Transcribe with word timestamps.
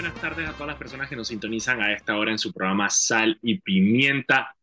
buenas 0.00 0.20
tardes 0.20 0.48
a 0.48 0.52
todas 0.52 0.68
las 0.68 0.76
personas 0.76 1.08
que 1.08 1.16
nos 1.16 1.26
sintonizan 1.26 1.82
a 1.82 1.92
esta 1.92 2.16
hora 2.16 2.30
en 2.30 2.38
su 2.38 2.52
programa 2.52 2.88
Sal 2.88 3.36
y 3.42 3.58
Pimienta, 3.58 4.54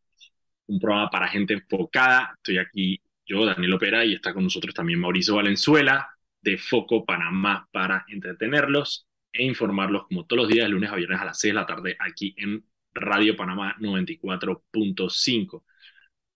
un 0.67 0.79
programa 0.79 1.09
para 1.09 1.27
gente 1.27 1.55
enfocada. 1.55 2.31
Estoy 2.37 2.57
aquí 2.57 3.01
yo, 3.25 3.45
Daniel 3.45 3.73
Opera, 3.73 4.05
y 4.05 4.13
está 4.13 4.33
con 4.33 4.45
nosotros 4.45 4.73
también 4.73 4.97
Mauricio 4.97 5.35
Valenzuela 5.35 6.07
de 6.39 6.57
Foco 6.57 7.03
Panamá 7.03 7.67
para 7.69 8.05
entretenerlos 8.07 9.09
e 9.33 9.43
informarlos 9.43 10.07
como 10.07 10.25
todos 10.25 10.43
los 10.43 10.47
días, 10.47 10.69
lunes 10.69 10.89
a 10.89 10.95
viernes 10.95 11.19
a 11.19 11.25
las 11.25 11.37
6 11.37 11.53
de 11.53 11.59
la 11.59 11.65
tarde 11.65 11.97
aquí 11.99 12.33
en 12.37 12.63
Radio 12.93 13.35
Panamá 13.35 13.75
94.5. 13.77 15.63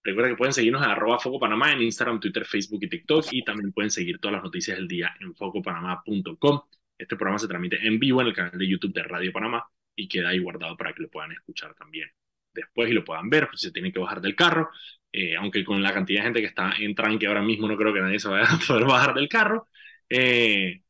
Recuerda 0.04 0.30
que 0.32 0.36
pueden 0.36 0.52
seguirnos 0.54 0.84
en 0.84 0.90
arroba 0.90 1.20
Foco 1.20 1.40
Panamá 1.40 1.72
en 1.72 1.84
Instagram, 1.84 2.20
Twitter, 2.20 2.44
Facebook 2.44 2.84
y 2.84 2.90
TikTok 2.90 3.28
y 3.32 3.46
también 3.46 3.72
pueden 3.72 3.92
seguir 3.92 4.20
todas 4.20 4.34
las 4.34 4.44
noticias 4.44 4.76
del 4.76 4.90
día 4.90 5.16
en 5.22 5.34
focopanamá.com. 5.36 6.64
Este 7.00 7.16
programa 7.16 7.40
se 7.40 7.48
transmite 7.48 7.88
en 7.88 7.98
vivo 7.98 8.22
en 8.22 8.28
el 8.28 8.34
canal 8.34 8.60
de 8.60 8.68
YouTube 8.68 8.94
de 8.94 9.04
Radio 9.04 9.32
Panamá 9.32 9.68
y 9.96 10.08
queda 10.08 10.30
ahí 10.30 10.40
guardado 10.40 10.78
para 10.78 10.94
que 10.94 11.02
lo 11.02 11.10
puedan 11.10 11.32
escuchar 11.32 11.74
también 11.74 12.10
después 12.54 12.90
y 12.90 12.94
lo 12.94 13.04
puedan 13.04 13.30
ver, 13.30 13.48
pues 13.48 13.62
se 13.62 13.72
tienen 13.72 13.92
que 13.92 14.00
bajar 14.00 14.22
del 14.22 14.36
carro, 14.36 14.70
eh, 15.12 15.36
aunque 15.36 15.64
con 15.64 15.82
la 15.82 15.94
cantidad 15.94 16.20
de 16.20 16.26
gente 16.26 16.42
que 16.42 16.48
está 16.48 16.74
en 16.78 16.94
tranque 16.94 17.28
ahora 17.28 17.42
mismo 17.42 17.68
no 17.68 17.78
creo 17.78 17.94
que 17.94 18.02
nadie 18.02 18.20
se 18.20 18.28
vaya 18.28 18.48
a 18.48 18.60
poder 18.68 18.86
bajar 18.86 19.14
del 19.14 19.30
carro, 19.30 19.68
eh, 20.10 20.82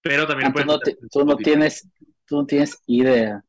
pero 0.00 0.26
también... 0.26 0.52
Ah, 0.56 0.78
tú, 1.10 1.24
no 1.24 1.36
tienes, 1.36 1.88
tú 2.26 2.36
no 2.36 2.46
tienes 2.46 2.80
idea. 2.86 3.42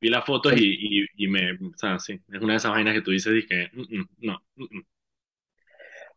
Vi 0.00 0.08
las 0.08 0.24
fotos 0.24 0.52
y, 0.56 1.06
y, 1.16 1.28
me... 1.28 1.52
O 1.52 1.76
sea, 1.76 1.98
sí, 1.98 2.20
es 2.32 2.40
una 2.40 2.54
de 2.54 2.56
esas 2.56 2.72
vainas 2.72 2.94
que 2.94 3.02
tú 3.02 3.12
dices 3.12 3.32
y 3.32 3.46
que... 3.46 3.70
Mm, 3.72 4.00
mm, 4.00 4.08
no. 4.18 4.42
Mm, 4.56 4.80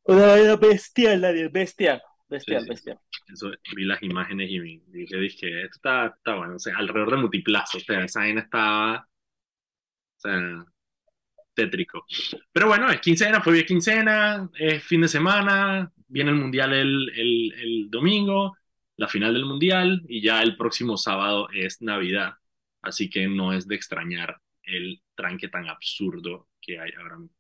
una 0.06 0.26
vaina 0.26 0.56
bestial, 0.56 1.22
nadie, 1.22 1.48
bestial. 1.50 2.02
Bestial, 2.30 2.66
bestial. 2.68 3.00
Eso, 3.32 3.52
vi 3.74 3.86
las 3.86 4.04
imágenes 4.04 4.50
y 4.50 4.60
dije, 4.88 5.18
dije, 5.18 5.62
esto 5.64 5.76
está, 5.76 6.08
está 6.08 6.36
bueno, 6.36 6.56
o 6.56 6.60
sea, 6.60 6.78
alrededor 6.78 7.12
de 7.12 7.18
multiplazo, 7.18 7.78
o 7.78 7.82
sea, 7.82 8.04
esa 8.04 8.20
vaina 8.20 8.42
estaba, 8.42 9.00
o 9.00 10.20
sea, 10.20 10.66
tétrico. 11.54 12.06
Pero 12.52 12.68
bueno, 12.68 12.90
es 12.90 13.00
quincena, 13.00 13.42
fue 13.42 13.54
bien 13.54 13.66
quincena, 13.66 14.50
es 14.60 14.84
fin 14.84 15.02
de 15.02 15.08
semana, 15.08 15.90
viene 16.08 16.32
el 16.32 16.36
mundial 16.36 16.74
el, 16.74 17.10
el, 17.16 17.54
el 17.54 17.90
domingo, 17.90 18.58
la 18.98 19.08
final 19.08 19.34
del 19.34 19.46
mundial, 19.46 20.04
y 20.10 20.22
ya 20.22 20.42
el 20.42 20.58
próximo 20.58 20.98
sábado 20.98 21.48
es 21.54 21.82
Navidad, 21.82 22.34
así 22.82 23.10
que 23.10 23.28
no 23.28 23.54
es 23.54 23.68
de 23.70 23.76
extrañar 23.76 24.38
el 24.64 25.02
tranque 25.16 25.48
tan 25.48 25.70
absurdo 25.70 26.50
que 26.60 26.78
hay 26.78 26.92
ahora 26.98 27.20
mismo. 27.20 27.36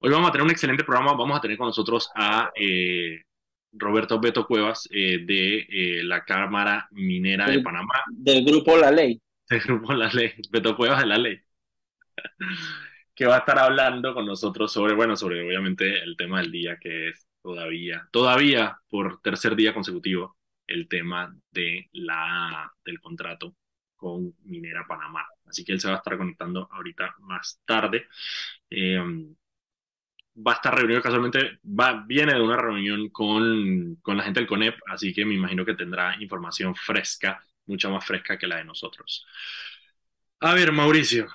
Hoy 0.00 0.10
vamos 0.10 0.28
a 0.28 0.32
tener 0.32 0.44
un 0.44 0.50
excelente 0.50 0.82
programa, 0.82 1.12
vamos 1.12 1.38
a 1.38 1.40
tener 1.40 1.56
con 1.56 1.68
nosotros 1.68 2.10
a... 2.16 2.50
Eh, 2.56 3.22
Roberto 3.72 4.20
Beto 4.20 4.46
Cuevas 4.46 4.88
eh, 4.92 5.24
de 5.24 5.66
eh, 5.70 6.02
la 6.04 6.24
Cámara 6.24 6.88
Minera 6.92 7.46
de 7.48 7.60
Panamá. 7.60 8.02
Del 8.10 8.44
grupo 8.44 8.76
La 8.76 8.90
Ley. 8.90 9.20
Del 9.48 9.60
grupo 9.60 9.92
La 9.92 10.08
Ley, 10.12 10.32
Beto 10.50 10.76
Cuevas 10.76 11.00
de 11.00 11.06
La 11.06 11.18
Ley. 11.18 11.40
que 13.14 13.26
va 13.26 13.36
a 13.36 13.38
estar 13.40 13.58
hablando 13.58 14.14
con 14.14 14.26
nosotros 14.26 14.72
sobre, 14.72 14.94
bueno, 14.94 15.16
sobre 15.16 15.46
obviamente 15.46 16.02
el 16.02 16.16
tema 16.16 16.40
del 16.40 16.50
día 16.50 16.78
que 16.78 17.08
es 17.08 17.26
todavía, 17.42 18.08
todavía 18.10 18.78
por 18.88 19.20
tercer 19.20 19.56
día 19.56 19.74
consecutivo, 19.74 20.36
el 20.66 20.88
tema 20.88 21.34
de 21.50 21.88
la, 21.92 22.72
del 22.84 23.00
contrato 23.00 23.56
con 23.96 24.34
Minera 24.44 24.86
Panamá. 24.88 25.26
Así 25.44 25.64
que 25.64 25.72
él 25.72 25.80
se 25.80 25.88
va 25.88 25.94
a 25.94 25.96
estar 25.98 26.16
conectando 26.16 26.68
ahorita 26.72 27.14
más 27.18 27.60
tarde. 27.66 28.06
Eh, 28.70 29.02
va 30.46 30.52
a 30.52 30.54
estar 30.56 30.74
reunido 30.74 31.02
casualmente, 31.02 31.58
va, 31.64 32.04
viene 32.06 32.34
de 32.34 32.40
una 32.40 32.56
reunión 32.56 33.08
con, 33.10 33.96
con 34.02 34.16
la 34.16 34.22
gente 34.22 34.40
del 34.40 34.48
CONEP, 34.48 34.78
así 34.86 35.12
que 35.12 35.24
me 35.24 35.34
imagino 35.34 35.64
que 35.64 35.74
tendrá 35.74 36.16
información 36.20 36.74
fresca, 36.74 37.44
mucha 37.66 37.88
más 37.88 38.04
fresca 38.04 38.38
que 38.38 38.46
la 38.46 38.56
de 38.56 38.64
nosotros. 38.64 39.26
A 40.40 40.54
ver, 40.54 40.72
Mauricio, 40.72 41.28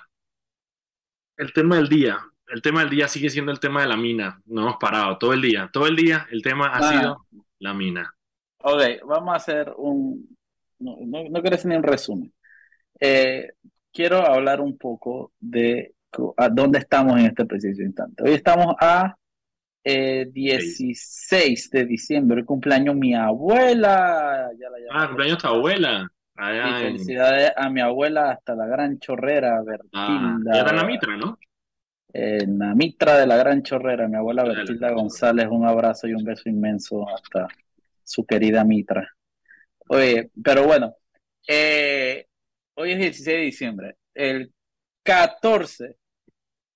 el 1.36 1.52
tema 1.52 1.76
del 1.76 1.88
día. 1.88 2.18
El 2.48 2.62
tema 2.62 2.80
del 2.80 2.90
día 2.90 3.08
sigue 3.08 3.28
siendo 3.28 3.52
el 3.52 3.60
tema 3.60 3.82
de 3.82 3.88
la 3.88 3.96
mina. 3.96 4.40
No 4.46 4.62
hemos 4.62 4.76
parado 4.76 5.18
todo 5.18 5.32
el 5.32 5.42
día. 5.42 5.68
Todo 5.72 5.86
el 5.86 5.96
día 5.96 6.26
el 6.30 6.42
tema 6.42 6.68
ha 6.68 6.92
sido 6.92 7.26
la 7.58 7.74
mina. 7.74 8.14
Ok, 8.58 8.82
vamos 9.06 9.32
a 9.32 9.36
hacer 9.36 9.72
un... 9.76 10.36
No, 10.78 10.96
no, 11.04 11.40
quiero 11.40 11.56
hacer 11.56 11.70
ni 11.70 11.76
un 11.76 11.82
resumen. 11.82 12.32
Eh, 13.00 13.52
quiero 13.92 14.24
hablar 14.24 14.60
un 14.60 14.78
poco 14.78 15.32
de 15.40 15.94
a 16.36 16.48
dónde 16.48 16.78
estamos 16.78 17.18
en 17.18 17.26
este 17.26 17.44
preciso 17.44 17.82
instante. 17.82 18.22
Hoy 18.22 18.32
estamos 18.32 18.74
a 18.80 19.16
16 19.84 21.66
eh, 21.74 21.78
de 21.78 21.84
diciembre, 21.86 22.44
cumpleaños 22.44 22.96
mi 22.96 23.14
abuela. 23.14 24.50
ah, 24.90 25.06
cumpleaños 25.06 25.38
tu 25.38 25.46
abuela. 25.46 26.10
felicidades 26.34 27.52
a 27.56 27.70
mi 27.70 27.80
abuela 27.80 28.30
hasta 28.30 28.54
la 28.54 28.66
gran 28.66 28.98
chorrera, 28.98 29.62
Bertilda. 29.62 29.90
Ah, 29.92 30.38
ya 30.44 30.58
está 30.58 30.70
en 30.70 30.76
la 30.76 30.84
mitra, 30.84 31.16
¿no? 31.16 31.38
En 32.12 32.58
la 32.58 32.74
mitra 32.74 33.18
de 33.18 33.26
la 33.26 33.36
gran 33.36 33.62
chorrera, 33.62 34.08
mi 34.08 34.16
abuela 34.16 34.42
Bertilda 34.42 34.90
González, 34.90 35.46
un 35.50 35.66
abrazo 35.66 36.08
y 36.08 36.14
un 36.14 36.24
beso 36.24 36.48
inmenso 36.48 37.08
hasta 37.08 37.46
su 38.02 38.24
querida 38.26 38.64
mitra. 38.64 39.08
Oye, 39.88 40.30
pero 40.42 40.64
bueno, 40.64 40.94
eh, 41.46 42.26
hoy 42.74 42.92
es 42.92 42.98
16 42.98 43.36
de 43.36 43.42
diciembre. 43.42 43.96
El 44.14 44.52
14 45.04 45.96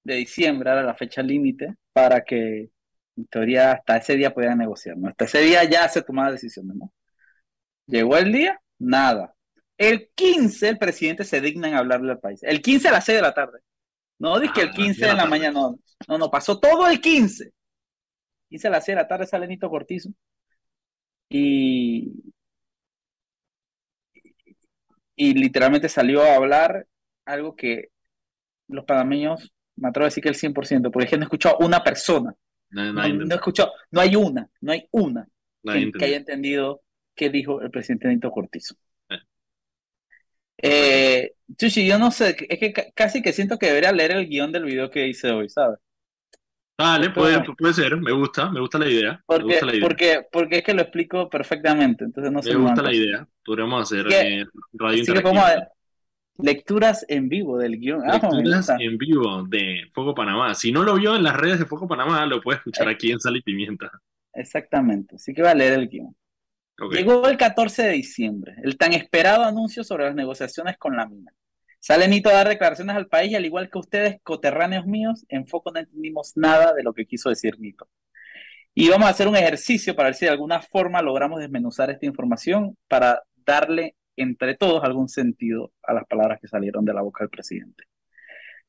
de 0.02 0.14
diciembre 0.16 0.70
era 0.70 0.82
la 0.82 0.94
fecha 0.94 1.22
límite 1.22 1.74
para 1.92 2.22
que, 2.24 2.70
en 3.16 3.26
teoría, 3.26 3.72
hasta 3.72 3.98
ese 3.98 4.16
día 4.16 4.32
pudieran 4.34 4.58
negociar. 4.58 4.96
¿no? 4.96 5.08
Hasta 5.08 5.24
ese 5.24 5.40
día 5.40 5.64
ya 5.64 5.88
se 5.88 6.02
tomaba 6.02 6.32
decisiones. 6.32 6.76
¿no? 6.76 6.92
Llegó 7.86 8.16
el 8.16 8.32
día, 8.32 8.60
nada. 8.78 9.34
El 9.76 10.10
15 10.14 10.68
el 10.68 10.78
presidente 10.78 11.24
se 11.24 11.40
digna 11.40 11.68
en 11.68 11.74
hablarle 11.74 12.12
al 12.12 12.20
país. 12.20 12.42
El 12.42 12.60
15 12.62 12.88
a 12.88 12.92
las 12.92 13.04
6 13.04 13.16
de 13.16 13.22
la 13.22 13.34
tarde. 13.34 13.60
No 14.18 14.38
dije 14.38 14.52
que 14.54 14.60
el 14.62 14.70
15 14.72 15.04
ah, 15.04 15.08
de 15.08 15.14
la 15.14 15.26
mañana, 15.26 15.52
no, 15.52 15.78
no, 16.06 16.18
no, 16.18 16.30
pasó 16.30 16.60
todo 16.60 16.86
el 16.86 17.00
15. 17.00 17.52
15 18.50 18.68
a 18.68 18.70
las 18.70 18.84
6 18.84 18.96
de 18.96 19.02
la 19.02 19.08
tarde 19.08 19.26
sale 19.26 19.46
Nito 19.48 19.70
Cortizo. 19.70 20.10
Y, 21.30 22.12
y 25.16 25.34
literalmente 25.34 25.88
salió 25.88 26.22
a 26.22 26.34
hablar 26.34 26.86
algo 27.24 27.56
que 27.56 27.88
los 28.68 28.84
panameños 28.84 29.52
me 29.80 29.88
atrevo 29.88 30.04
a 30.04 30.08
decir 30.08 30.22
que 30.22 30.28
el 30.28 30.36
100%, 30.36 30.90
porque 30.90 31.04
es 31.04 31.10
que 31.10 31.16
no 31.16 31.24
he 31.24 31.26
escuchado 31.26 31.56
una 31.60 31.82
persona. 31.82 32.34
No, 32.70 32.92
no, 32.92 33.08
no, 33.08 33.34
escuchado, 33.34 33.72
no 33.90 34.00
hay 34.00 34.14
una, 34.14 34.48
no 34.60 34.72
hay 34.72 34.86
una 34.92 35.26
que, 35.64 36.04
haya 36.04 36.16
entendido 36.16 36.82
qué 37.16 37.30
dijo 37.30 37.60
el 37.60 37.70
presidente 37.70 38.08
Nito 38.08 38.30
Cortizo. 38.30 38.76
Eh, 40.62 41.32
Chuchi, 41.56 41.86
yo 41.86 41.98
no 41.98 42.10
sé, 42.10 42.36
es 42.48 42.58
que 42.58 42.92
casi 42.94 43.22
que 43.22 43.32
siento 43.32 43.58
que 43.58 43.66
debería 43.66 43.92
leer 43.92 44.12
el 44.12 44.28
guion 44.28 44.52
del 44.52 44.64
video 44.64 44.90
que 44.90 45.08
hice 45.08 45.30
hoy, 45.30 45.48
¿sabes? 45.48 45.78
Dale, 46.76 47.10
puede, 47.10 47.42
puede 47.58 47.74
ser, 47.74 47.96
me 47.96 48.12
gusta, 48.12 48.50
me 48.50 48.60
gusta 48.60 48.78
la 48.78 48.88
idea. 48.88 49.22
Porque, 49.26 49.60
la 49.60 49.72
idea. 49.72 49.82
Porque, 49.82 50.26
porque 50.30 50.58
es 50.58 50.62
que 50.62 50.74
lo 50.74 50.82
explico 50.82 51.28
perfectamente, 51.28 52.04
entonces 52.04 52.32
no 52.32 52.42
sé. 52.42 52.54
Me 52.54 52.60
gusta 52.60 52.82
la 52.82 52.94
idea, 52.94 53.26
podríamos 53.44 53.82
hacer 53.82 54.06
eh, 54.12 54.46
radio 54.74 55.02
así 55.02 55.12
que 55.12 55.22
Lecturas 56.42 57.04
en 57.08 57.28
vivo 57.28 57.58
del 57.58 57.78
guion. 57.78 58.02
Ah, 58.04 58.20
Lecturas 58.32 58.70
en 58.78 58.98
vivo 58.98 59.44
de 59.44 59.88
Foco 59.92 60.14
Panamá. 60.14 60.54
Si 60.54 60.72
no 60.72 60.82
lo 60.82 60.94
vio 60.94 61.16
en 61.16 61.22
las 61.22 61.36
redes 61.36 61.58
de 61.58 61.66
Foco 61.66 61.88
Panamá, 61.88 62.24
lo 62.26 62.40
puede 62.40 62.58
escuchar 62.58 62.88
eh. 62.88 62.92
aquí 62.92 63.10
en 63.10 63.20
Sal 63.20 63.36
y 63.36 63.42
Pimienta. 63.42 63.90
Exactamente. 64.32 65.16
Así 65.16 65.34
que 65.34 65.42
va 65.42 65.50
a 65.50 65.54
leer 65.54 65.74
el 65.74 65.88
guion. 65.88 66.14
Llegó 66.90 67.28
el 67.28 67.36
14 67.36 67.82
de 67.82 67.92
diciembre, 67.92 68.54
el 68.62 68.78
tan 68.78 68.94
esperado 68.94 69.44
anuncio 69.44 69.84
sobre 69.84 70.06
las 70.06 70.14
negociaciones 70.14 70.78
con 70.78 70.96
la 70.96 71.06
mina. 71.06 71.32
Sale 71.78 72.08
Nito 72.08 72.30
a 72.30 72.34
dar 72.34 72.48
declaraciones 72.48 72.96
al 72.96 73.06
país 73.06 73.32
y 73.32 73.34
al 73.34 73.44
igual 73.44 73.70
que 73.70 73.78
ustedes, 73.78 74.16
coterráneos 74.22 74.86
míos, 74.86 75.24
en 75.28 75.46
Foco 75.46 75.72
no 75.72 75.80
entendimos 75.80 76.32
nada 76.36 76.72
de 76.72 76.82
lo 76.82 76.94
que 76.94 77.06
quiso 77.06 77.28
decir 77.28 77.58
Nito. 77.58 77.88
Y 78.74 78.88
vamos 78.88 79.08
a 79.08 79.10
hacer 79.10 79.28
un 79.28 79.36
ejercicio 79.36 79.96
para 79.96 80.08
ver 80.08 80.14
si 80.14 80.26
de 80.26 80.30
alguna 80.30 80.62
forma 80.62 81.02
logramos 81.02 81.40
desmenuzar 81.40 81.90
esta 81.90 82.06
información 82.06 82.76
para 82.88 83.22
darle 83.44 83.94
entre 84.16 84.56
todos 84.56 84.84
algún 84.84 85.08
sentido 85.08 85.72
a 85.82 85.94
las 85.94 86.04
palabras 86.06 86.38
que 86.40 86.48
salieron 86.48 86.84
de 86.84 86.94
la 86.94 87.02
boca 87.02 87.24
del 87.24 87.30
presidente. 87.30 87.84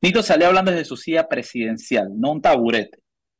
Nito 0.01 0.23
salió 0.23 0.47
hablando 0.47 0.71
desde 0.71 0.85
su 0.85 0.97
silla 0.97 1.27
presidencial, 1.27 2.09
no 2.15 2.31
un 2.31 2.41
taburete, 2.41 2.99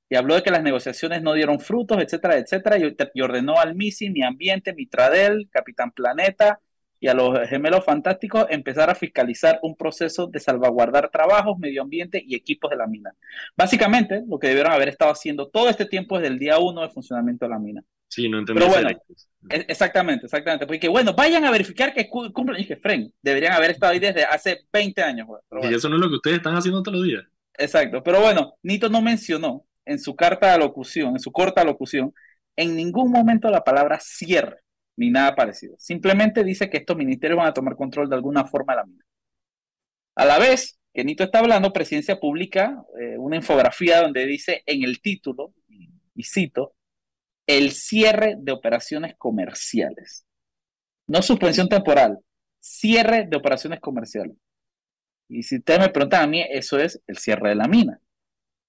y 0.10 0.16
habló 0.16 0.36
de 0.36 0.44
que 0.44 0.52
las 0.52 0.62
negociaciones 0.62 1.22
no 1.22 1.34
dieron 1.34 1.60
frutos, 1.60 1.98
etcétera, 2.02 2.38
etcétera, 2.38 2.78
y, 2.78 3.22
ordenó 3.22 3.60
al 3.60 3.76
MISI, 3.76 4.10
Mi 4.10 4.24
Ambiente, 4.24 4.74
Mitradel, 4.74 5.48
Capitán 5.50 5.92
Planeta 5.92 6.60
y 7.00 7.08
a 7.08 7.14
los 7.14 7.48
gemelos 7.50 7.84
fantásticos 7.84 8.46
empezar 8.50 8.90
a 8.90 8.96
fiscalizar 8.96 9.60
un 9.64 9.76
proceso 9.76 10.28
de 10.28 10.40
salvaguardar 10.40 11.10
trabajos, 11.10 11.58
medio 11.58 11.82
ambiente 11.82 12.22
y 12.24 12.36
equipos 12.36 12.70
de 12.70 12.78
la 12.78 12.86
mina. 12.86 13.12
Básicamente, 13.58 14.22
lo 14.28 14.38
que 14.38 14.50
debieron 14.50 14.74
haber 14.74 14.90
estado 14.90 15.12
haciendo 15.12 15.48
todo 15.48 15.70
este 15.70 15.86
tiempo 15.86 16.20
desde 16.20 16.34
el 16.34 16.38
día 16.38 16.60
uno 16.60 16.82
de 16.82 16.90
funcionamiento 16.90 17.46
de 17.46 17.50
la 17.50 17.60
mina. 17.60 17.82
Sí, 18.08 18.30
no 18.30 18.38
entendí. 18.38 18.62
Pero 18.62 18.72
bueno, 18.72 18.90
exactamente, 19.50 20.26
exactamente. 20.26 20.68
Porque 20.68 20.88
bueno, 20.88 21.14
vayan 21.14 21.46
a 21.46 21.52
verificar 21.52 21.94
que 21.94 22.10
cumplen. 22.10 22.56
Y 22.58 22.64
dije, 22.64 22.78
Fren, 22.78 23.14
deberían 23.22 23.54
haber 23.54 23.72
estado 23.72 23.94
ahí 23.94 24.00
desde 24.00 24.24
hace 24.24 24.66
20 24.72 25.02
años. 25.02 25.28
Y 25.64 25.74
eso 25.74 25.90
no 25.90 25.96
es 25.96 26.02
lo 26.02 26.10
que 26.10 26.16
ustedes 26.16 26.38
están 26.38 26.56
haciendo 26.56 26.84
todos 26.84 26.98
los 26.98 27.08
días. 27.08 27.24
Exacto. 27.58 28.02
Pero 28.04 28.22
bueno, 28.22 28.56
Nito 28.64 28.90
no 28.90 29.02
mencionó 29.02 29.66
en 29.86 30.00
su 30.00 30.16
carta 30.16 30.52
de 30.52 30.60
locución, 30.60 31.14
en 31.14 31.20
su 31.20 31.32
corta 31.32 31.64
locución, 31.64 32.14
en 32.56 32.76
ningún 32.76 33.12
momento 33.12 33.50
la 33.50 33.64
palabra 33.64 34.00
cierre. 34.00 34.62
ni 34.96 35.10
nada 35.10 35.36
parecido. 35.36 35.76
Simplemente 35.80 36.44
dice 36.44 36.70
que 36.70 36.78
estos 36.78 36.98
ministerios 36.98 37.38
van 37.38 37.48
a 37.48 37.54
tomar 37.54 37.76
control 37.76 38.10
de 38.10 38.16
alguna 38.16 38.46
forma 38.46 38.74
de 38.74 38.78
la 38.78 38.86
mina. 38.86 39.06
A 40.16 40.26
la 40.26 40.38
vez 40.38 40.78
que 40.94 41.04
Nito 41.04 41.24
está 41.24 41.40
hablando, 41.40 41.74
Presidencia 41.74 42.20
publica 42.20 42.84
eh, 43.00 43.18
una 43.18 43.38
infografía 43.38 44.02
donde 44.02 44.26
dice 44.26 44.62
en 44.66 44.84
el 44.84 45.02
título, 45.02 45.54
y 46.14 46.24
cito, 46.24 46.76
el 47.48 47.72
cierre 47.72 48.36
de 48.38 48.52
operaciones 48.52 49.16
comerciales. 49.18 50.26
No 51.08 51.22
suspensión 51.22 51.68
temporal, 51.68 52.20
cierre 52.60 53.28
de 53.28 53.38
operaciones 53.38 53.80
comerciales. 53.80 54.38
Y 55.28 55.44
si 55.44 55.58
ustedes 55.58 55.80
me 55.80 55.90
preguntan 55.90 56.24
a 56.24 56.28
mí, 56.28 56.46
eso 56.50 56.78
es 56.78 57.02
el 57.08 57.18
cierre 57.18 57.50
de 57.50 57.56
la 57.56 57.68
mina. 57.68 58.00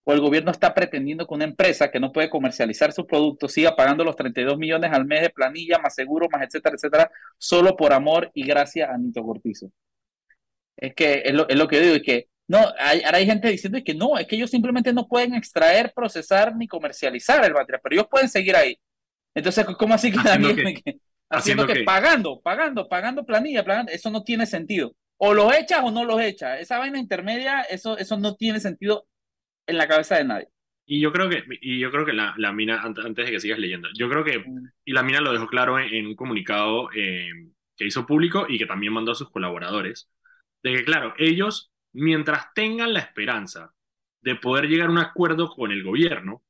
O 0.05 0.13
el 0.13 0.21
gobierno 0.21 0.51
está 0.51 0.75
pretendiendo 0.75 1.27
que 1.27 1.35
una 1.35 1.45
empresa 1.45 1.91
que 1.91 2.01
no 2.01 2.13
puede 2.13 2.31
comercializar 2.31 2.93
su 2.93 3.07
producto 3.07 3.49
siga 3.49 3.77
pagando 3.77 4.05
los 4.05 4.17
32 4.17 4.59
millones 4.59 4.91
al 4.93 5.05
mes 5.05 5.23
de 5.23 5.31
planilla, 5.31 5.79
más 5.79 5.95
seguro, 5.95 6.29
más 6.31 6.43
etcétera, 6.43 6.75
etcétera, 6.77 7.11
solo 7.39 7.77
por 7.77 7.93
amor 7.93 8.31
y 8.35 8.45
gracias 8.45 8.91
a 8.91 8.99
Nito 8.99 9.23
Cortizo. 9.23 9.71
Es 10.77 10.95
que 10.95 11.23
es 11.25 11.33
lo, 11.33 11.49
es 11.49 11.57
lo 11.57 11.69
que 11.69 11.81
digo, 11.81 11.97
y 11.97 12.03
que 12.03 12.29
no, 12.49 12.59
hay, 12.79 13.03
ahora 13.03 13.19
hay 13.19 13.27
gente 13.27 13.49
diciendo 13.49 13.79
que 13.85 13.95
no, 13.95 14.19
es 14.19 14.27
que 14.27 14.37
ellos 14.37 14.51
simplemente 14.51 14.93
no 14.93 15.07
pueden 15.09 15.35
extraer, 15.35 15.93
procesar 15.95 16.57
ni 16.57 16.67
comercializar 16.67 17.45
el 17.45 17.55
material, 17.55 17.81
pero 17.83 17.95
ellos 17.95 18.09
pueden 18.11 18.29
seguir 18.29 18.57
ahí. 18.57 18.79
Entonces, 19.35 19.65
¿cómo 19.79 19.95
así 19.95 20.13
que 20.13 20.19
también 20.19 20.57
haciendo, 21.31 21.67
que, 21.67 21.85
pagando, 21.85 22.41
pagando, 22.43 22.89
pagando 22.89 23.25
planilla, 23.25 23.65
eso 23.89 24.11
no 24.11 24.23
tiene 24.23 24.47
sentido. 24.47 24.95
O 25.17 25.35
los 25.35 25.55
echas 25.55 25.81
o 25.83 25.91
no 25.91 26.05
los 26.05 26.21
echas. 26.21 26.61
Esa 26.61 26.79
vaina 26.79 26.99
intermedia, 26.99 27.63
eso, 27.63 27.97
eso 27.97 28.19
no 28.19 28.35
tiene 28.35 28.61
sentido 28.61 29.07
en 29.67 29.79
la 29.79 29.89
cabeza 29.89 30.17
de 30.17 30.25
nadie. 30.25 30.49
Y 30.85 31.01
yo 31.01 31.13
creo 31.13 31.29
que, 31.29 31.45
y 31.61 31.79
yo 31.79 31.91
creo 31.91 32.05
que 32.05 32.13
la, 32.13 32.35
la 32.37 32.53
mina, 32.53 32.83
antes 32.83 33.15
de 33.15 33.31
que 33.31 33.41
sigas 33.41 33.59
leyendo, 33.59 33.89
yo 33.97 34.11
creo 34.11 34.25
que, 34.25 34.41
mm. 34.41 34.73
y 34.85 34.93
la 34.93 35.03
mina 35.03 35.21
lo 35.21 35.33
dejó 35.33 35.47
claro 35.47 35.79
en, 35.79 36.07
un 36.07 36.17
comunicado 36.17 36.91
eh, 36.95 37.31
que 37.77 37.87
hizo 37.87 38.05
público 38.05 38.47
y 38.49 38.59
que 38.59 38.67
también 38.67 38.93
mandó 38.93 39.13
a 39.13 39.15
sus 39.15 39.31
colaboradores, 39.31 40.11
de 40.63 40.75
que, 40.75 40.85
claro, 40.85 41.15
ellos 41.19 41.72
mientras 41.93 42.53
tengan 42.55 42.93
la 42.93 43.01
esperanza 43.01 43.75
de 44.21 44.37
poder 44.37 44.67
llegar 44.69 44.89
a 44.89 44.93
un 44.93 44.99
acuerdo 44.99 45.51
con 45.51 45.73
el 45.73 45.83
gobierno, 45.83 46.43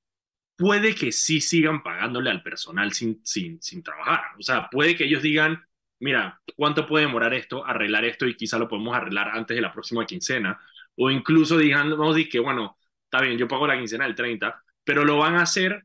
puede 0.57 0.95
que 0.95 1.13
sí 1.13 1.41
sigan 1.41 1.83
pagándole 1.83 2.31
al 2.31 2.43
personal 2.43 2.93
sin, 2.93 3.21
sin, 3.25 3.61
sin 3.63 3.83
trabajar. 3.83 4.23
O 4.39 4.43
sea, 4.43 4.69
puede 4.71 4.95
que 4.97 5.05
ellos 5.05 5.23
digan, 5.23 5.65
mira, 6.01 6.41
¿cuánto 6.57 6.87
puede 6.87 7.07
demorar 7.07 7.35
esto, 7.35 7.65
arreglar 7.67 8.05
esto 8.05 8.27
y 8.27 8.37
quizá 8.37 8.59
lo 8.59 8.69
podemos 8.69 8.95
arreglar 8.95 9.31
antes 9.31 9.57
de 9.57 9.63
la 9.63 9.73
próxima 9.73 10.07
quincena? 10.07 10.61
O 10.97 11.11
incluso 11.11 11.57
digan, 11.59 11.91
vamos 11.91 12.15
a 12.15 12.17
decir 12.19 12.31
que, 12.31 12.41
bueno, 12.41 12.79
está 13.05 13.21
bien, 13.23 13.39
yo 13.39 13.49
pago 13.49 13.67
la 13.67 13.79
quincena 13.79 14.05
del 14.05 14.15
30, 14.15 14.63
pero 14.85 15.05
lo 15.05 15.19
van 15.19 15.37
a 15.37 15.43
hacer, 15.43 15.85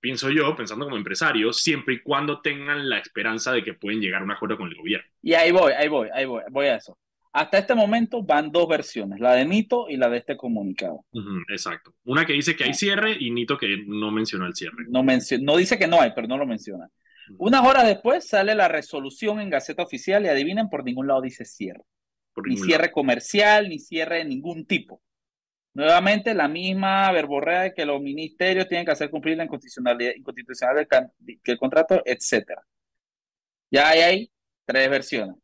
pienso 0.00 0.30
yo, 0.30 0.54
pensando 0.56 0.84
como 0.84 0.96
empresario, 0.96 1.52
siempre 1.52 1.94
y 1.94 2.02
cuando 2.02 2.40
tengan 2.40 2.88
la 2.88 2.98
esperanza 2.98 3.52
de 3.52 3.62
que 3.62 3.74
pueden 3.74 4.00
llegar 4.00 4.22
a 4.22 4.24
un 4.24 4.32
acuerdo 4.32 4.56
con 4.56 4.68
el 4.68 4.74
gobierno. 4.74 5.08
Y 5.22 5.34
ahí 5.34 5.52
voy, 5.52 5.72
ahí 5.72 5.88
voy, 5.88 6.08
ahí 6.12 6.24
voy, 6.24 6.42
voy 6.50 6.66
a 6.66 6.76
eso. 6.76 6.98
Hasta 7.36 7.58
este 7.58 7.74
momento 7.74 8.22
van 8.22 8.50
dos 8.50 8.66
versiones, 8.66 9.20
la 9.20 9.34
de 9.34 9.44
Nito 9.44 9.90
y 9.90 9.98
la 9.98 10.08
de 10.08 10.16
este 10.16 10.38
comunicado. 10.38 11.04
exacto. 11.52 11.94
Una 12.04 12.24
que 12.24 12.32
dice 12.32 12.56
que 12.56 12.64
hay 12.64 12.72
cierre 12.72 13.14
y 13.20 13.30
Nito 13.30 13.58
que 13.58 13.84
no 13.86 14.10
mencionó 14.10 14.46
el 14.46 14.54
cierre. 14.54 14.86
No, 14.88 15.04
no 15.04 15.56
dice 15.58 15.78
que 15.78 15.86
no 15.86 16.00
hay, 16.00 16.12
pero 16.14 16.28
no 16.28 16.38
lo 16.38 16.46
menciona. 16.46 16.88
Unas 17.36 17.62
horas 17.62 17.86
después 17.86 18.26
sale 18.26 18.54
la 18.54 18.68
resolución 18.68 19.38
en 19.40 19.50
Gaceta 19.50 19.82
Oficial 19.82 20.24
y 20.24 20.28
adivinen, 20.28 20.70
por 20.70 20.82
ningún 20.82 21.08
lado 21.08 21.20
dice 21.20 21.44
cierre. 21.44 21.82
ni 22.42 22.56
cierre 22.56 22.90
comercial, 22.90 23.68
ni 23.68 23.80
cierre 23.80 24.18
de 24.18 24.24
ningún 24.24 24.64
tipo. 24.64 25.02
Nuevamente, 25.74 26.32
la 26.32 26.48
misma 26.48 27.12
verborrea 27.12 27.64
de 27.64 27.74
que 27.74 27.84
los 27.84 28.00
ministerios 28.00 28.66
tienen 28.66 28.86
que 28.86 28.92
hacer 28.92 29.10
cumplir 29.10 29.36
la 29.36 29.44
inconstitucionalidad, 29.44 30.12
inconstitucional 30.16 30.88
del, 31.20 31.38
el 31.44 31.58
contrato, 31.58 32.00
etc. 32.06 32.52
Ya 33.70 33.90
hay, 33.90 34.00
hay 34.00 34.30
tres 34.64 34.88
versiones. 34.88 35.36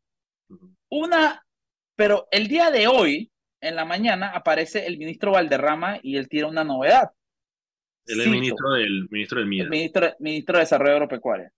Una 0.89 1.43
pero 1.95 2.27
el 2.31 2.47
día 2.47 2.71
de 2.71 2.87
hoy, 2.87 3.31
en 3.61 3.75
la 3.75 3.85
mañana, 3.85 4.29
aparece 4.29 4.85
el 4.85 4.97
ministro 4.97 5.31
Valderrama 5.31 5.99
y 6.01 6.17
él 6.17 6.27
tiene 6.27 6.47
una 6.47 6.63
novedad. 6.63 7.11
Él 8.05 8.19
es 8.19 8.25
el 8.25 8.31
ministro 8.31 8.71
del, 8.71 9.07
ministro 9.09 9.39
del 9.39 9.47
MIDA. 9.47 9.69
ministro, 9.69 10.15
ministro 10.19 10.57
de 10.57 10.63
Desarrollo 10.63 10.93
Agropecuario. 10.93 11.49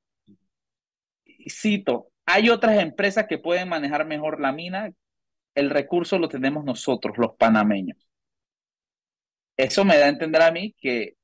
Cito, 1.50 2.10
hay 2.26 2.50
otras 2.50 2.80
empresas 2.80 3.26
que 3.28 3.38
pueden 3.38 3.70
manejar 3.70 4.06
mejor 4.06 4.40
la 4.40 4.52
mina. 4.52 4.92
El 5.56 5.70
recurso 5.70 6.20
lo 6.20 6.28
tenemos 6.28 6.66
nosotros, 6.66 7.18
los 7.18 7.36
panameños. 7.36 7.98
Eso 9.58 9.86
me 9.86 9.98
da 9.98 10.06
a 10.06 10.10
entender 10.10 10.42
a 10.42 10.52
mí 10.52 10.76
que, 10.78 11.16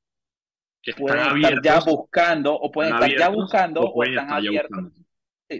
pueden 0.96 1.36
estar 1.36 1.62
ya 1.62 1.80
buscando, 1.80 2.54
o 2.54 2.72
pueden 2.72 2.94
estar 2.94 3.10
ya 3.16 3.28
buscando, 3.28 3.82
o, 3.82 4.04
están 4.04 4.32
abiertos 4.32 5.01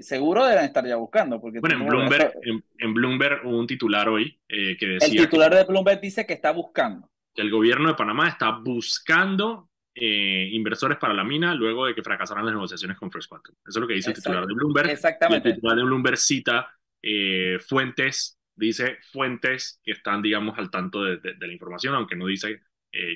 seguro 0.01 0.47
deben 0.47 0.65
estar 0.65 0.87
ya 0.87 0.97
buscando. 0.97 1.41
Porque 1.41 1.61
bueno, 1.61 1.77
en 1.77 1.87
Bloomberg, 1.87 2.33
en, 2.79 2.95
Bloomberg 2.95 3.47
hubo 3.47 3.59
un 3.59 3.67
titular 3.67 4.09
hoy 4.09 4.41
eh, 4.49 4.77
que 4.79 4.87
decía... 4.87 5.09
El 5.09 5.27
titular 5.27 5.55
de 5.55 5.65
Bloomberg 5.65 6.01
dice 6.01 6.25
que 6.25 6.33
está 6.33 6.53
buscando. 6.53 7.11
Que 7.35 7.43
el 7.43 7.51
gobierno 7.51 7.89
de 7.89 7.95
Panamá 7.95 8.29
está 8.29 8.51
buscando 8.51 9.69
eh, 9.95 10.49
inversores 10.53 10.99
para 10.99 11.13
la 11.13 11.25
mina 11.25 11.55
luego 11.55 11.87
de 11.87 11.95
que 11.95 12.03
fracasaran 12.03 12.45
las 12.45 12.55
negociaciones 12.55 12.97
con 12.97 13.11
Fresh 13.11 13.29
Quantum. 13.29 13.55
Eso 13.67 13.79
es 13.79 13.81
lo 13.81 13.87
que 13.87 13.95
dice 13.95 14.11
el 14.11 14.17
titular 14.17 14.47
de 14.47 14.55
Bloomberg. 14.55 14.91
Exactamente. 14.91 15.49
el 15.49 15.55
titular 15.57 15.77
de 15.77 15.85
Bloomberg 15.85 16.17
cita 16.17 16.75
eh, 17.03 17.59
fuentes, 17.61 18.39
dice 18.55 18.99
fuentes 19.11 19.81
que 19.85 19.93
están, 19.93 20.23
digamos, 20.23 20.59
al 20.59 20.71
tanto 20.71 21.03
de, 21.05 21.19
de 21.19 21.47
la 21.47 21.53
información, 21.53 21.95
aunque 21.95 22.17
no 22.17 22.27
dice 22.27 22.63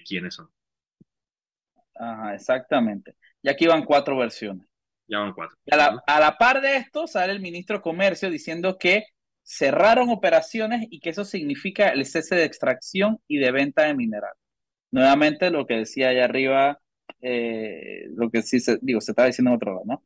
quiénes 0.06 0.34
son. 0.34 0.48
Ajá, 1.94 2.34
exactamente. 2.34 3.14
Y 3.42 3.48
aquí 3.48 3.66
van 3.66 3.84
cuatro 3.84 4.16
versiones. 4.16 4.66
Ya 5.08 5.20
van 5.20 5.32
cuatro. 5.32 5.56
A 5.70 6.20
la, 6.20 6.36
par 6.38 6.60
de 6.60 6.76
esto, 6.76 7.06
sale 7.06 7.32
el 7.32 7.40
ministro 7.40 7.76
de 7.76 7.82
Comercio 7.82 8.30
diciendo 8.30 8.76
que 8.78 9.04
cerraron 9.42 10.10
operaciones 10.10 10.86
y 10.90 11.00
que 11.00 11.10
eso 11.10 11.24
significa 11.24 11.90
el 11.90 12.04
cese 12.06 12.34
de 12.34 12.44
extracción 12.44 13.20
y 13.28 13.38
de 13.38 13.52
venta 13.52 13.82
de 13.84 13.94
mineral. 13.94 14.34
Nuevamente, 14.90 15.50
lo 15.50 15.66
que 15.66 15.74
decía 15.74 16.08
allá 16.08 16.24
arriba, 16.24 16.80
eh, 17.20 18.06
lo 18.16 18.30
que 18.30 18.42
sí 18.42 18.60
se, 18.60 18.78
digo, 18.82 19.00
se 19.00 19.12
estaba 19.12 19.26
diciendo 19.26 19.50
en 19.50 19.56
otro 19.56 19.72
lado, 19.72 19.84
¿no? 19.86 20.04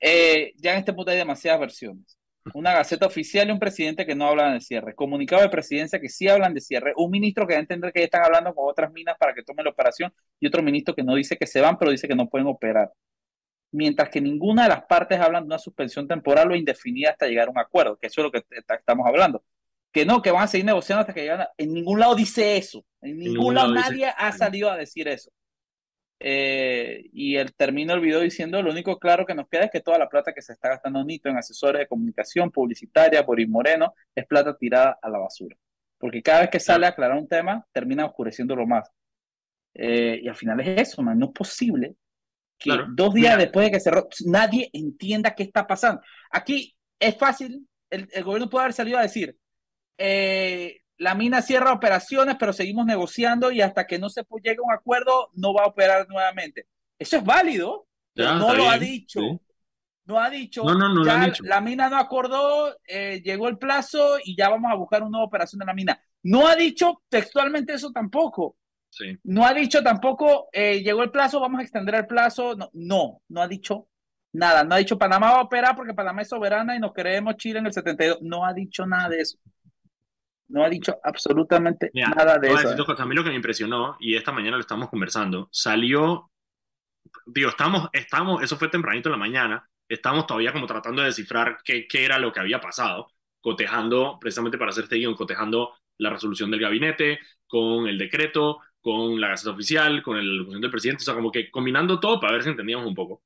Eh, 0.00 0.52
ya 0.56 0.72
en 0.72 0.80
este 0.80 0.92
punto 0.92 1.12
hay 1.12 1.18
demasiadas 1.18 1.60
versiones. 1.60 2.18
Una 2.54 2.72
gaceta 2.72 3.06
oficial 3.06 3.48
y 3.48 3.52
un 3.52 3.60
presidente 3.60 4.04
que 4.04 4.16
no 4.16 4.26
hablan 4.26 4.54
de 4.54 4.60
cierre. 4.60 4.96
Comunicado 4.96 5.42
de 5.42 5.48
presidencia 5.48 6.00
que 6.00 6.08
sí 6.08 6.26
hablan 6.28 6.54
de 6.54 6.60
cierre. 6.60 6.92
Un 6.96 7.10
ministro 7.12 7.46
que 7.46 7.54
va 7.54 7.58
a 7.58 7.60
entender 7.60 7.92
que 7.92 8.00
ya 8.00 8.06
están 8.06 8.24
hablando 8.24 8.52
con 8.52 8.68
otras 8.68 8.92
minas 8.92 9.16
para 9.16 9.32
que 9.32 9.44
tomen 9.44 9.64
la 9.64 9.70
operación 9.70 10.12
y 10.40 10.48
otro 10.48 10.60
ministro 10.62 10.94
que 10.94 11.04
no 11.04 11.14
dice 11.14 11.36
que 11.36 11.46
se 11.46 11.60
van, 11.60 11.78
pero 11.78 11.92
dice 11.92 12.08
que 12.08 12.16
no 12.16 12.28
pueden 12.28 12.48
operar 12.48 12.90
mientras 13.72 14.10
que 14.10 14.20
ninguna 14.20 14.64
de 14.64 14.68
las 14.68 14.84
partes 14.84 15.18
hablan 15.18 15.42
de 15.42 15.46
una 15.46 15.58
suspensión 15.58 16.06
temporal 16.06 16.50
o 16.50 16.54
indefinida 16.54 17.10
hasta 17.10 17.26
llegar 17.26 17.48
a 17.48 17.50
un 17.50 17.58
acuerdo, 17.58 17.96
que 17.96 18.06
eso 18.06 18.20
es 18.20 18.24
lo 18.24 18.30
que 18.30 18.44
estamos 18.76 19.06
hablando. 19.06 19.42
Que 19.90 20.06
no, 20.06 20.22
que 20.22 20.30
van 20.30 20.44
a 20.44 20.46
seguir 20.46 20.64
negociando 20.64 21.00
hasta 21.00 21.12
que 21.12 21.22
lleguen. 21.22 21.40
A... 21.40 21.50
En 21.56 21.72
ningún 21.72 21.98
lado 21.98 22.14
dice 22.14 22.56
eso. 22.56 22.84
En 23.00 23.18
ningún, 23.18 23.54
lado, 23.54 23.72
nadie 23.72 24.06
ha 24.06 24.32
salido 24.32 24.70
a 24.70 24.76
decir 24.76 25.08
eso. 25.08 25.30
Eh, 26.24 27.10
y 27.12 27.36
el 27.36 27.52
termino 27.52 27.92
el 27.94 28.00
video 28.00 28.20
diciendo, 28.20 28.62
lo 28.62 28.70
único 28.70 28.98
claro 28.98 29.26
que 29.26 29.34
nos 29.34 29.48
queda 29.48 29.64
es 29.64 29.70
que 29.70 29.80
toda 29.80 29.98
la 29.98 30.08
plata 30.08 30.32
que 30.32 30.40
se 30.40 30.52
está 30.52 30.68
gastando 30.68 31.04
Nito 31.04 31.28
en 31.28 31.36
asesores 31.36 31.80
de 31.80 31.88
comunicación 31.88 32.50
publicitaria, 32.50 33.22
Boris 33.22 33.48
Moreno, 33.48 33.94
es 34.14 34.24
plata 34.26 34.56
tirada 34.56 34.98
a 35.02 35.10
la 35.10 35.18
basura. 35.18 35.56
Porque 35.98 36.22
cada 36.22 36.42
vez 36.42 36.50
que 36.50 36.60
sale 36.60 36.86
a 36.86 36.90
aclarar 36.90 37.18
un 37.18 37.28
tema, 37.28 37.66
termina 37.72 38.06
oscureciéndolo 38.06 38.66
más. 38.66 38.88
Eh, 39.74 40.20
y 40.22 40.28
al 40.28 40.36
final 40.36 40.60
es 40.60 40.90
eso, 40.90 41.02
man. 41.02 41.18
no 41.18 41.26
es 41.26 41.32
posible 41.32 41.96
que 42.62 42.70
dos 42.90 43.14
días 43.14 43.38
después 43.38 43.66
de 43.66 43.72
que 43.72 43.80
cerró, 43.80 44.08
nadie 44.26 44.70
entienda 44.72 45.34
qué 45.34 45.42
está 45.42 45.66
pasando. 45.66 46.00
Aquí 46.30 46.74
es 46.98 47.16
fácil, 47.16 47.66
el, 47.90 48.08
gobierno 48.22 48.48
puede 48.48 48.64
haber 48.64 48.74
salido 48.74 48.98
a 48.98 49.02
decir, 49.02 49.36
eh, 49.98 50.82
la 50.98 51.14
mina 51.14 51.42
cierra 51.42 51.72
operaciones, 51.72 52.36
pero 52.38 52.52
seguimos 52.52 52.86
negociando 52.86 53.50
y 53.50 53.60
hasta 53.60 53.86
que 53.86 53.98
no 53.98 54.08
se 54.08 54.22
llegue 54.42 54.58
a 54.58 54.66
un 54.66 54.72
acuerdo 54.72 55.30
no 55.34 55.52
va 55.52 55.64
a 55.64 55.68
operar 55.68 56.08
nuevamente. 56.08 56.66
Eso 56.98 57.16
es 57.16 57.24
válido, 57.24 57.86
no 58.14 58.54
lo 58.54 58.70
ha 58.70 58.78
dicho. 58.78 59.20
No 60.04 60.18
ha 60.18 60.28
dicho, 60.30 60.64
la 61.42 61.60
mina 61.60 61.88
no 61.88 61.96
acordó, 61.96 62.76
eh, 62.86 63.22
llegó 63.24 63.48
el 63.48 63.56
plazo 63.56 64.16
y 64.24 64.36
ya 64.36 64.48
vamos 64.48 64.70
a 64.72 64.74
buscar 64.74 65.00
una 65.02 65.12
nueva 65.12 65.26
operación 65.26 65.60
de 65.60 65.66
la 65.66 65.74
mina. 65.74 66.02
No 66.24 66.48
ha 66.48 66.56
dicho 66.56 67.02
textualmente 67.08 67.74
eso 67.74 67.92
tampoco. 67.92 68.56
No 69.24 69.46
ha 69.46 69.54
dicho 69.54 69.82
tampoco, 69.82 70.48
eh, 70.52 70.82
llegó 70.82 71.02
el 71.02 71.10
plazo, 71.10 71.40
vamos 71.40 71.60
a 71.60 71.62
extender 71.62 71.94
el 71.94 72.06
plazo. 72.06 72.56
No, 72.72 73.22
no, 73.28 73.42
ha 73.42 73.48
dicho 73.48 73.88
nada. 74.32 74.64
No 74.64 74.74
ha 74.74 74.78
dicho 74.78 74.98
Panamá 74.98 75.32
va 75.32 75.38
a 75.38 75.42
operar 75.42 75.74
porque 75.76 75.94
Panamá 75.94 76.22
es 76.22 76.28
soberana 76.28 76.76
y 76.76 76.80
nos 76.80 76.92
queremos 76.92 77.36
Chile 77.36 77.60
en 77.60 77.66
el 77.66 77.72
72. 77.72 78.18
No 78.22 78.44
ha 78.44 78.52
dicho 78.52 78.86
nada 78.86 79.08
de 79.08 79.20
eso. 79.20 79.38
No 80.48 80.64
ha 80.64 80.68
dicho 80.68 80.98
absolutamente 81.02 81.90
nada 81.94 82.38
de 82.38 82.48
eso. 82.48 82.68
A 82.98 83.06
mí 83.06 83.14
lo 83.14 83.24
que 83.24 83.30
me 83.30 83.36
impresionó, 83.36 83.96
y 83.98 84.16
esta 84.16 84.32
mañana 84.32 84.56
lo 84.56 84.60
estamos 84.60 84.90
conversando, 84.90 85.48
salió, 85.50 86.30
digo, 87.24 87.48
estamos, 87.48 87.88
estamos, 87.92 88.42
eso 88.42 88.58
fue 88.58 88.68
tempranito 88.68 89.08
en 89.08 89.12
la 89.12 89.18
mañana, 89.18 89.66
estamos 89.88 90.26
todavía 90.26 90.52
como 90.52 90.66
tratando 90.66 91.00
de 91.00 91.06
descifrar 91.06 91.58
qué, 91.64 91.86
qué 91.88 92.04
era 92.04 92.18
lo 92.18 92.32
que 92.32 92.40
había 92.40 92.60
pasado, 92.60 93.08
cotejando, 93.40 94.18
precisamente 94.20 94.58
para 94.58 94.72
hacer 94.72 94.84
este 94.84 94.96
guion, 94.96 95.14
cotejando 95.14 95.72
la 95.96 96.10
resolución 96.10 96.50
del 96.50 96.60
gabinete 96.60 97.20
con 97.46 97.86
el 97.86 97.96
decreto, 97.96 98.60
con 98.82 99.20
la 99.20 99.28
Gaceta 99.28 99.52
Oficial, 99.52 100.02
con 100.02 100.18
el 100.18 100.36
locución 100.38 100.60
del 100.62 100.70
presidente, 100.70 101.02
o 101.02 101.04
sea, 101.04 101.14
como 101.14 101.32
que 101.32 101.50
combinando 101.50 102.00
todo 102.00 102.20
para 102.20 102.34
ver 102.34 102.42
si 102.42 102.50
entendíamos 102.50 102.86
un 102.86 102.94
poco. 102.94 103.22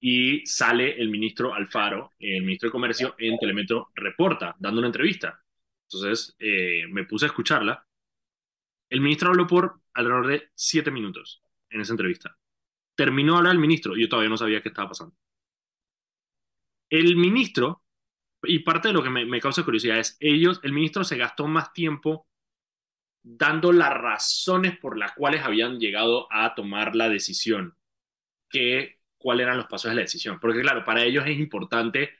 y 0.00 0.46
sale 0.46 1.00
el 1.00 1.10
ministro 1.10 1.54
Alfaro, 1.54 2.14
el 2.18 2.42
ministro 2.42 2.68
de 2.68 2.72
Comercio, 2.72 3.14
en 3.18 3.38
Telemetro 3.38 3.90
Reporta, 3.94 4.56
dando 4.58 4.80
una 4.80 4.88
entrevista. 4.88 5.42
Entonces 5.88 6.36
eh, 6.38 6.84
me 6.90 7.04
puse 7.04 7.26
a 7.26 7.28
escucharla. 7.28 7.86
El 8.90 9.00
ministro 9.00 9.30
habló 9.30 9.46
por 9.46 9.80
alrededor 9.94 10.26
de 10.28 10.50
siete 10.54 10.90
minutos 10.90 11.42
en 11.70 11.80
esa 11.80 11.92
entrevista. 11.92 12.36
Terminó 12.94 13.34
de 13.34 13.38
hablar 13.38 13.52
el 13.54 13.60
ministro 13.60 13.96
y 13.96 14.02
yo 14.02 14.08
todavía 14.08 14.30
no 14.30 14.36
sabía 14.36 14.62
qué 14.62 14.70
estaba 14.70 14.88
pasando. 14.90 15.14
El 16.90 17.16
ministro, 17.16 17.82
y 18.42 18.60
parte 18.60 18.88
de 18.88 18.94
lo 18.94 19.02
que 19.02 19.10
me, 19.10 19.24
me 19.24 19.40
causa 19.40 19.64
curiosidad 19.64 19.98
es, 19.98 20.16
ellos, 20.20 20.60
el 20.62 20.72
ministro 20.72 21.04
se 21.04 21.16
gastó 21.16 21.46
más 21.46 21.72
tiempo 21.72 22.26
dando 23.28 23.72
las 23.72 23.92
razones 23.92 24.78
por 24.78 24.96
las 24.96 25.12
cuales 25.12 25.42
habían 25.42 25.80
llegado 25.80 26.28
a 26.30 26.54
tomar 26.54 26.94
la 26.94 27.08
decisión 27.08 27.76
que 28.48 29.00
cuáles 29.18 29.44
eran 29.44 29.56
los 29.56 29.66
pasos 29.66 29.90
de 29.90 29.96
la 29.96 30.02
decisión. 30.02 30.38
Porque 30.40 30.60
claro, 30.60 30.84
para 30.84 31.02
ellos 31.02 31.24
es 31.26 31.36
importante 31.36 32.10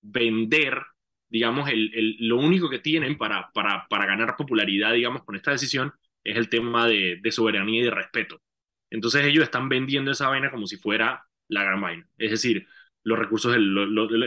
vender, 0.00 0.82
digamos, 1.28 1.70
el, 1.70 2.16
lo 2.18 2.38
único 2.38 2.68
que 2.68 2.80
tienen 2.80 3.16
para, 3.16 3.52
para, 3.52 3.86
para, 3.88 4.06
ganar 4.06 4.36
popularidad, 4.36 4.92
digamos, 4.92 5.22
con 5.22 5.36
esta 5.36 5.52
decisión 5.52 5.94
es 6.24 6.36
el 6.36 6.48
tema 6.48 6.88
de, 6.88 7.20
de, 7.22 7.32
soberanía 7.32 7.80
y 7.82 7.84
de 7.84 7.90
respeto. 7.92 8.42
Entonces 8.90 9.24
ellos 9.24 9.44
están 9.44 9.68
vendiendo 9.68 10.10
esa 10.10 10.28
vaina 10.28 10.50
como 10.50 10.66
si 10.66 10.78
fuera 10.78 11.26
la 11.46 11.62
gran 11.62 11.80
vaina. 11.80 12.08
Es 12.18 12.32
decir, 12.32 12.66
los 13.04 13.18
recursos 13.20 13.52
del, 13.52 13.72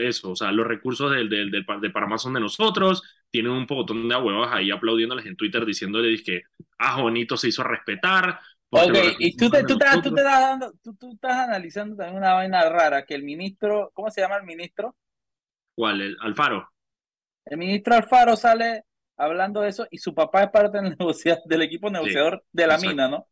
eso, 0.06 0.30
o 0.30 0.36
sea, 0.36 0.52
los 0.52 0.66
recursos 0.66 1.12
del, 1.12 1.28
del, 1.28 1.50
del, 1.50 1.66
del, 1.82 1.92
Panamá 1.92 2.16
son 2.16 2.32
de 2.32 2.40
nosotros, 2.40 3.02
tienen 3.30 3.52
un 3.52 3.66
montón 3.68 4.08
de 4.08 4.16
huevos 4.16 4.48
ahí 4.50 4.70
aplaudiéndoles 4.70 5.26
en 5.26 5.36
Twitter 5.36 5.64
diciéndoles 5.64 6.22
que, 6.22 6.42
ah, 6.78 7.00
Juanito 7.00 7.36
se 7.36 7.48
hizo 7.48 7.62
respetar. 7.62 8.40
Ok, 8.70 8.96
y 9.18 9.36
tú, 9.36 9.50
te, 9.50 9.64
tú, 9.64 9.74
estás, 9.74 10.00
tú, 10.02 10.14
te 10.14 10.20
estás 10.20 10.40
dando, 10.40 10.72
tú, 10.82 10.94
tú, 10.94 11.12
estás 11.12 11.48
analizando 11.48 11.96
también 11.96 12.18
una 12.18 12.34
vaina 12.34 12.68
rara, 12.68 13.04
que 13.04 13.14
el 13.14 13.24
ministro, 13.24 13.90
¿cómo 13.94 14.10
se 14.10 14.20
llama 14.20 14.36
el 14.36 14.44
ministro? 14.44 14.96
¿Cuál? 15.74 16.00
El 16.00 16.16
Alfaro. 16.20 16.70
El 17.44 17.58
ministro 17.58 17.94
Alfaro 17.94 18.36
sale 18.36 18.84
hablando 19.16 19.60
de 19.60 19.70
eso 19.70 19.86
y 19.90 19.98
su 19.98 20.14
papá 20.14 20.44
es 20.44 20.50
parte 20.50 20.78
del, 20.80 20.96
del 21.46 21.62
equipo 21.62 21.90
negociador 21.90 22.44
de 22.52 22.66
la 22.66 22.78
mina, 22.78 23.08
¿no? 23.08 23.26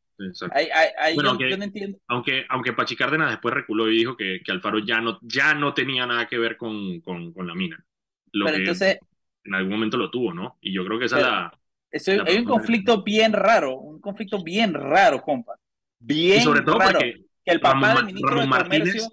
aunque, 2.08 2.44
aunque, 2.48 2.72
Pachi 2.72 2.96
Cárdenas 2.96 3.30
después 3.30 3.54
reculó 3.54 3.88
y 3.88 3.98
dijo 3.98 4.16
que, 4.16 4.40
que 4.44 4.50
Alfaro 4.50 4.80
ya 4.80 5.00
no, 5.00 5.18
ya 5.22 5.54
no 5.54 5.74
tenía 5.74 6.06
nada 6.06 6.26
que 6.26 6.38
ver 6.38 6.56
con, 6.56 7.00
con, 7.00 7.32
con 7.32 7.46
la 7.46 7.54
mina. 7.54 7.84
Lo 8.32 8.46
que 8.46 8.56
entonces, 8.56 8.98
en 9.45 9.54
algún 9.54 9.73
momento 9.73 9.97
lo 9.97 10.11
tuvo, 10.11 10.33
¿no? 10.33 10.59
Y 10.61 10.75
yo 10.75 10.85
creo 10.85 10.99
que 10.99 11.07
esa 11.07 11.18
es 11.18 12.12
la, 12.12 12.25
Hay 12.26 12.38
un 12.38 12.45
conflicto 12.45 13.02
bien 13.02 13.33
raro, 13.33 13.78
un 13.78 14.00
conflicto 14.00 14.42
bien 14.42 14.75
raro, 14.75 15.23
compa. 15.23 15.59
Bien 15.99 16.42
sobre 16.42 16.62
todo 16.62 16.78
raro. 16.78 16.99
que 16.99 17.26
el 17.45 17.61
papá 17.61 17.95
del 17.95 18.07
ministro 18.07 18.40
de 18.40 18.49
Comercio. 18.49 19.12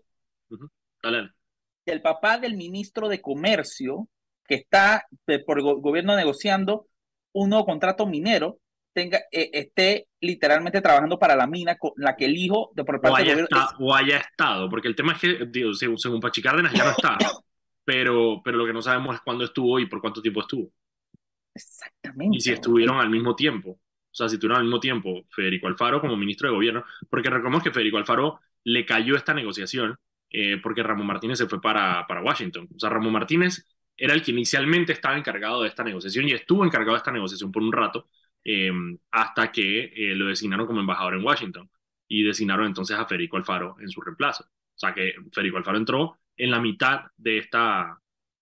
El 1.86 2.02
papá 2.02 2.38
del 2.38 2.56
ministro 2.56 3.08
de 3.08 3.22
Comercio, 3.22 4.08
que 4.48 4.56
está 4.56 5.06
por 5.46 5.62
gobierno 5.62 6.16
negociando 6.16 6.88
un 7.34 7.50
nuevo 7.50 7.66
contrato 7.66 8.06
minero, 8.06 8.60
tenga, 8.94 9.20
eh, 9.32 9.50
esté 9.54 10.08
literalmente 10.22 10.82
trabajando 10.82 11.20
para 11.20 11.36
la 11.36 11.46
mina 11.48 11.78
con 11.78 11.92
la 11.98 12.16
que 12.16 12.26
el 12.26 12.38
hijo 12.38 12.72
de 12.74 12.84
por 12.86 13.02
parte 13.02 13.34
o 13.34 13.34
haya, 13.34 13.48
o 13.80 13.94
haya 13.94 14.18
estado, 14.18 14.70
porque 14.70 14.88
el 14.88 14.96
tema 14.96 15.14
es 15.14 15.20
que, 15.20 15.46
digo, 15.48 15.74
según, 15.74 16.00
según 16.00 16.22
Pachi 16.22 16.42
Cárdenas 16.42 16.74
ya 16.74 16.86
no 16.86 16.92
está, 16.92 17.18
pero, 17.86 18.42
pero 18.44 18.58
lo 18.58 18.66
que 18.66 18.74
no 18.74 18.82
sabemos 18.82 19.16
es 19.16 19.22
cuándo 19.22 19.46
estuvo 19.46 19.80
y 19.80 19.86
por 19.86 20.02
cuánto 20.02 20.22
tiempo 20.22 20.42
estuvo. 20.42 20.72
Exactamente. 21.54 22.38
Y 22.38 22.42
si 22.42 22.52
estuvieron 22.52 22.98
al 22.98 23.10
mismo 23.10 23.36
tiempo. 23.36 23.72
O 23.72 24.18
sea, 24.18 24.30
si 24.30 24.36
estuvieron 24.36 24.60
al 24.60 24.66
mismo 24.66 24.80
tiempo 24.80 25.26
Federico 25.30 25.68
Alfaro 25.68 26.02
como 26.02 26.18
ministro 26.18 26.50
de 26.50 26.56
gobierno, 26.56 26.84
porque 27.10 27.30
recordemos 27.30 27.64
que 27.64 27.72
Federico 27.72 27.98
Alfaro 27.98 28.40
le 28.64 28.86
cayó 28.86 29.16
esta 29.16 29.34
negociación 29.34 29.98
eh, 30.32 30.58
porque 30.62 30.84
Ramón 30.84 31.08
Martínez 31.08 31.38
se 31.38 31.48
fue 31.48 31.62
para, 31.62 32.06
para 32.08 32.22
Washington. 32.22 32.68
O 32.76 32.80
sea, 32.80 32.90
Ramón 32.90 33.14
Martínez 33.14 33.66
era 33.98 34.14
el 34.14 34.22
que 34.22 34.32
inicialmente 34.32 34.94
estaba 34.94 35.18
encargado 35.18 35.62
de 35.62 35.70
esta 35.70 35.84
negociación 35.84 36.28
y 36.28 36.34
estuvo 36.34 36.66
encargado 36.66 36.94
de 36.94 36.98
esta 36.98 37.12
negociación 37.12 37.52
por 37.52 37.64
un 37.64 37.72
rato, 37.72 38.08
Em, 38.48 39.00
hasta 39.12 39.52
que 39.52 39.86
eh, 39.86 40.16
lo 40.16 40.28
designaron 40.28 40.68
como 40.68 40.80
embajador 40.80 41.16
en 41.16 41.26
Washington 41.26 41.68
y 42.08 42.24
designaron 42.24 42.68
entonces 42.68 42.96
a 42.96 43.08
Federico 43.08 43.38
Alfaro 43.38 43.76
en 43.80 43.90
su 43.90 44.02
reemplazo. 44.02 44.44
O 44.44 44.78
sea 44.78 44.94
que 44.94 45.16
Federico 45.34 45.58
Alfaro 45.58 45.78
entró 45.80 46.20
en 46.38 46.52
la 46.52 46.60
mitad 46.60 47.06
de 47.18 47.40
esta, 47.40 48.00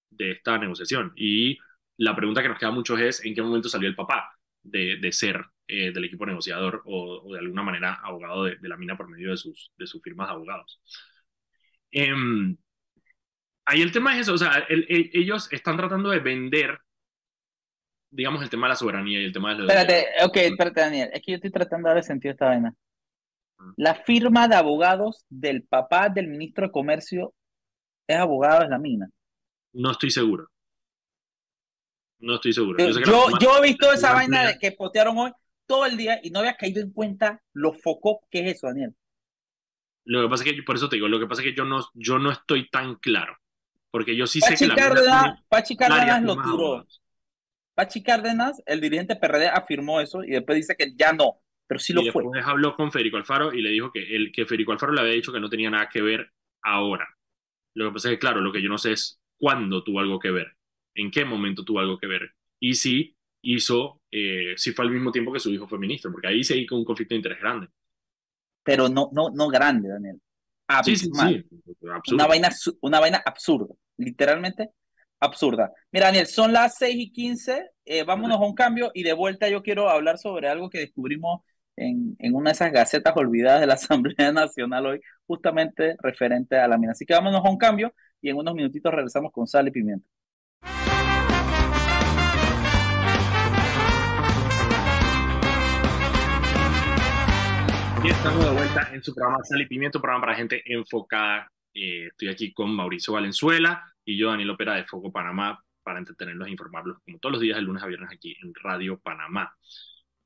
de 0.09 0.31
esta 0.31 0.57
negociación. 0.57 1.13
Y 1.15 1.57
la 1.97 2.15
pregunta 2.15 2.41
que 2.41 2.49
nos 2.49 2.59
queda 2.59 2.71
mucho 2.71 2.97
es 2.97 3.23
en 3.25 3.35
qué 3.35 3.41
momento 3.41 3.69
salió 3.69 3.87
el 3.87 3.95
papá 3.95 4.37
de, 4.61 4.97
de 4.97 5.11
ser 5.11 5.45
eh, 5.67 5.91
del 5.91 6.05
equipo 6.05 6.25
negociador 6.25 6.81
o, 6.85 7.33
de 7.33 7.39
alguna 7.39 7.63
manera 7.63 7.99
abogado 8.03 8.45
de, 8.45 8.57
de, 8.57 8.69
la 8.69 8.77
mina 8.77 8.97
por 8.97 9.09
medio 9.09 9.31
de 9.31 9.37
sus, 9.37 9.71
de 9.77 9.87
sus 9.87 10.01
firmas 10.01 10.27
de 10.27 10.33
abogados. 10.33 10.81
Eh, 11.91 12.11
ahí 13.65 13.81
el 13.81 13.91
tema 13.91 14.15
es 14.15 14.21
eso, 14.21 14.33
o 14.33 14.37
sea, 14.37 14.65
el, 14.69 14.85
el, 14.89 15.09
ellos 15.13 15.51
están 15.51 15.77
tratando 15.77 16.09
de 16.09 16.19
vender 16.19 16.79
digamos, 18.13 18.43
el 18.43 18.49
tema 18.49 18.67
de 18.67 18.69
la 18.69 18.75
soberanía 18.75 19.21
y 19.21 19.25
el 19.25 19.33
tema 19.33 19.49
de... 19.49 19.63
Lo 19.63 19.67
espérate, 19.67 20.05
ok, 20.23 20.37
espérate, 20.37 20.81
Daniel. 20.81 21.09
Es 21.13 21.21
que 21.21 21.31
yo 21.31 21.35
estoy 21.35 21.51
tratando 21.51 21.87
de 21.87 21.89
darle 21.89 22.03
sentido 22.03 22.29
a 22.29 22.33
esta 22.33 22.45
vaina. 22.45 22.75
La 23.75 23.95
firma 23.95 24.47
de 24.47 24.55
abogados 24.55 25.25
del 25.29 25.63
papá 25.63 26.09
del 26.09 26.27
ministro 26.27 26.67
de 26.67 26.71
Comercio 26.71 27.33
es 28.13 28.19
abogado 28.19 28.61
de 28.61 28.69
la 28.69 28.79
mina. 28.79 29.09
No 29.73 29.91
estoy 29.91 30.11
seguro. 30.11 30.49
No 32.19 32.35
estoy 32.35 32.53
seguro. 32.53 32.77
Yo, 32.79 32.99
yo, 33.01 33.39
yo, 33.39 33.57
he 33.57 33.61
visto 33.61 33.91
esa 33.91 34.13
vaina 34.13 34.47
de 34.47 34.57
que 34.57 34.71
potearon 34.71 35.17
hoy 35.17 35.31
todo 35.65 35.85
el 35.85 35.97
día 35.97 36.19
y 36.23 36.29
no 36.29 36.39
había 36.39 36.55
caído 36.55 36.81
en 36.81 36.91
cuenta 36.91 37.41
lo 37.53 37.73
foco 37.73 38.25
que 38.29 38.41
es 38.41 38.57
eso, 38.57 38.67
Daniel. 38.67 38.95
Lo 40.05 40.21
que 40.21 40.29
pasa 40.29 40.43
es 40.43 40.51
que, 40.51 40.63
por 40.63 40.75
eso 40.75 40.89
te 40.89 40.97
digo, 40.97 41.07
lo 41.07 41.19
que 41.19 41.27
pasa 41.27 41.41
es 41.41 41.49
que 41.49 41.55
yo 41.55 41.65
no, 41.65 41.85
yo 41.93 42.19
no 42.19 42.31
estoy 42.31 42.69
tan 42.69 42.95
claro. 42.95 43.37
Porque 43.89 44.15
yo 44.15 44.25
sí 44.25 44.39
Pachi 44.39 44.57
sé 44.57 44.69
que 44.69 44.75
Cárdenas, 44.75 45.23
la 45.23 45.43
Pachi 45.47 45.75
Cárdenas 45.75 46.23
lo 46.23 46.35
tiró. 46.35 46.87
Pachi 47.75 48.03
Cárdenas, 48.03 48.61
el 48.65 48.81
dirigente 48.81 49.15
PRD, 49.15 49.47
afirmó 49.47 50.01
eso 50.01 50.23
y 50.23 50.31
después 50.31 50.55
dice 50.55 50.75
que 50.75 50.93
ya 50.95 51.13
no, 51.13 51.41
pero 51.67 51.79
sí 51.79 51.93
lo 51.93 52.01
y 52.01 52.09
fue. 52.09 52.23
Después 52.23 52.45
habló 52.45 52.75
con 52.75 52.91
Federico 52.91 53.17
Alfaro 53.17 53.53
y 53.53 53.61
le 53.61 53.69
dijo 53.69 53.91
que, 53.91 54.15
el, 54.15 54.31
que 54.31 54.45
Federico 54.45 54.71
Alfaro 54.71 54.93
le 54.93 55.01
había 55.01 55.13
dicho 55.13 55.31
que 55.31 55.39
no 55.39 55.49
tenía 55.49 55.69
nada 55.69 55.89
que 55.89 56.01
ver 56.01 56.31
ahora. 56.61 57.07
Lo 57.75 57.87
que 57.87 57.93
pasa 57.93 58.09
es 58.09 58.15
que, 58.15 58.19
claro, 58.19 58.41
lo 58.41 58.51
que 58.51 58.61
yo 58.61 58.69
no 58.69 58.77
sé 58.77 58.93
es 58.93 59.19
cuándo 59.37 59.83
tuvo 59.83 59.99
algo 59.99 60.19
que 60.19 60.31
ver, 60.31 60.55
en 60.95 61.11
qué 61.11 61.25
momento 61.25 61.63
tuvo 61.63 61.79
algo 61.79 61.97
que 61.97 62.07
ver. 62.07 62.33
Y 62.59 62.75
si 62.75 63.15
hizo, 63.41 64.01
eh, 64.11 64.53
si 64.57 64.71
fue 64.71 64.85
al 64.85 64.91
mismo 64.91 65.11
tiempo 65.11 65.33
que 65.33 65.39
su 65.39 65.49
hijo 65.49 65.67
fue 65.67 65.79
ministro, 65.79 66.11
porque 66.11 66.27
ahí 66.27 66.43
se 66.43 66.65
con 66.65 66.79
un 66.79 66.85
conflicto 66.85 67.13
de 67.13 67.17
interés 67.17 67.39
grande. 67.39 67.67
Pero 68.63 68.87
no, 68.87 69.09
no, 69.11 69.29
no 69.29 69.47
grande, 69.49 69.89
Daniel. 69.89 70.21
Sí, 70.83 70.95
sí, 70.95 71.09
sí. 71.13 71.45
Una 72.13 72.25
vaina, 72.25 72.49
una 72.81 72.99
vaina 72.99 73.21
absurda, 73.25 73.75
literalmente 73.97 74.69
absurda. 75.19 75.71
Mira, 75.91 76.07
Daniel, 76.07 76.27
son 76.27 76.53
las 76.53 76.77
6 76.77 76.95
y 76.97 77.11
15, 77.11 77.71
eh, 77.85 78.03
vámonos 78.03 78.37
a 78.37 78.45
un 78.45 78.55
cambio 78.55 78.91
y 78.93 79.03
de 79.03 79.13
vuelta 79.13 79.49
yo 79.49 79.61
quiero 79.61 79.89
hablar 79.89 80.17
sobre 80.17 80.47
algo 80.47 80.69
que 80.69 80.79
descubrimos 80.79 81.41
en, 81.75 82.15
una 82.33 82.49
de 82.49 82.53
esas 82.53 82.71
gacetas 82.71 83.13
olvidadas 83.15 83.61
de 83.61 83.67
la 83.67 83.73
Asamblea 83.75 84.31
Nacional 84.31 84.85
hoy, 84.85 85.01
justamente 85.25 85.95
referente 85.99 86.57
a 86.57 86.67
la 86.67 86.77
mina. 86.77 86.91
Así 86.91 87.05
que 87.05 87.13
vámonos 87.13 87.43
a 87.43 87.49
un 87.49 87.57
cambio 87.57 87.93
y 88.21 88.29
en 88.29 88.37
unos 88.37 88.55
minutitos 88.55 88.93
regresamos 88.93 89.31
con 89.31 89.47
sal 89.47 89.67
y 89.67 89.71
pimienta. 89.71 90.07
Y 98.03 98.09
estamos 98.09 98.43
de 98.43 98.51
vuelta 98.51 98.89
en 98.91 99.01
su 99.01 99.15
programa 99.15 99.41
Sal 99.45 99.61
y 99.61 99.65
Pimiento, 99.65 100.01
programa 100.01 100.25
para 100.25 100.35
gente 100.35 100.61
enfocada. 100.65 101.49
Eh, 101.73 102.07
estoy 102.07 102.27
aquí 102.27 102.53
con 102.53 102.75
Mauricio 102.75 103.13
Valenzuela, 103.13 103.81
y 104.03 104.17
yo, 104.17 104.29
Daniel 104.29 104.49
Opera 104.49 104.75
de 104.75 104.83
Foco 104.83 105.09
Panamá, 105.09 105.63
para 105.83 105.99
entretenerlos 105.99 106.49
e 106.49 106.51
informarlos 106.51 106.97
como 107.05 107.17
todos 107.19 107.33
los 107.33 107.41
días, 107.41 107.55
de 107.55 107.61
lunes 107.61 107.81
a 107.81 107.87
viernes 107.87 108.09
aquí 108.11 108.35
en 108.43 108.53
Radio 108.61 108.99
Panamá. 108.99 109.55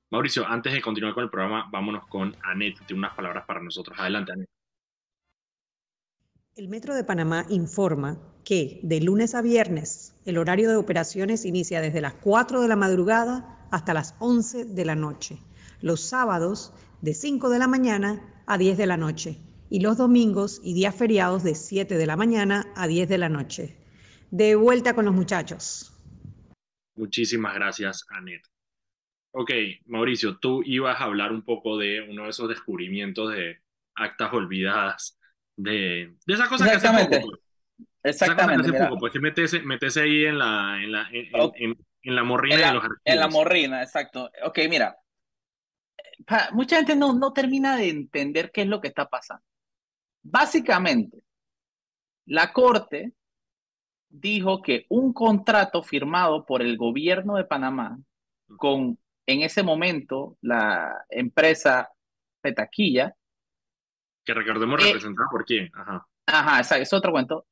Mauricio, 0.09 0.47
antes 0.47 0.71
de 0.71 0.81
continuar 0.81 1.13
con 1.13 1.23
el 1.25 1.29
programa, 1.29 1.67
vámonos 1.69 2.07
con 2.07 2.35
Anet. 2.43 2.77
Tiene 2.85 2.99
unas 2.99 3.13
palabras 3.13 3.45
para 3.45 3.61
nosotros. 3.61 3.97
Adelante, 3.99 4.31
Anet. 4.31 4.49
El 6.55 6.69
Metro 6.69 6.95
de 6.95 7.03
Panamá 7.03 7.45
informa 7.49 8.17
que 8.43 8.79
de 8.81 9.01
lunes 9.01 9.35
a 9.35 9.41
viernes 9.41 10.15
el 10.25 10.37
horario 10.37 10.69
de 10.69 10.77
operaciones 10.77 11.45
inicia 11.45 11.81
desde 11.81 12.01
las 12.01 12.13
4 12.15 12.61
de 12.61 12.67
la 12.67 12.75
madrugada 12.77 13.67
hasta 13.69 13.93
las 13.93 14.15
11 14.19 14.65
de 14.65 14.85
la 14.85 14.95
noche. 14.95 15.39
Los 15.81 16.01
sábados 16.01 16.73
de 17.01 17.13
5 17.13 17.49
de 17.49 17.59
la 17.59 17.67
mañana 17.67 18.43
a 18.47 18.57
10 18.57 18.77
de 18.77 18.87
la 18.87 18.97
noche 18.97 19.41
y 19.69 19.81
los 19.81 19.97
domingos 19.97 20.61
y 20.63 20.73
días 20.73 20.95
feriados 20.95 21.43
de 21.43 21.53
7 21.53 21.97
de 21.97 22.05
la 22.05 22.15
mañana 22.15 22.65
a 22.75 22.87
10 22.87 23.09
de 23.09 23.17
la 23.17 23.29
noche. 23.29 23.77
De 24.31 24.55
vuelta 24.55 24.95
con 24.95 25.05
los 25.05 25.13
muchachos. 25.13 25.93
Muchísimas 26.95 27.53
gracias, 27.53 28.05
Anet. 28.09 28.41
Ok, 29.39 29.51
Mauricio, 29.85 30.39
tú 30.39 30.63
ibas 30.65 30.99
a 30.99 31.03
hablar 31.03 31.31
un 31.31 31.43
poco 31.43 31.77
de 31.77 32.01
uno 32.01 32.23
de 32.23 32.29
esos 32.29 32.49
descubrimientos 32.49 33.31
de 33.31 33.61
actas 33.93 34.33
olvidadas, 34.33 35.19
de, 35.55 36.15
de 36.25 36.33
esa 36.33 36.47
cosa 36.47 36.65
que 36.65 36.71
hace 36.71 37.19
poco. 37.19 37.37
Exactamente. 38.01 38.69
Hace 38.69 38.83
poco, 38.85 38.97
pues 38.97 39.13
que 39.13 39.19
metes, 39.19 39.63
metes 39.63 39.95
ahí 39.97 40.25
en 40.25 40.39
la, 40.39 40.81
en 40.81 40.91
la, 40.91 41.07
en, 41.11 41.39
okay. 41.39 41.65
en, 41.65 41.77
en 42.01 42.15
la 42.15 42.23
morrina 42.23 42.55
en 42.55 42.61
la, 42.61 42.67
de 42.67 42.73
los 42.73 42.83
archivos. 42.83 43.01
En 43.05 43.19
la 43.19 43.27
morrina, 43.27 43.83
exacto. 43.83 44.31
Ok, 44.43 44.59
mira, 44.67 44.97
mucha 46.53 46.77
gente 46.77 46.95
no, 46.95 47.13
no 47.13 47.31
termina 47.31 47.77
de 47.77 47.89
entender 47.89 48.51
qué 48.51 48.61
es 48.61 48.67
lo 48.67 48.81
que 48.81 48.87
está 48.87 49.07
pasando. 49.07 49.43
Básicamente, 50.23 51.19
la 52.25 52.51
Corte 52.51 53.13
dijo 54.09 54.63
que 54.63 54.87
un 54.89 55.13
contrato 55.13 55.83
firmado 55.83 56.43
por 56.43 56.63
el 56.63 56.75
gobierno 56.75 57.35
de 57.35 57.43
Panamá 57.43 57.99
con, 58.57 58.97
en 59.27 59.41
ese 59.41 59.61
momento, 59.61 60.37
la 60.41 61.05
empresa 61.09 61.89
Petaquilla. 62.41 63.13
Que 64.25 64.33
recordemos 64.33 64.81
eh, 64.81 64.87
representada 64.87 65.27
por 65.29 65.45
quién. 65.45 65.69
Ajá. 65.73 66.07
Ajá, 66.25 66.77
es 66.77 66.93
otro 66.93 67.11
cuento. 67.11 67.45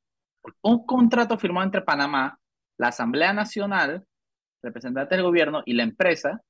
Un 0.62 0.84
contrato 0.84 1.38
firmado 1.38 1.64
entre 1.64 1.82
Panamá, 1.82 2.38
la 2.78 2.88
Asamblea 2.88 3.32
Nacional, 3.32 4.04
representante 4.62 5.14
del 5.14 5.24
gobierno 5.24 5.62
y 5.64 5.74
la 5.74 5.82
empresa 5.82 6.40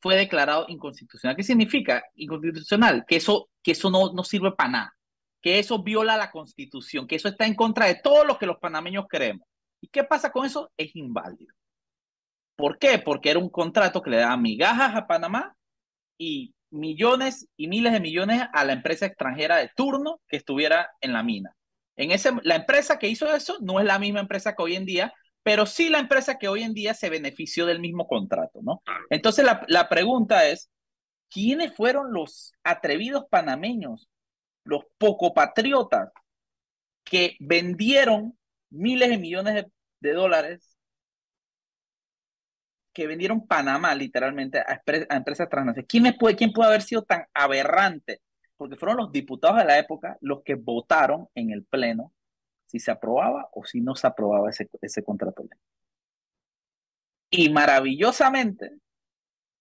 fue 0.00 0.16
declarado 0.16 0.66
inconstitucional. 0.68 1.36
¿Qué 1.36 1.42
significa 1.42 2.02
inconstitucional? 2.14 3.04
Que 3.06 3.16
eso, 3.16 3.50
que 3.62 3.72
eso 3.72 3.90
no, 3.90 4.12
no 4.12 4.24
sirve 4.24 4.52
para 4.52 4.70
nada 4.70 4.96
que 5.42 5.58
eso 5.58 5.82
viola 5.82 6.16
la 6.16 6.30
constitución, 6.30 7.06
que 7.06 7.16
eso 7.16 7.28
está 7.28 7.46
en 7.46 7.56
contra 7.56 7.86
de 7.86 7.96
todo 7.96 8.24
lo 8.24 8.38
que 8.38 8.46
los 8.46 8.58
panameños 8.58 9.06
creemos. 9.08 9.46
¿Y 9.80 9.88
qué 9.88 10.04
pasa 10.04 10.30
con 10.30 10.46
eso? 10.46 10.70
Es 10.76 10.94
inválido. 10.94 11.52
¿Por 12.56 12.78
qué? 12.78 12.98
Porque 12.98 13.30
era 13.30 13.38
un 13.38 13.50
contrato 13.50 14.02
que 14.02 14.10
le 14.10 14.18
daba 14.18 14.36
migajas 14.36 14.94
a 14.94 15.06
Panamá 15.06 15.56
y 16.18 16.54
millones 16.70 17.48
y 17.56 17.68
miles 17.68 17.92
de 17.92 18.00
millones 18.00 18.42
a 18.52 18.64
la 18.64 18.72
empresa 18.72 19.06
extranjera 19.06 19.56
de 19.56 19.70
turno 19.74 20.20
que 20.28 20.36
estuviera 20.36 20.90
en 21.00 21.12
la 21.12 21.22
mina. 21.22 21.54
En 21.96 22.10
ese, 22.10 22.32
la 22.42 22.56
empresa 22.56 22.98
que 22.98 23.08
hizo 23.08 23.34
eso 23.34 23.58
no 23.60 23.80
es 23.80 23.86
la 23.86 23.98
misma 23.98 24.20
empresa 24.20 24.54
que 24.54 24.62
hoy 24.62 24.76
en 24.76 24.86
día, 24.86 25.12
pero 25.42 25.66
sí 25.66 25.88
la 25.88 25.98
empresa 25.98 26.38
que 26.38 26.48
hoy 26.48 26.62
en 26.62 26.72
día 26.72 26.94
se 26.94 27.10
benefició 27.10 27.66
del 27.66 27.80
mismo 27.80 28.06
contrato, 28.06 28.60
¿no? 28.62 28.82
Entonces 29.10 29.44
la, 29.44 29.64
la 29.68 29.88
pregunta 29.88 30.46
es, 30.48 30.70
¿quiénes 31.28 31.74
fueron 31.74 32.12
los 32.12 32.52
atrevidos 32.62 33.24
panameños 33.28 34.08
los 34.64 34.84
poco 34.98 35.34
patriotas 35.34 36.10
que 37.04 37.36
vendieron 37.40 38.38
miles 38.70 39.10
de 39.10 39.18
millones 39.18 39.66
de, 40.00 40.12
dólares, 40.12 40.71
que 42.92 43.06
vendieron 43.06 43.46
Panamá 43.46 43.94
literalmente 43.94 44.58
a, 44.58 44.82
empresas 45.14 45.48
transnacionales. 45.48 45.86
¿Quién 45.88 46.14
puede, 46.18 46.36
¿Quién 46.36 46.52
puede 46.52 46.68
haber 46.68 46.82
sido 46.82 47.02
tan 47.02 47.26
aberrante? 47.32 48.20
Porque 48.56 48.76
fueron 48.76 48.98
los 48.98 49.12
diputados 49.12 49.58
de 49.58 49.64
la 49.64 49.78
época 49.78 50.18
los 50.20 50.42
que 50.42 50.54
votaron 50.54 51.28
en 51.34 51.50
el 51.50 51.64
Pleno 51.64 52.12
si 52.66 52.78
se 52.78 52.90
aprobaba 52.90 53.48
o 53.52 53.64
si 53.64 53.80
no 53.80 53.94
se 53.94 54.06
aprobaba 54.06 54.50
ese, 54.50 54.68
ese 54.80 55.02
contrato. 55.02 55.44
Y 57.30 57.50
maravillosamente, 57.50 58.72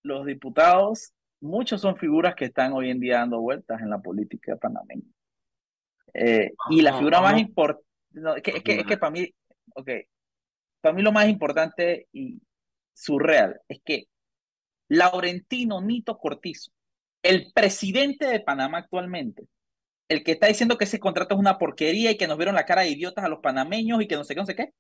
los 0.04 0.26
diputados 0.26 1.14
muchos 1.42 1.82
son 1.82 1.98
figuras 1.98 2.36
que 2.36 2.46
están 2.46 2.74
hoy 2.74 2.90
en 2.90 3.00
día 3.00 3.18
dando 3.18 3.42
vueltas 3.42 3.82
en 3.82 3.90
la 3.90 4.00
política 4.00 4.56
panameña. 4.56 5.10
Eh, 6.14 6.52
y 6.70 6.82
la 6.82 6.98
figura 6.98 7.22
más 7.22 7.40
importante, 7.40 7.86
es, 8.36 8.64
que, 8.64 8.76
es, 8.76 8.86
que, 8.86 8.98
para 8.98 9.12
mí, 9.12 9.34
ok, 9.74 9.90
para 10.82 10.94
mí 10.94 11.02
lo 11.02 11.12
más 11.12 11.28
importante 11.28 12.08
y 12.12 12.42
surreal 12.94 13.62
es 13.68 13.82
que 13.84 14.06
Laurentino 14.88 15.82
Nito 15.82 16.18
Cortizo, 16.18 16.72
el 17.24 17.52
presidente 17.54 18.28
de 18.28 18.40
Panamá 18.40 18.80
actualmente, 18.80 19.48
el 20.10 20.24
que 20.24 20.34
está 20.34 20.48
diciendo 20.48 20.78
que 20.78 20.84
ese 20.84 21.00
contrato 21.00 21.36
es 21.36 21.40
una 21.40 21.58
porquería 21.58 22.12
y 22.12 22.18
que 22.18 22.28
nos 22.28 22.38
vieron 22.38 22.56
la 22.56 22.66
cara 22.66 22.82
de 22.82 22.90
idiotas 22.90 23.24
a 23.24 23.30
los 23.30 23.40
panameños 23.40 24.02
y 24.02 24.08
que 24.08 24.16
no 24.16 24.24
sé 24.24 24.34
qué, 24.34 24.40
no 24.42 24.46
sé 24.46 24.56
qué, 24.56 24.74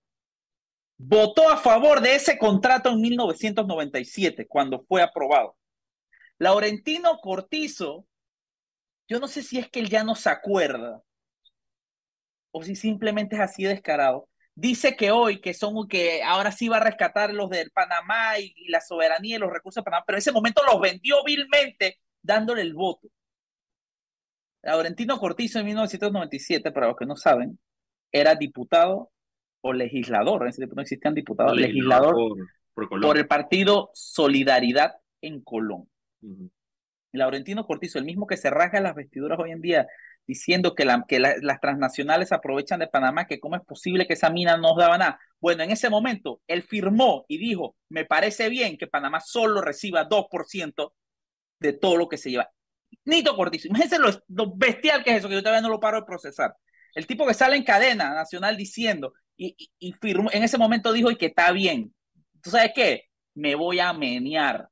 votó 0.98 1.50
a 1.50 1.58
favor 1.58 2.01
de 2.01 2.15
ese 2.15 2.38
contrato 2.38 2.89
en 2.89 3.01
1997 3.01 4.48
cuando 4.48 4.84
fue 4.88 5.01
aprobado. 5.01 5.56
Laurentino 6.38 7.18
Cortizo, 7.20 8.06
yo 9.08 9.20
no 9.20 9.27
sé 9.27 9.44
si 9.44 9.60
es 9.60 9.70
que 9.70 9.80
él 9.80 9.89
ya 9.89 10.03
no 10.03 10.15
se 10.15 10.30
acuerda 10.30 11.01
o 12.51 12.63
si 12.63 12.75
simplemente 12.75 13.36
es 13.36 13.41
así 13.41 13.63
descarado. 13.63 14.27
Dice 14.53 14.96
que 14.96 15.12
hoy, 15.12 15.39
que 15.39 15.53
son, 15.53 15.88
que 15.88 16.22
ahora 16.24 16.51
sí 16.51 16.67
va 16.67 16.77
a 16.77 16.84
rescatar 16.84 17.34
los 17.34 17.50
del 17.50 17.72
Panamá 17.72 18.37
y, 18.40 18.53
la 18.70 18.81
soberanía 18.81 19.37
y 19.37 19.40
los 19.40 19.51
recursos 19.51 19.81
de 19.81 19.85
Panamá, 19.85 20.03
pero 20.05 20.18
en 20.18 20.20
ese 20.20 20.31
momento 20.31 20.61
los 20.70 20.79
vendió 20.81 21.24
vilmente 21.24 22.00
dándole 22.22 22.61
el 22.61 22.74
voto. 22.74 23.07
Laurentino 24.64 25.18
Cortizo 25.18 25.59
en 25.59 25.66
1997, 25.66 26.72
para 26.72 26.87
los 26.87 26.98
que 26.98 27.05
no 27.05 27.16
saben, 27.16 27.57
era 28.11 28.35
diputado 28.35 29.11
o 29.61 29.74
legislador, 29.74 30.44
en 30.44 30.50
ese 30.50 30.57
tiempo 30.57 30.75
no 30.75 30.81
existían 30.81 31.16
diputados, 31.16 31.55
legislador, 31.55 32.16
por 32.74 33.18
el 33.18 33.27
partido 33.27 33.90
Solidaridad 33.94 34.96
en 35.22 35.42
Colón. 35.42 35.90
Laurentino 37.14 37.66
Cortizo, 37.66 38.00
el 38.00 38.05
mismo 38.05 38.27
que 38.27 38.37
se 38.37 38.50
rasga 38.50 38.81
las 38.81 38.96
vestiduras 38.96 39.40
hoy 39.40 39.51
en 39.51 39.61
día 39.61 39.87
diciendo 40.27 40.75
que, 40.75 40.86
la, 40.86 41.03
que 41.07 41.20
las 41.20 41.60
transnacionales 41.60 42.31
aprovechan 42.31 42.79
de 42.79 42.88
Panamá, 42.88 43.25
que 43.25 43.40
cómo 43.40 43.55
es 43.55 43.64
posible 43.64 44.07
que 44.07 44.14
esa 44.14 44.29
mina 44.29 44.57
no 44.57 44.75
daba 44.75 44.98
nada. 44.98 45.20
Bueno, 45.40 45.64
en 45.64 45.72
ese 45.72 45.90
momento 45.90 46.42
él 46.48 46.64
firmó 46.64 47.25
y 47.27 47.38
dijo, 47.38 47.75
me 47.90 48.05
parece 48.05 48.50
bien 48.50 48.77
que 48.77 48.88
Panamá 48.88 49.20
solo 49.20 49.62
reciba 49.62 50.07
2% 50.07 50.94
de 51.60 51.74
todo 51.74 51.98
lo 51.98 52.07
que 52.07 52.18
se 52.18 52.31
lleva. 52.31 52.50
Nito 53.05 53.36
Cortizo, 53.36 53.68
imagínense 53.68 53.98
lo, 54.00 54.55
bestial 54.55 55.03
que 55.03 55.12
es 55.12 55.18
eso, 55.18 55.29
que 55.29 55.36
yo 55.36 55.42
todavía 55.42 55.62
no 55.62 55.70
lo 55.70 55.79
paro 55.79 55.98
de 55.98 56.05
procesar. 56.05 56.55
El 56.94 57.07
tipo 57.07 57.25
que 57.25 57.34
sale 57.34 57.55
en 57.55 57.64
cadena 57.64 58.14
nacional 58.14 58.57
diciendo, 58.57 59.14
y, 59.38 59.55
y, 59.79 59.94
firmó, 59.94 60.29
en 60.31 60.44
ese 60.44 60.57
momento 60.57 60.94
dijo, 60.94 61.10
y 61.10 61.16
que 61.16 61.27
está 61.27 61.51
bien. 61.51 61.94
¿Tú 62.42 62.51
sabes 62.51 62.72
qué? 62.75 63.05
Me 63.34 63.55
voy 63.55 63.79
a 63.79 63.94
menear 63.94 64.70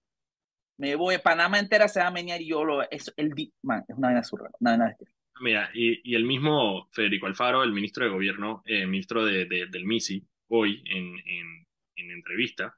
me 0.79 0.95
voy, 0.95 1.17
Panamá 1.17 1.59
entera 1.59 1.89
se 1.89 1.99
va 1.99 2.07
a 2.07 2.11
menear 2.11 2.41
y 2.41 2.47
yo 2.47 2.63
lo, 2.63 2.89
es, 2.89 3.13
el, 3.17 3.33
man, 3.61 3.83
es 3.85 3.97
una 3.97 4.07
vaina 4.07 4.23
surreal, 4.23 4.53
una 4.61 4.77
vaina 4.77 4.97
Mira, 5.39 5.71
y, 5.73 6.11
y, 6.11 6.15
el 6.15 6.25
mismo 6.25 6.89
Federico 6.91 7.27
Alfaro, 7.27 7.63
el 7.63 7.71
ministro 7.71 8.05
de 8.05 8.11
Gobierno, 8.11 8.63
eh, 8.65 8.85
ministro 8.85 9.25
de, 9.25 9.45
del 9.45 9.85
MISI, 9.85 10.25
hoy 10.47 10.83
en, 10.85 11.17
en, 11.25 11.67
en 11.95 12.11
entrevista, 12.11 12.77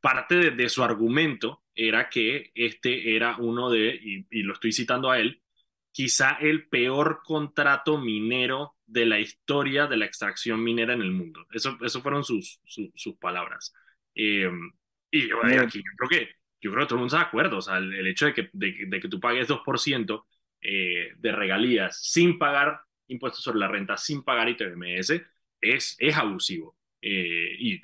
parte 0.00 0.36
de, 0.36 0.50
de, 0.52 0.68
su 0.68 0.82
argumento 0.82 1.64
era 1.74 2.08
que 2.08 2.50
este 2.54 3.14
era 3.14 3.36
uno 3.38 3.70
de, 3.70 3.94
y, 3.94 4.26
y, 4.30 4.42
lo 4.42 4.54
estoy 4.54 4.72
citando 4.72 5.10
a 5.10 5.18
él, 5.18 5.42
quizá 5.92 6.38
el 6.40 6.68
peor 6.68 7.20
contrato 7.24 7.98
minero 7.98 8.76
de 8.86 9.06
la 9.06 9.20
historia 9.20 9.86
de 9.86 9.96
la 9.96 10.06
extracción 10.06 10.62
minera 10.62 10.94
en 10.94 11.02
el 11.02 11.12
mundo. 11.12 11.46
Eso, 11.52 11.78
eso 11.82 12.02
fueron 12.02 12.24
sus, 12.24 12.60
sus 12.64 13.16
palabras. 13.16 13.72
Eh, 14.14 14.50
y 15.10 15.28
yo, 15.28 15.38
aquí, 15.44 15.78
yo 15.78 15.92
creo 15.96 16.08
que 16.08 16.38
yo 16.60 16.72
creo 16.72 16.84
que 16.84 16.88
todo 16.88 16.96
el 16.96 17.00
mundo 17.00 17.14
está 17.14 17.18
de 17.18 17.28
acuerdo. 17.28 17.58
O 17.58 17.62
sea, 17.62 17.78
el, 17.78 18.06
hecho 18.06 18.26
de 18.26 18.34
que, 18.34 18.50
de, 18.52 19.00
que 19.00 19.08
tú 19.08 19.20
pagues 19.20 19.48
2% 19.48 20.24
eh, 20.60 21.12
de 21.16 21.32
regalías 21.32 22.00
sin 22.02 22.38
pagar 22.38 22.80
impuestos 23.08 23.42
sobre 23.42 23.58
la 23.60 23.68
renta, 23.68 23.96
sin 23.96 24.22
pagar 24.22 24.48
ITBMS, 24.48 25.22
es, 25.60 25.96
es 25.98 26.16
abusivo. 26.16 26.76
Eh, 27.00 27.56
y, 27.58 27.80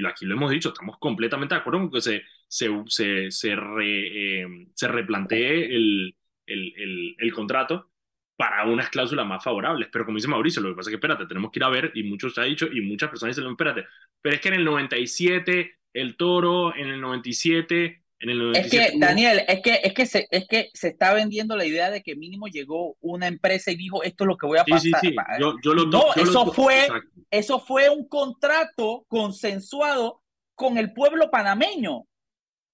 y, 0.00 0.06
aquí 0.06 0.26
lo 0.26 0.34
hemos 0.34 0.50
dicho, 0.50 0.70
estamos 0.70 0.98
completamente 0.98 1.54
de 1.54 1.60
acuerdo 1.60 1.80
con 1.80 1.90
que 1.90 2.00
se, 2.00 2.22
se, 2.48 2.68
se, 2.88 3.30
se, 3.30 3.56
eh, 3.82 4.46
se 4.74 4.88
replantee 4.88 5.74
el, 5.74 6.16
el, 6.46 6.74
el, 6.76 7.16
el, 7.18 7.32
contrato 7.32 7.90
para 8.36 8.64
unas 8.66 8.90
cláusulas 8.90 9.26
más 9.26 9.42
favorables. 9.42 9.88
Pero 9.92 10.04
como 10.04 10.16
dice 10.16 10.28
Mauricio, 10.28 10.62
lo 10.62 10.70
que 10.70 10.76
pasa 10.76 10.90
es 10.90 10.92
que, 10.92 10.96
espérate, 10.96 11.26
tenemos 11.26 11.50
que 11.50 11.58
ir 11.60 11.64
a 11.64 11.68
ver, 11.70 11.92
y 11.94 12.02
muchos 12.02 12.34
se 12.34 12.40
ha 12.40 12.44
dicho, 12.44 12.66
y 12.66 12.80
muchas 12.80 13.08
personas 13.10 13.36
dicen, 13.36 13.50
espérate, 13.50 13.86
pero 14.20 14.34
es 14.34 14.40
que 14.40 14.48
en 14.48 14.54
el 14.54 14.64
97, 14.64 15.78
el 15.92 16.16
toro, 16.16 16.74
en 16.74 16.88
el 16.88 17.00
97, 17.00 18.02
es 18.18 18.70
que, 18.70 18.92
Daniel, 18.98 19.42
es 19.46 19.60
que, 19.60 19.80
es, 19.82 19.92
que 19.92 20.06
se, 20.06 20.26
es 20.30 20.48
que 20.48 20.70
se 20.72 20.88
está 20.88 21.12
vendiendo 21.12 21.54
la 21.54 21.66
idea 21.66 21.90
de 21.90 22.02
que 22.02 22.16
mínimo 22.16 22.46
llegó 22.46 22.96
una 23.00 23.26
empresa 23.26 23.70
y 23.70 23.76
dijo, 23.76 24.02
esto 24.02 24.24
es 24.24 24.28
lo 24.28 24.36
que 24.36 24.46
voy 24.46 24.58
a 24.58 24.64
pasar. 24.64 25.02
no, 25.38 26.14
eso, 26.14 26.52
fue, 26.52 26.88
eso 27.30 27.58
fue 27.58 27.90
un 27.90 28.08
contrato 28.08 29.04
consensuado 29.08 30.22
con 30.54 30.78
el 30.78 30.92
pueblo 30.94 31.30
panameño. 31.30 32.04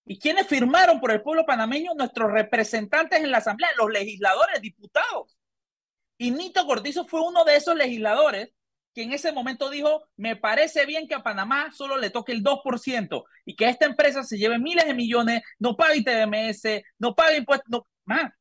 ¿Y 0.05 0.19
quiénes 0.19 0.47
firmaron 0.47 1.01
por 1.01 1.11
el 1.11 1.23
pueblo 1.23 1.45
panameño? 1.45 1.95
Nuestros 1.95 2.31
representantes 2.31 3.21
en 3.21 3.31
la 3.31 3.39
Asamblea, 3.39 3.71
los 3.77 3.91
legisladores, 3.91 4.61
diputados. 4.61 5.37
Y 6.19 6.31
Nito 6.31 6.67
Cortizo 6.67 7.05
fue 7.05 7.21
uno 7.21 7.45
de 7.45 7.57
esos 7.57 7.77
legisladores 7.77 8.51
que 8.95 9.03
en 9.03 9.13
ese 9.13 9.33
momento 9.33 9.71
dijo, 9.71 10.05
me 10.17 10.37
parece 10.37 10.87
bien 10.87 11.07
que 11.09 11.15
a 11.15 11.23
Panamá 11.23 11.71
solo 11.73 11.97
le 11.97 12.11
toque 12.11 12.33
el 12.33 12.43
2% 12.43 13.25
y 13.45 13.57
que 13.57 13.69
esta 13.69 13.87
empresa 13.87 14.23
se 14.23 14.39
lleve 14.39 14.59
miles 14.59 14.85
de 14.87 14.95
millones, 14.95 15.43
no 15.59 15.77
pague 15.77 15.99
ITMS, 15.99 16.83
no 16.99 17.15
pague 17.15 17.39
impuestos, 17.39 17.69
no, 17.71 17.87
más. 18.05 18.33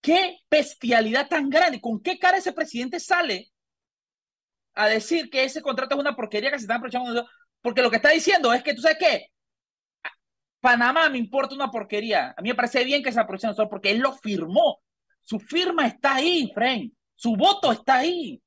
Qué 0.00 0.38
bestialidad 0.50 1.28
tan 1.28 1.48
grande, 1.48 1.80
con 1.80 2.00
qué 2.02 2.18
cara 2.18 2.38
ese 2.38 2.52
presidente 2.52 3.00
sale 3.00 3.50
a 4.74 4.88
decir 4.88 5.30
que 5.30 5.44
ese 5.44 5.62
contrato 5.62 5.94
es 5.94 6.00
una 6.00 6.16
porquería 6.16 6.50
que 6.50 6.58
se 6.58 6.64
está 6.64 6.76
aprovechando, 6.76 7.26
porque 7.62 7.82
lo 7.82 7.90
que 7.90 7.96
está 7.96 8.10
diciendo 8.10 8.52
es 8.52 8.62
que, 8.62 8.74
¿tú 8.74 8.82
sabes 8.82 8.98
qué? 8.98 9.26
Panamá 10.60 11.10
me 11.10 11.18
importa 11.18 11.54
una 11.54 11.70
porquería. 11.70 12.34
A 12.36 12.42
mí 12.42 12.48
me 12.48 12.54
parece 12.54 12.84
bien 12.84 13.02
que 13.02 13.12
se 13.12 13.20
aprovechen 13.20 13.52
porque 13.68 13.90
él 13.90 13.98
lo 13.98 14.12
firmó. 14.14 14.80
Su 15.20 15.38
firma 15.38 15.86
está 15.86 16.16
ahí, 16.16 16.50
Frank. 16.54 16.90
Su 17.14 17.36
voto 17.36 17.70
está 17.70 17.98
ahí. 17.98 18.42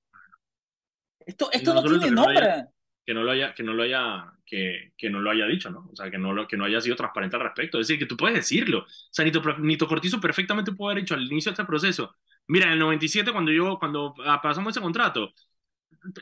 Esto, 1.28 1.50
esto 1.52 1.74
no, 1.74 1.84
tiene 1.84 2.10
nombre. 2.10 2.66
Que 3.06 3.14
no 3.14 3.24
lo 3.24 3.32
haya, 3.32 3.54
que 3.54 3.64
no 3.64 3.74
lo 3.74 3.84
haya, 3.84 4.32
que, 4.46 4.94
que 4.98 5.10
no 5.10 5.20
lo 5.20 5.30
haya 5.30 5.46
dicho, 5.46 5.70
¿no? 5.70 5.90
O 5.92 5.96
sea, 5.96 6.10
que 6.10 6.18
no, 6.18 6.34
lo, 6.34 6.48
que 6.48 6.58
no 6.58 6.66
haya 6.66 6.80
sido 6.82 6.96
transparente 6.96 7.36
al 7.36 7.44
respecto. 7.44 7.80
Es 7.80 7.88
decir, 7.88 8.00
que 8.00 8.06
tú 8.06 8.16
puedes 8.16 8.38
decirlo. 8.38 8.80
O 8.80 8.86
sea, 9.12 9.26
Nito, 9.26 9.42
Nito 9.60 9.88
Cortizo 9.88 10.20
perfectamente 10.22 10.72
puede 10.72 10.94
haber 10.94 11.04
dicho 11.04 11.16
al 11.16 11.30
inicio 11.30 11.52
de 11.52 11.54
este 11.54 11.66
proceso. 11.66 12.16
Mira, 12.48 12.68
en 12.68 12.74
el 12.74 12.80
97, 12.80 13.32
cuando 13.34 13.52
yo, 13.52 13.78
cuando 13.78 14.16
ah, 14.26 14.42
pasamos 14.42 14.72
ese 14.72 14.82
contrato, 14.82 15.34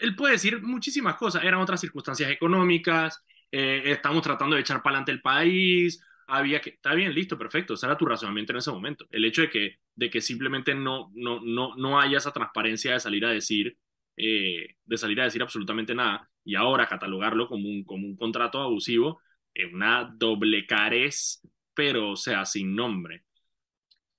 él 0.02 0.16
puede 0.16 0.34
decir 0.34 0.62
muchísimas 0.62 1.16
cosas, 1.16 1.44
eran 1.44 1.60
otras 1.60 1.80
circunstancias 1.80 2.32
económicas, 2.32 3.24
eh, 3.52 3.84
estamos 3.86 4.24
tratando 4.24 4.56
de 4.56 4.62
echar 4.62 4.82
para 4.82 4.96
adelante 4.96 5.12
el 5.12 5.22
país, 5.22 6.04
había 6.28 6.60
que, 6.62 6.72
está 6.72 6.96
bien, 6.96 7.14
listo, 7.14 7.38
perfecto, 7.38 7.76
ese 7.76 7.86
era 7.86 7.98
tu 7.98 8.06
razonamiento 8.06 8.54
en 8.54 8.58
ese 8.58 8.72
momento. 8.72 9.06
El 9.12 9.26
hecho 9.26 9.42
de 9.44 9.50
que, 9.50 9.80
de 9.96 10.10
que 10.10 10.22
simplemente 10.22 10.74
no, 10.74 11.12
no, 11.14 11.40
no, 11.42 11.76
no 11.76 12.00
haya 12.00 12.18
esa 12.18 12.32
transparencia 12.32 12.94
de 12.94 13.00
salir 13.00 13.26
a 13.26 13.30
decir, 13.30 13.78
eh, 14.18 14.76
de 14.86 14.98
salir 14.98 15.20
a 15.22 15.26
decir 15.26 15.42
absolutamente 15.42 15.96
nada, 15.96 16.30
y 16.44 16.56
ahora 16.56 16.88
catalogarlo 16.88 17.48
como 17.48 17.68
un, 17.68 17.84
como 17.84 18.08
un 18.08 18.16
contrato 18.16 18.62
abusivo, 18.62 19.22
es 19.54 19.72
una 19.74 20.14
doble 20.16 20.66
carez, 20.66 21.42
pero 21.74 22.12
o 22.12 22.16
sea, 22.16 22.46
sin 22.46 22.76
nombre. 22.76 23.24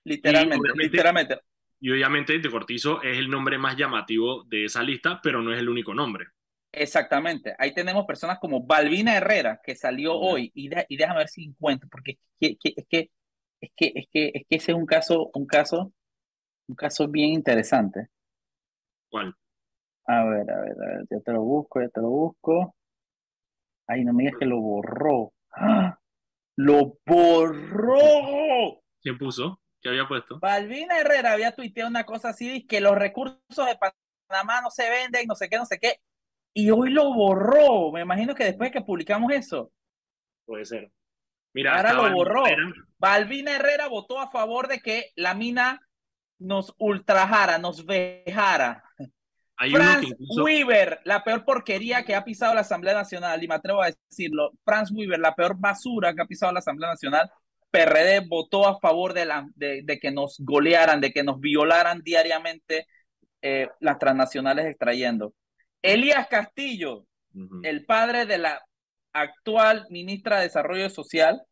Literalmente, 0.04 0.68
literalmente. 0.76 1.40
Y 1.78 1.90
obviamente 1.90 2.38
De 2.38 2.50
Cortizo 2.50 3.02
es 3.02 3.18
el 3.18 3.28
nombre 3.28 3.58
más 3.58 3.76
llamativo 3.76 4.44
de 4.44 4.64
esa 4.64 4.82
lista, 4.82 5.20
pero 5.22 5.42
no 5.42 5.52
es 5.52 5.60
el 5.60 5.68
único 5.68 5.94
nombre. 5.94 6.26
Exactamente. 6.72 7.54
Ahí 7.58 7.72
tenemos 7.74 8.04
personas 8.06 8.38
como 8.38 8.64
Balbina 8.64 9.16
Herrera, 9.16 9.60
que 9.64 9.74
salió 9.74 10.14
hoy, 10.14 10.50
y, 10.54 10.68
y, 10.88 10.96
déjame 10.96 11.20
ver 11.20 11.28
si 11.28 11.44
encuentro, 11.44 11.88
porque 11.90 12.18
es 12.40 12.56
que, 12.60 12.70
es 12.76 12.86
que, 12.88 13.10
es 13.60 13.70
que, 13.76 13.92
es 13.94 14.06
que, 14.12 14.30
es 14.34 14.46
que 14.46 14.56
ese 14.56 14.72
es 14.72 14.76
un 14.76 14.86
caso, 14.86 15.30
un 15.34 15.46
caso, 15.46 15.92
un 16.68 16.76
caso 16.76 17.08
bien 17.08 17.30
interesante. 17.30 18.08
¿Cuál? 19.08 19.34
A 20.06 20.24
ver, 20.24 20.50
a 20.50 20.60
ver, 20.60 20.72
a 20.72 20.86
ver, 20.86 21.06
ya 21.10 21.20
te 21.20 21.32
lo 21.32 21.42
busco, 21.42 21.80
ya 21.80 21.88
te 21.88 22.00
lo 22.00 22.08
busco. 22.08 22.74
Ay, 23.88 24.04
no 24.04 24.12
me 24.12 24.24
digas 24.24 24.38
que 24.38 24.46
lo 24.46 24.60
borró. 24.60 25.32
¡Ah! 25.52 25.98
¡Lo 26.56 26.98
borró! 27.04 28.82
¿Quién 29.00 29.18
puso? 29.18 29.60
¿Qué 29.80 29.90
había 29.90 30.08
puesto? 30.08 30.38
Balbina 30.40 30.98
Herrera 30.98 31.32
había 31.32 31.54
tuiteado 31.54 31.90
una 31.90 32.04
cosa 32.04 32.30
así, 32.30 32.66
que 32.66 32.80
los 32.80 32.96
recursos 32.96 33.66
de 33.66 33.78
Panamá 34.28 34.60
no 34.62 34.70
se 34.70 34.88
venden, 34.88 35.26
no 35.26 35.34
sé 35.34 35.48
qué, 35.48 35.56
no 35.56 35.66
sé 35.66 35.78
qué 35.78 36.00
y 36.56 36.70
hoy 36.70 36.90
lo 36.90 37.12
borró. 37.12 37.92
Me 37.92 38.00
imagino 38.00 38.34
que 38.34 38.44
después 38.44 38.70
de 38.70 38.78
que 38.78 38.84
publicamos 38.84 39.30
eso. 39.30 39.70
Puede 40.46 40.64
ser. 40.64 40.90
Mira, 41.52 41.76
ahora 41.76 41.92
lo 41.92 42.14
borró. 42.14 42.44
Balvina 42.96 43.56
Herrera 43.56 43.88
votó 43.88 44.18
a 44.18 44.30
favor 44.30 44.66
de 44.66 44.80
que 44.80 45.10
la 45.16 45.34
mina 45.34 45.86
nos 46.38 46.74
ultrajara, 46.78 47.58
nos 47.58 47.84
vejara. 47.84 48.82
Franz 49.56 50.06
Weaver, 50.18 51.00
la 51.04 51.24
peor 51.24 51.44
porquería 51.44 52.04
que 52.04 52.14
ha 52.14 52.24
pisado 52.24 52.54
la 52.54 52.60
Asamblea 52.60 52.94
Nacional, 52.94 53.42
y 53.42 53.48
me 53.48 53.54
atrevo 53.54 53.82
a 53.82 53.90
decirlo, 53.90 54.52
Franz 54.64 54.90
Weaver, 54.90 55.18
la 55.18 55.34
peor 55.34 55.56
basura 55.58 56.14
que 56.14 56.22
ha 56.22 56.26
pisado 56.26 56.52
la 56.52 56.58
Asamblea 56.58 56.90
Nacional, 56.90 57.30
PRD 57.70 58.20
votó 58.20 58.66
a 58.66 58.78
favor 58.78 59.12
de, 59.12 59.26
la, 59.26 59.48
de, 59.54 59.98
que 60.00 60.10
nos 60.10 60.36
golearan, 60.40 61.00
de 61.00 61.12
que 61.12 61.22
nos 61.22 61.40
violaran 61.40 62.02
diariamente 62.02 62.86
eh, 63.42 63.68
las 63.80 63.98
transnacionales 63.98 64.66
extrayendo. 64.66 65.34
Elías 65.82 66.26
Castillo, 66.28 67.06
el 67.62 67.84
padre 67.84 68.24
de 68.24 68.38
la 68.38 68.62
actual 69.12 69.86
ministra 69.90 70.36
de 70.36 70.44
Desarrollo 70.44 70.88
Social, 70.90 71.42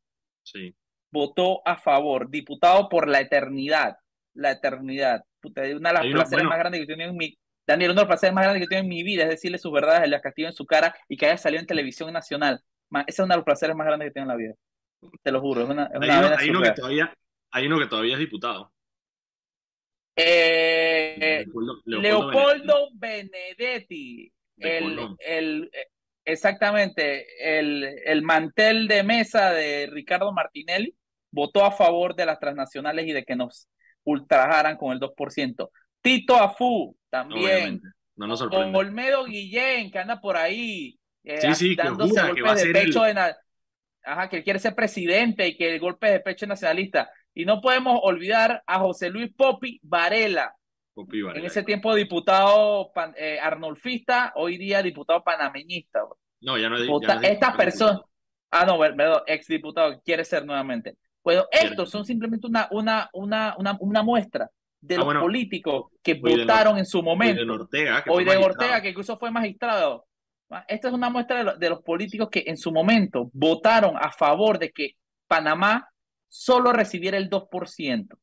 votó 1.10 1.66
a 1.66 1.76
favor, 1.76 2.30
diputado 2.30 2.88
por 2.88 3.08
la 3.08 3.20
eternidad, 3.20 3.96
la 4.34 4.52
eternidad. 4.52 5.24
una 5.42 5.90
de 5.90 5.94
las 5.94 6.06
placeres 6.06 6.44
más 6.44 6.58
grandes 6.58 6.80
que 6.80 6.86
tiene 6.86 7.04
en 7.04 7.16
mi 7.16 7.36
Daniel, 7.66 7.90
uno 7.92 8.00
de 8.00 8.04
los 8.04 8.08
placeres 8.08 8.34
más 8.34 8.44
grandes 8.44 8.62
que 8.62 8.68
tiene 8.68 8.82
en 8.82 8.88
mi 8.88 9.02
vida 9.02 9.24
es 9.24 9.30
decirle 9.30 9.58
sus 9.58 9.72
verdades 9.72 10.00
a 10.00 10.04
Elías 10.04 10.22
Castillo 10.22 10.48
en 10.48 10.54
su 10.54 10.66
cara 10.66 10.94
y 11.08 11.16
que 11.16 11.26
haya 11.26 11.38
salido 11.38 11.60
en 11.60 11.66
televisión 11.66 12.12
nacional. 12.12 12.62
Ese 12.90 13.04
es 13.08 13.18
uno 13.20 13.34
de 13.34 13.36
los 13.36 13.44
placeres 13.44 13.74
más 13.74 13.86
grandes 13.86 14.08
que 14.08 14.12
tiene 14.12 14.24
en 14.24 14.28
la 14.28 14.36
vida. 14.36 14.54
Te 15.22 15.32
lo 15.32 15.40
juro. 15.40 15.62
Es 15.62 15.70
una, 15.70 15.90
hay, 16.38 16.50
uno, 16.50 16.62
que 16.62 16.70
todavía, 16.72 17.14
hay 17.50 17.66
uno 17.66 17.78
que 17.78 17.86
todavía 17.86 18.14
es 18.14 18.20
diputado. 18.20 18.72
Eh, 20.16 21.44
Leopoldo, 21.86 22.90
Benedetti, 22.94 24.32
el, 24.56 25.70
exactamente, 26.24 27.26
el, 27.40 27.84
el 28.04 28.22
mantel 28.22 28.86
de 28.86 29.02
mesa 29.02 29.50
de 29.50 29.88
Ricardo 29.90 30.32
Martinelli 30.32 30.94
votó 31.32 31.64
a 31.64 31.72
favor 31.72 32.14
de 32.14 32.26
las 32.26 32.38
transnacionales 32.38 33.06
y 33.06 33.12
de 33.12 33.24
que 33.24 33.34
nos 33.34 33.68
ultrajaran 34.04 34.76
con 34.76 34.92
el 34.92 35.00
2%. 35.00 35.70
Tito 36.00 36.36
Afu 36.36 36.96
también. 37.14 37.80
No 38.16 38.26
nos 38.26 38.40
sorprende. 38.40 38.76
Olmedo 38.76 39.24
Guillén, 39.24 39.90
que 39.90 39.98
anda 39.98 40.20
por 40.20 40.36
ahí. 40.36 40.98
Eh, 41.22 41.40
sí, 41.40 41.54
sí, 41.54 41.74
dándose 41.76 42.20
golpes 42.20 42.64
de 42.64 42.72
pecho 42.72 43.02
Ajá, 44.06 44.28
que 44.28 44.42
quiere 44.42 44.58
ser 44.58 44.74
presidente 44.74 45.48
y 45.48 45.56
que 45.56 45.72
el 45.72 45.80
golpe 45.80 46.10
de 46.10 46.20
pecho 46.20 46.44
es 46.44 46.48
nacionalista. 46.50 47.10
Y 47.32 47.46
no 47.46 47.62
podemos 47.62 47.98
olvidar 48.02 48.62
a 48.66 48.78
José 48.80 49.08
Luis 49.08 49.32
Popi 49.34 49.80
Varela. 49.82 50.54
En 50.94 51.44
ese 51.44 51.62
tiempo 51.62 51.94
diputado 51.94 52.92
eh, 53.16 53.38
arnolfista, 53.40 54.32
hoy 54.36 54.58
día 54.58 54.82
diputado 54.82 55.24
panameñista. 55.24 56.00
No, 56.42 56.58
ya 56.58 56.68
no, 56.68 56.76
es 56.76 56.88
Esta 57.22 57.56
persona, 57.56 58.02
ah, 58.50 58.66
no, 58.66 58.78
perdón, 58.78 59.22
ex 59.26 59.46
diputado, 59.46 60.02
quiere 60.04 60.24
ser 60.24 60.44
nuevamente. 60.44 60.98
Bueno, 61.22 61.46
estos 61.50 61.90
son 61.90 62.04
simplemente 62.04 62.46
una, 62.46 62.68
una, 62.70 63.08
una, 63.14 63.54
una, 63.56 63.76
una 63.80 64.02
muestra 64.02 64.50
de 64.86 64.96
ah, 64.96 64.98
los 64.98 65.14
políticos 65.14 65.86
que 66.02 66.14
votaron 66.14 66.78
en 66.78 66.84
su 66.84 67.02
momento. 67.02 67.40
Hoy 67.40 67.46
de 67.46 67.52
Ortega, 67.52 68.04
que, 68.04 68.10
hoy 68.10 68.24
de 68.24 68.36
Ortega, 68.36 68.82
que 68.82 68.90
incluso 68.90 69.18
fue 69.18 69.30
magistrado. 69.30 70.06
Esta 70.68 70.88
es 70.88 70.94
una 70.94 71.08
muestra 71.08 71.56
de 71.56 71.70
los 71.70 71.82
políticos 71.82 72.28
que 72.30 72.44
en 72.46 72.56
su 72.56 72.70
momento 72.70 73.30
votaron 73.32 73.96
a 73.96 74.12
favor 74.12 74.58
de 74.58 74.70
que 74.70 74.92
Panamá 75.26 75.88
solo 76.28 76.72
recibiera 76.72 77.16
el 77.16 77.30
2%. 77.30 78.16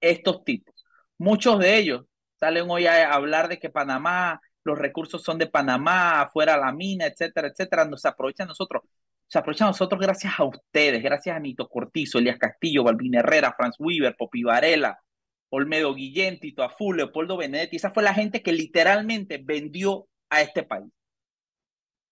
Estos 0.00 0.44
tipos. 0.44 0.74
Muchos 1.18 1.58
de 1.58 1.78
ellos 1.78 2.04
salen 2.38 2.66
hoy 2.68 2.86
a 2.86 3.12
hablar 3.12 3.48
de 3.48 3.58
que 3.58 3.70
Panamá, 3.70 4.40
los 4.62 4.78
recursos 4.78 5.22
son 5.22 5.38
de 5.38 5.46
Panamá, 5.46 6.20
afuera 6.20 6.58
la 6.58 6.72
mina, 6.72 7.06
etcétera, 7.06 7.48
etcétera. 7.48 7.86
Nos 7.86 8.04
aprovechan 8.04 8.46
nosotros. 8.46 8.82
Se 9.26 9.38
aprovechan 9.38 9.68
nosotros 9.68 10.00
gracias 10.00 10.38
a 10.38 10.44
ustedes, 10.44 11.02
gracias 11.02 11.34
a 11.34 11.40
Nito 11.40 11.66
Cortizo, 11.66 12.18
Elías 12.18 12.38
Castillo, 12.38 12.84
Balvin 12.84 13.14
Herrera, 13.14 13.54
Franz 13.56 13.76
Weaver, 13.78 14.14
Popi 14.16 14.42
Varela, 14.42 15.00
Olmedo 15.50 15.94
Guillén, 15.94 16.40
Tito 16.40 16.62
Aful, 16.62 16.96
Leopoldo 16.96 17.36
Benedetti. 17.36 17.76
Esa 17.76 17.92
fue 17.92 18.02
la 18.02 18.14
gente 18.14 18.42
que 18.42 18.52
literalmente 18.52 19.38
vendió 19.38 20.08
a 20.30 20.40
este 20.40 20.62
país 20.62 20.90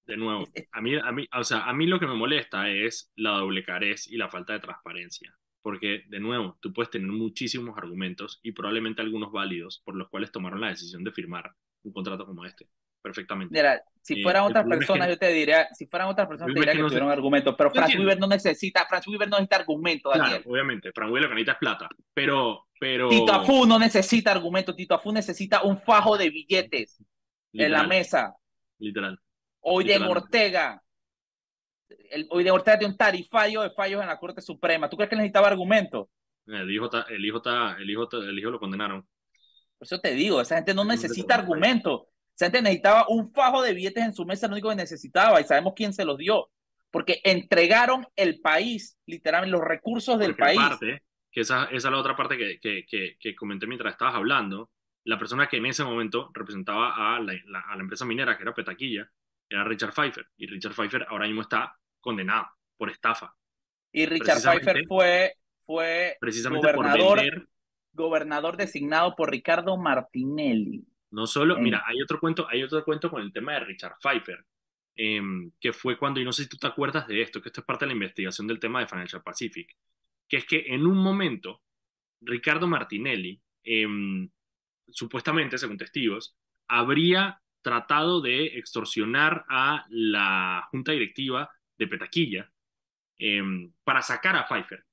de 0.06 0.16
nuevo, 0.16 0.46
a 0.72 0.80
mí, 0.80 0.96
a, 0.96 1.12
mí, 1.12 1.26
o 1.36 1.44
sea, 1.44 1.64
a 1.64 1.72
mí 1.72 1.86
lo 1.86 1.98
que 1.98 2.06
me 2.06 2.14
molesta 2.14 2.68
es 2.68 3.12
la 3.16 3.38
doble 3.38 3.64
carez 3.64 4.06
y 4.06 4.16
la 4.16 4.28
falta 4.28 4.52
de 4.52 4.60
transparencia. 4.60 5.36
Porque, 5.62 6.04
de 6.08 6.20
nuevo, 6.20 6.58
tú 6.60 6.72
puedes 6.74 6.90
tener 6.90 7.08
muchísimos 7.08 7.76
argumentos 7.78 8.38
y 8.42 8.52
probablemente 8.52 9.00
algunos 9.00 9.32
válidos 9.32 9.80
por 9.84 9.96
los 9.96 10.10
cuales 10.10 10.30
tomaron 10.30 10.60
la 10.60 10.68
decisión 10.68 11.04
de 11.04 11.12
firmar 11.12 11.54
un 11.82 11.92
contrato 11.92 12.26
como 12.26 12.44
este. 12.44 12.68
Perfectamente. 13.04 13.52
Mira, 13.52 13.84
si 14.00 14.22
fueran 14.22 14.44
otras 14.44 14.64
personas, 14.66 15.08
yo 15.10 15.18
te 15.18 15.28
diría, 15.28 15.68
si 15.74 15.86
fueran 15.86 16.08
otras 16.08 16.26
personas, 16.26 16.54
te 16.54 16.58
diría 16.58 16.72
que, 16.72 16.78
no 16.78 16.88
tuvieron 16.88 17.10
argumentos. 17.10 17.54
Pero 17.54 17.70
Frank 17.70 17.90
Weaver 17.98 18.18
no 18.18 18.26
necesita, 18.26 18.86
Frank 18.88 19.04
Weaver 19.06 19.28
no 19.28 19.36
necesita 19.36 19.56
argumentos, 19.56 20.10
Daniel. 20.10 20.36
Claro, 20.38 20.50
obviamente, 20.50 20.90
Frank 20.90 21.12
Weaver 21.12 21.24
lo 21.24 21.28
que 21.28 21.34
necesita 21.34 21.52
es 21.52 21.58
plata. 21.58 21.88
Pero, 22.14 22.66
pero. 22.80 23.10
Tito 23.10 23.30
Afu 23.30 23.66
no 23.66 23.78
necesita 23.78 24.32
argumentos, 24.32 24.74
Tito 24.74 24.94
Afu 24.94 25.12
necesita 25.12 25.64
un 25.64 25.82
fajo 25.82 26.16
de 26.16 26.30
billetes 26.30 26.98
en 27.52 27.72
la 27.72 27.82
mesa. 27.82 28.34
Literal. 28.78 29.20
Hoy 29.60 29.84
de 29.84 29.98
Ortega. 29.98 30.82
El, 32.10 32.26
hoy 32.30 32.42
de 32.42 32.50
Ortega 32.52 32.78
tiene 32.78 32.92
un 32.92 32.96
tarifario 32.96 33.60
de 33.60 33.70
fallos 33.70 34.00
en 34.00 34.08
la 34.08 34.18
Corte 34.18 34.40
Suprema. 34.40 34.88
¿Tú 34.88 34.96
crees 34.96 35.10
que 35.10 35.16
necesitaba 35.16 35.48
argumentos? 35.48 36.08
El 36.46 36.70
hijo, 36.70 36.86
está, 36.86 37.04
el, 37.10 37.22
hijo 37.22 37.36
está, 37.36 37.76
el, 37.78 37.90
hijo 37.90 38.08
el 38.10 38.38
hijo 38.38 38.50
lo 38.50 38.58
condenaron. 38.58 39.02
Por 39.78 39.86
eso 39.86 40.00
te 40.00 40.14
digo, 40.14 40.40
esa 40.40 40.56
gente 40.56 40.72
no 40.72 40.86
necesita 40.86 41.34
argumentos. 41.34 42.04
Esa 42.34 42.46
gente 42.46 42.62
necesitaba 42.62 43.06
un 43.08 43.32
fajo 43.32 43.62
de 43.62 43.74
billetes 43.74 44.04
en 44.04 44.14
su 44.14 44.24
mesa, 44.24 44.48
lo 44.48 44.54
único 44.54 44.68
que 44.70 44.76
necesitaba, 44.76 45.40
y 45.40 45.44
sabemos 45.44 45.74
quién 45.76 45.92
se 45.92 46.04
los 46.04 46.18
dio. 46.18 46.50
Porque 46.90 47.20
entregaron 47.24 48.06
el 48.16 48.40
país, 48.40 48.98
literalmente, 49.06 49.56
los 49.56 49.66
recursos 49.66 50.18
del 50.18 50.36
país. 50.36 50.60
que 51.30 51.40
esa, 51.40 51.64
esa, 51.64 51.74
es 51.76 51.84
la 51.84 51.98
otra 51.98 52.16
parte 52.16 52.36
que, 52.36 52.58
que, 52.60 52.84
que, 52.86 53.16
que, 53.18 53.34
comenté 53.34 53.66
mientras 53.66 53.92
estabas 53.92 54.14
hablando. 54.14 54.70
La 55.04 55.18
persona 55.18 55.48
que 55.48 55.58
en 55.58 55.66
ese 55.66 55.84
momento 55.84 56.30
representaba 56.32 57.16
a 57.16 57.20
la, 57.20 57.32
a 57.68 57.76
la 57.76 57.82
empresa 57.82 58.04
minera, 58.04 58.36
que 58.36 58.42
era 58.42 58.54
Petaquilla, 58.54 59.10
era 59.48 59.64
Richard 59.64 59.92
Pfeiffer. 59.92 60.26
Y 60.36 60.46
Richard 60.46 60.74
Pfeiffer 60.74 61.06
ahora 61.08 61.26
mismo 61.26 61.42
está 61.42 61.76
condenado 62.00 62.46
por 62.76 62.90
estafa. 62.90 63.34
Y 63.92 64.06
Richard 64.06 64.40
Pfeiffer 64.40 64.84
fue, 64.88 65.34
fue 65.64 66.16
precisamente 66.20 66.72
gobernador, 66.72 67.48
gobernador 67.92 68.56
designado 68.56 69.14
por 69.14 69.30
Ricardo 69.30 69.76
Martinelli. 69.76 70.84
No 71.14 71.29
solo, 71.29 71.57
mira, 71.61 71.85
hay 71.87 72.03
otro 72.03 72.18
cuento, 72.18 72.48
hay 72.48 72.64
otro 72.64 72.85
cuento 72.85 73.09
con 73.09 73.22
el 73.22 73.33
tema 73.33 73.53
de 73.53 73.61
Richard 73.61 73.94
Pfeiffer, 74.03 74.44
em, 74.96 75.53
que 75.61 75.72
fue 75.72 75.96
cuando, 75.96 76.18
y 76.18 76.24
no 76.24 76.33
sé 76.33 76.42
si 76.42 76.48
tú 76.48 76.57
te 76.57 76.66
acuerdas 76.66 77.07
de 77.07 77.22
esto, 77.22 77.40
que 77.40 77.50
esto 77.50 77.61
es 77.61 77.66
parte 77.66 77.85
de 77.85 77.90
la 77.90 77.94
investigación 77.94 78.48
del 78.48 78.59
tema 78.59 78.81
de 78.81 78.88
Financial 78.88 79.22
Pacific, 79.22 79.77
que 80.29 80.38
es 80.38 80.44
que 80.44 80.64
en 80.66 80.85
un 80.85 80.98
momento 80.98 81.62
Ricardo 82.20 82.66
Martinelli, 82.66 83.40
em, 83.62 84.29
supuestamente, 84.88 85.57
según 85.57 85.79
testigos, 85.79 86.37
habría 86.66 87.40
tratado 87.62 88.20
de 88.20 88.46
extorsionar 88.59 89.44
a 89.48 89.87
la 89.90 90.66
junta 90.72 90.90
directiva 90.90 91.48
de 91.79 91.87
Petaquilla 91.87 92.50
em, 93.18 93.72
para 93.85 94.03
sacar 94.03 94.35
a 94.35 94.48
Pfeiffer. 94.48 94.85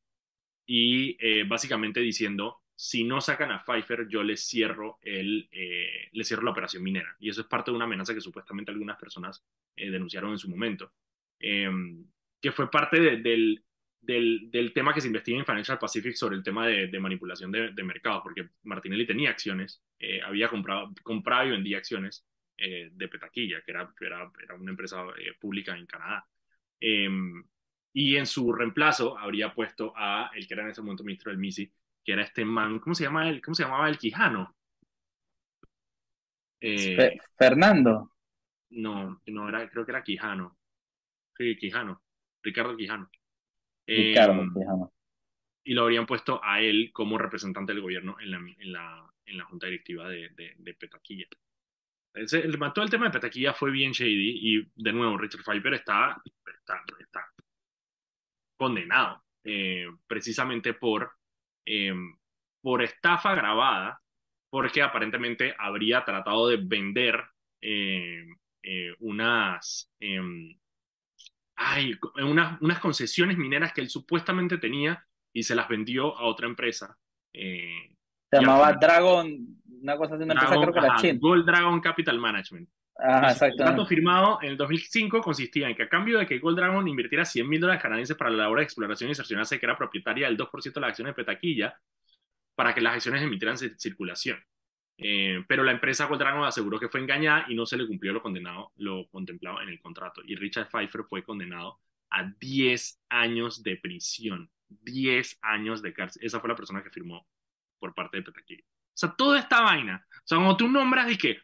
Y 0.67 1.17
eh, 1.19 1.45
básicamente 1.47 1.99
diciendo, 1.99 2.60
si 2.83 3.03
no 3.03 3.21
sacan 3.21 3.51
a 3.51 3.63
Pfeiffer, 3.63 4.07
yo 4.07 4.23
les 4.23 4.43
cierro, 4.43 4.97
el, 5.03 5.47
eh, 5.51 6.09
les 6.13 6.27
cierro 6.27 6.41
la 6.41 6.49
operación 6.49 6.81
minera. 6.81 7.15
Y 7.19 7.29
eso 7.29 7.41
es 7.41 7.47
parte 7.47 7.69
de 7.69 7.75
una 7.75 7.85
amenaza 7.85 8.15
que 8.15 8.21
supuestamente 8.21 8.71
algunas 8.71 8.97
personas 8.97 9.45
eh, 9.75 9.91
denunciaron 9.91 10.31
en 10.31 10.39
su 10.39 10.49
momento, 10.49 10.91
em, 11.37 12.03
que 12.41 12.51
fue 12.51 12.71
parte 12.71 12.99
del, 12.99 13.63
del, 14.01 14.49
del, 14.49 14.73
tema 14.73 14.95
que 14.95 15.01
se 15.01 15.05
investiga 15.05 15.37
en 15.37 15.45
Financial 15.45 15.77
Pacific 15.77 16.15
sobre 16.15 16.37
el 16.37 16.41
tema 16.41 16.65
de, 16.65 16.99
manipulación 16.99 17.51
de, 17.51 17.71
de, 17.71 17.83
mercados, 17.83 18.23
porque 18.23 18.49
Martinelli 18.63 19.05
tenía 19.05 19.29
acciones, 19.29 19.83
eh, 19.99 20.19
había 20.23 20.47
comprado, 20.47 20.91
comprado 21.03 21.49
y 21.49 21.51
vendía 21.51 21.77
acciones 21.77 22.25
de 22.57 23.07
Petaquilla, 23.07 23.61
que 23.61 23.71
era, 23.71 23.93
era, 24.01 24.31
era 24.41 24.55
una 24.55 24.71
empresa 24.71 25.03
pública 25.39 25.77
en 25.77 25.85
Canadá. 25.85 26.27
Em, 26.79 27.43
y 27.93 28.15
en 28.17 28.25
su 28.25 28.51
reemplazo 28.53 29.17
habría 29.17 29.53
puesto 29.53 29.93
a 29.95 30.31
el 30.33 30.47
que 30.47 30.53
era 30.55 30.63
en 30.63 30.69
ese 30.69 30.81
momento 30.81 31.03
ministro 31.03 31.31
del 31.31 31.39
MISI, 31.39 31.71
que 32.03 32.13
era 32.13 32.23
este 32.23 32.45
man, 32.45 32.79
¿cómo 32.79 32.95
se, 32.95 33.03
llama 33.03 33.29
él? 33.29 33.41
¿Cómo 33.41 33.55
se 33.55 33.63
llamaba 33.63 33.89
el 33.89 33.97
Quijano? 33.97 34.55
Eh, 36.59 37.17
Fernando. 37.37 38.11
No, 38.69 39.21
no 39.25 39.49
era, 39.49 39.69
creo 39.69 39.85
que 39.85 39.91
era 39.91 40.03
Quijano. 40.03 40.57
Sí, 41.35 41.57
Quijano. 41.57 42.01
Ricardo 42.43 42.75
Quijano. 42.75 43.09
Ricardo 43.85 44.41
em, 44.41 44.53
Quijano. 44.53 44.93
Y 45.63 45.73
lo 45.73 45.83
habrían 45.83 46.05
puesto 46.05 46.39
a 46.43 46.61
él 46.61 46.91
como 46.93 47.17
representante 47.17 47.73
del 47.73 47.81
gobierno 47.81 48.17
en 48.19 48.31
la, 48.31 48.37
en 48.37 48.71
la, 48.71 49.13
en 49.25 49.37
la 49.37 49.45
junta 49.45 49.67
directiva 49.67 50.07
de, 50.07 50.29
de, 50.29 50.73
Petaquilla. 50.73 51.25
el, 52.13 52.27
todo 52.73 52.83
el 52.83 52.89
tema 52.89 53.05
de 53.05 53.11
Petaquilla 53.11 53.53
fue 53.53 53.71
bien 53.71 53.91
shady 53.91 54.39
y 54.41 54.71
de 54.75 54.93
nuevo 54.93 55.17
Richard 55.17 55.43
Pfeiffer 55.43 55.75
está, 55.75 56.19
está, 56.25 56.83
está 56.99 57.31
condenado 58.55 59.23
eh, 59.43 59.87
precisamente 60.07 60.73
por 60.73 61.11
Em, 61.65 62.15
por 62.61 62.81
estafa 62.81 63.33
grabada, 63.35 63.99
porque 64.49 64.81
aparentemente 64.81 65.55
habría 65.57 66.03
tratado 66.03 66.47
de 66.47 66.57
vender 66.57 67.19
em, 67.61 68.35
eh, 68.63 68.93
unas, 68.99 69.91
em, 69.99 70.57
unas, 72.17 72.61
unas 72.61 72.79
concesiones 72.79 73.37
mineras 73.37 73.73
que 73.73 73.81
él 73.81 73.89
supuestamente 73.89 74.57
tenía 74.57 75.03
y 75.33 75.43
se 75.43 75.55
las 75.55 75.67
vendió 75.67 76.17
a 76.17 76.25
otra 76.25 76.47
empresa. 76.47 76.97
Eh, 77.33 77.95
se 78.29 78.39
llamaba 78.39 78.73
Dragon, 78.73 79.27
una 79.81 79.97
cosa 79.97 80.15
así, 80.15 80.23
una 80.23 80.33
empresa 80.33 80.55
creo 80.55 80.73
que 80.73 80.81
la 80.81 81.19
Gold 81.19 81.45
Dragon 81.45 81.79
Capital 81.81 82.19
Management. 82.19 82.69
El 82.97 83.37
contrato 83.37 83.85
firmado 83.85 84.39
en 84.41 84.49
el 84.49 84.57
2005 84.57 85.21
consistía 85.21 85.67
en 85.67 85.75
que 85.75 85.83
a 85.83 85.89
cambio 85.89 86.19
de 86.19 86.27
que 86.27 86.37
Gold 86.37 86.57
Dragon 86.57 86.87
invirtiera 86.87 87.25
100 87.25 87.49
mil 87.49 87.59
dólares 87.59 87.81
canadienses 87.81 88.15
para 88.15 88.29
la 88.29 88.43
labor 88.43 88.59
de 88.59 88.65
exploración 88.65 89.09
y 89.09 89.15
cerciorarse 89.15 89.59
que 89.59 89.65
era 89.65 89.77
propietaria 89.77 90.27
del 90.27 90.37
2% 90.37 90.73
de 90.73 90.81
las 90.81 90.89
acciones 90.89 91.15
de 91.15 91.23
Petaquilla 91.23 91.79
para 92.53 92.75
que 92.75 92.81
las 92.81 92.95
acciones 92.95 93.23
emitieran 93.23 93.57
circulación. 93.57 94.37
Eh, 94.97 95.43
pero 95.47 95.63
la 95.63 95.71
empresa 95.71 96.05
Gold 96.05 96.21
Dragon 96.21 96.43
aseguró 96.43 96.79
que 96.79 96.89
fue 96.89 96.99
engañada 96.99 97.45
y 97.49 97.55
no 97.55 97.65
se 97.65 97.75
le 97.75 97.87
cumplió 97.87 98.13
lo 98.13 98.21
condenado, 98.21 98.71
lo 98.75 99.07
contemplado 99.09 99.61
en 99.61 99.69
el 99.69 99.79
contrato. 99.79 100.21
Y 100.23 100.35
Richard 100.35 100.69
Pfeiffer 100.69 101.03
fue 101.09 101.23
condenado 101.23 101.79
a 102.11 102.23
10 102.39 103.01
años 103.09 103.63
de 103.63 103.77
prisión. 103.77 104.51
10 104.69 105.39
años 105.41 105.81
de 105.81 105.91
cárcel. 105.91 106.23
Esa 106.23 106.39
fue 106.39 106.49
la 106.49 106.55
persona 106.55 106.83
que 106.83 106.91
firmó 106.91 107.25
por 107.79 107.95
parte 107.95 108.17
de 108.17 108.23
Petaquilla. 108.23 108.63
O 108.63 108.97
sea, 109.01 109.15
toda 109.17 109.39
esta 109.39 109.61
vaina. 109.61 110.05
O 110.11 110.21
sea, 110.23 110.37
cuando 110.37 110.57
tú 110.57 110.67
nombras 110.67 111.11
y 111.11 111.17
que 111.17 111.39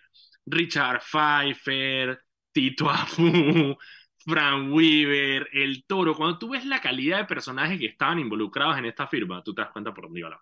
Richard 0.47 1.01
Pfeiffer, 1.01 2.19
Tito 2.51 2.89
Afu, 2.89 3.77
Frank 4.25 4.73
Weaver, 4.73 5.49
El 5.53 5.85
Toro, 5.85 6.15
cuando 6.15 6.39
tú 6.39 6.49
ves 6.49 6.65
la 6.65 6.81
calidad 6.81 7.19
de 7.19 7.25
personajes 7.25 7.79
que 7.79 7.87
estaban 7.87 8.19
involucrados 8.19 8.77
en 8.77 8.85
esta 8.85 9.07
firma, 9.07 9.43
tú 9.43 9.53
te 9.53 9.61
das 9.61 9.71
cuenta 9.71 9.93
por 9.93 10.05
dónde 10.05 10.19
iba 10.19 10.29
la 10.29 10.41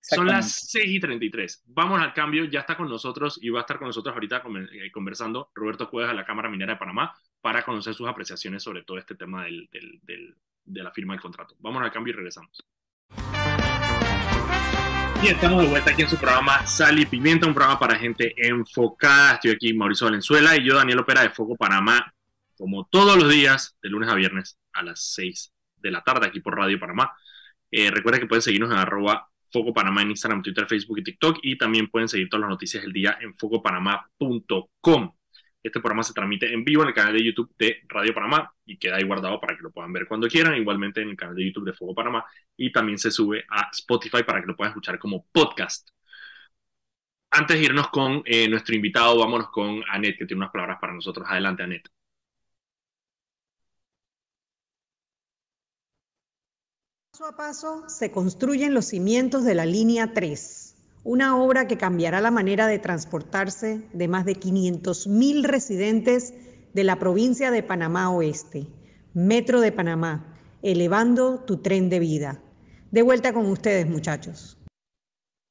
Son 0.00 0.26
las 0.26 0.52
6 0.70 0.84
y 0.86 1.00
33. 1.00 1.64
Vamos 1.66 2.00
al 2.00 2.12
cambio. 2.12 2.44
Ya 2.44 2.60
está 2.60 2.76
con 2.76 2.88
nosotros 2.88 3.38
y 3.42 3.48
va 3.48 3.60
a 3.60 3.62
estar 3.62 3.78
con 3.78 3.88
nosotros 3.88 4.14
ahorita 4.14 4.42
eh, 4.72 4.90
conversando 4.92 5.50
Roberto 5.54 5.86
Jueves 5.86 6.10
de 6.10 6.16
la 6.16 6.24
Cámara 6.24 6.48
Minera 6.48 6.74
de 6.74 6.78
Panamá 6.78 7.14
para 7.40 7.64
conocer 7.64 7.94
sus 7.94 8.08
apreciaciones 8.08 8.62
sobre 8.62 8.82
todo 8.82 8.98
este 8.98 9.14
tema 9.14 9.44
del, 9.44 9.68
de 9.72 10.82
la 10.82 10.90
firma 10.92 11.14
del 11.14 11.22
contrato. 11.22 11.56
Vamos 11.58 11.82
al 11.82 11.90
cambio 11.90 12.12
y 12.12 12.16
regresamos. 12.16 12.64
Y 15.22 15.28
estamos 15.28 15.62
de 15.62 15.68
vuelta 15.68 15.90
aquí 15.90 16.02
en 16.02 16.10
su 16.10 16.18
programa 16.18 16.66
Sal 16.66 16.98
y 16.98 17.06
Pimienta, 17.06 17.46
un 17.46 17.54
programa 17.54 17.78
para 17.78 17.98
gente 17.98 18.34
enfocada. 18.36 19.34
Estoy 19.34 19.52
aquí 19.52 19.72
Mauricio 19.72 20.06
Valenzuela 20.06 20.56
y 20.56 20.64
yo, 20.64 20.74
Daniel 20.74 21.00
Opera 21.00 21.22
de 21.22 21.30
Foco 21.30 21.56
Panamá, 21.56 22.12
como 22.56 22.86
todos 22.86 23.16
los 23.16 23.30
días, 23.30 23.76
de 23.82 23.88
lunes 23.88 24.10
a 24.10 24.14
viernes 24.14 24.58
a 24.72 24.82
las 24.82 25.14
6 25.14 25.52
de 25.76 25.90
la 25.90 26.02
tarde 26.02 26.26
aquí 26.26 26.40
por 26.40 26.56
Radio 26.56 26.78
Panamá. 26.78 27.12
Eh, 27.70 27.90
recuerda 27.90 28.20
que 28.20 28.26
pueden 28.26 28.42
seguirnos 28.42 28.70
en 28.70 28.76
arroba 28.76 29.28
Foco 29.50 29.72
Panamá 29.72 30.02
en 30.02 30.10
Instagram, 30.10 30.42
Twitter, 30.42 30.66
Facebook 30.66 30.98
y 30.98 31.04
TikTok 31.04 31.38
y 31.42 31.56
también 31.56 31.88
pueden 31.88 32.08
seguir 32.08 32.28
todas 32.28 32.42
las 32.42 32.50
noticias 32.50 32.82
del 32.82 32.92
día 32.92 33.16
en 33.20 33.36
focopanamá.com. 33.36 35.12
Este 35.62 35.80
programa 35.80 36.02
se 36.02 36.12
transmite 36.12 36.52
en 36.52 36.64
vivo 36.64 36.82
en 36.82 36.88
el 36.88 36.94
canal 36.94 37.12
de 37.12 37.24
YouTube 37.24 37.52
de 37.58 37.82
Radio 37.88 38.14
Panamá 38.14 38.52
y 38.64 38.78
queda 38.78 38.96
ahí 38.96 39.04
guardado 39.04 39.40
para 39.40 39.56
que 39.56 39.62
lo 39.62 39.72
puedan 39.72 39.92
ver 39.92 40.06
cuando 40.06 40.28
quieran, 40.28 40.54
igualmente 40.54 41.02
en 41.02 41.10
el 41.10 41.16
canal 41.16 41.34
de 41.34 41.44
YouTube 41.44 41.66
de 41.66 41.72
Fuego 41.72 41.94
Panamá 41.94 42.24
y 42.56 42.70
también 42.70 42.98
se 42.98 43.10
sube 43.10 43.44
a 43.50 43.68
Spotify 43.72 44.22
para 44.22 44.40
que 44.40 44.46
lo 44.46 44.56
puedan 44.56 44.70
escuchar 44.70 44.98
como 44.98 45.26
podcast. 45.32 45.88
Antes 47.30 47.58
de 47.58 47.64
irnos 47.64 47.88
con 47.88 48.22
eh, 48.24 48.48
nuestro 48.48 48.74
invitado, 48.74 49.18
vámonos 49.18 49.50
con 49.50 49.82
Anet, 49.90 50.16
que 50.16 50.26
tiene 50.26 50.42
unas 50.42 50.52
palabras 50.52 50.78
para 50.80 50.94
nosotros. 50.94 51.26
Adelante, 51.28 51.62
Anet. 51.62 51.88
Paso 57.10 57.26
a 57.26 57.36
paso 57.36 57.88
se 57.88 58.10
construyen 58.10 58.74
los 58.74 58.86
cimientos 58.86 59.44
de 59.44 59.54
la 59.54 59.66
línea 59.66 60.12
3 60.12 60.75
una 61.06 61.36
obra 61.36 61.68
que 61.68 61.78
cambiará 61.78 62.20
la 62.20 62.32
manera 62.32 62.66
de 62.66 62.80
transportarse 62.80 63.80
de 63.92 64.08
más 64.08 64.24
de 64.24 64.34
500.000 64.34 65.44
residentes 65.44 66.34
de 66.74 66.82
la 66.82 66.98
provincia 66.98 67.52
de 67.52 67.62
Panamá 67.62 68.10
Oeste, 68.10 68.66
Metro 69.14 69.60
de 69.60 69.70
Panamá, 69.70 70.36
elevando 70.62 71.44
tu 71.46 71.62
tren 71.62 71.88
de 71.90 72.00
vida. 72.00 72.42
De 72.90 73.02
vuelta 73.02 73.32
con 73.32 73.46
ustedes, 73.46 73.88
muchachos. 73.88 74.58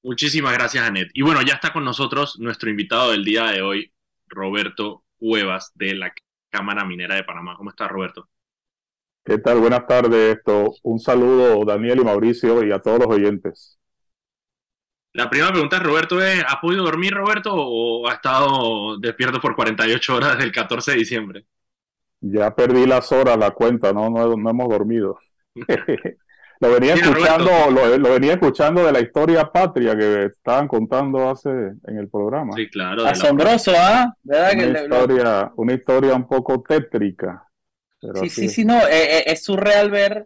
Muchísimas 0.04 0.54
gracias, 0.54 0.86
Anet. 0.86 1.08
Y 1.13 1.22
bueno, 1.22 1.41
ya 1.41 1.54
está 1.54 1.72
con 1.72 1.86
nosotros 1.86 2.38
nuestro 2.38 2.70
invitado 2.70 3.12
del 3.12 3.24
día 3.24 3.46
de 3.46 3.62
hoy, 3.62 3.94
Roberto 4.28 5.06
Cuevas, 5.15 5.72
de 5.74 5.96
la 5.96 6.12
Cámara 6.50 6.84
Minera 6.84 7.15
de 7.15 7.24
Panamá. 7.24 7.56
¿Cómo 7.56 7.70
está, 7.70 7.88
Roberto? 7.88 8.28
¿Qué 9.24 9.38
tal? 9.38 9.60
Buenas 9.62 9.88
tardes. 9.88 10.36
Esto. 10.36 10.74
Un 10.84 11.00
saludo, 11.00 11.63
Daniel 11.63 12.02
y 12.02 12.04
Mauricio, 12.04 12.62
y 12.62 12.74
a 12.74 12.80
todos 12.80 13.00
los 13.00 13.08
oyentes. 13.08 13.80
La 15.15 15.30
primera 15.30 15.49
pregunta, 15.49 15.80
Roberto, 15.80 16.21
es, 16.21 16.43
¿has 16.45 16.58
podido 16.58 16.84
dormir, 16.84 17.13
Roberto, 17.13 17.54
o 17.56 18.06
ha 18.10 18.15
estado 18.15 18.99
despierto 18.99 19.39
por 19.39 19.56
48 19.56 20.13
horas 20.13 20.34
desde 20.34 20.43
el 20.43 20.51
14 20.51 20.91
de 20.91 20.97
diciembre? 20.97 21.45
Ya 22.19 22.54
perdí 22.54 22.86
las 22.86 23.13
horas, 23.13 23.38
la 23.38 23.51
cuenta, 23.51 23.93
no, 23.93 24.10
no, 24.10 24.34
hemos 24.34 24.69
dormido. 24.69 25.17
lo, 26.60 26.69
venía 26.69 26.95
escuchando, 26.95 27.49
lo, 27.71 28.10
venía 28.12 28.34
escuchando 28.34 28.86
de 28.86 28.91
la 28.91 28.99
historia 28.99 29.49
patria 29.49 29.95
que 29.95 30.25
estaban 30.25 30.67
contando 30.67 31.30
hace 31.30 31.49
en 31.49 31.97
el 31.97 32.10
programa. 32.10 32.51
Sí, 32.58 32.67
claro. 32.69 33.06
Asombroso, 33.06 33.71
¿ah? 33.73 34.13
Una, 34.25 34.82
historia, 34.82 35.51
una 35.56 35.73
historia 35.75 36.13
un 36.13 36.28
poco 36.28 36.62
tétrica. 36.62 37.47
sí, 38.15 38.30
sí, 38.30 38.49
sí, 38.49 38.65
no, 38.65 38.86
eh, 38.86 39.19
eh, 39.19 39.23
es 39.28 39.45
surreal 39.45 39.89
ver 39.89 40.25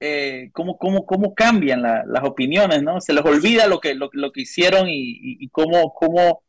eh, 0.00 0.50
cómo, 0.52 0.78
cómo, 0.78 1.04
cómo 1.04 1.34
cambian 1.34 1.82
las 1.82 2.24
opiniones, 2.24 2.82
¿no? 2.82 3.00
Se 3.00 3.12
les 3.12 3.24
olvida 3.24 3.66
lo 3.66 3.80
que, 3.80 3.94
lo, 3.94 4.10
que 4.10 4.40
hicieron 4.40 4.86
y, 4.88 5.48
cómo, 5.48 5.92
cómo, 5.92 6.42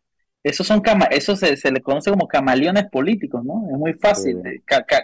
esos 0.43 0.67
son 0.67 0.81
cama 0.81 1.05
eso 1.05 1.35
se, 1.35 1.57
se 1.57 1.71
les 1.71 1.81
conoce 1.81 2.12
como 2.12 2.27
camaleones 2.27 2.89
políticos, 2.89 3.43
¿no? 3.43 3.67
Es 3.71 3.77
muy 3.77 3.93
fácil, 3.93 4.41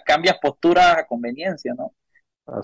cambias 0.06 0.38
posturas 0.42 0.98
a 0.98 1.08
conveniencia, 1.08 1.74
¿no? 1.74 1.94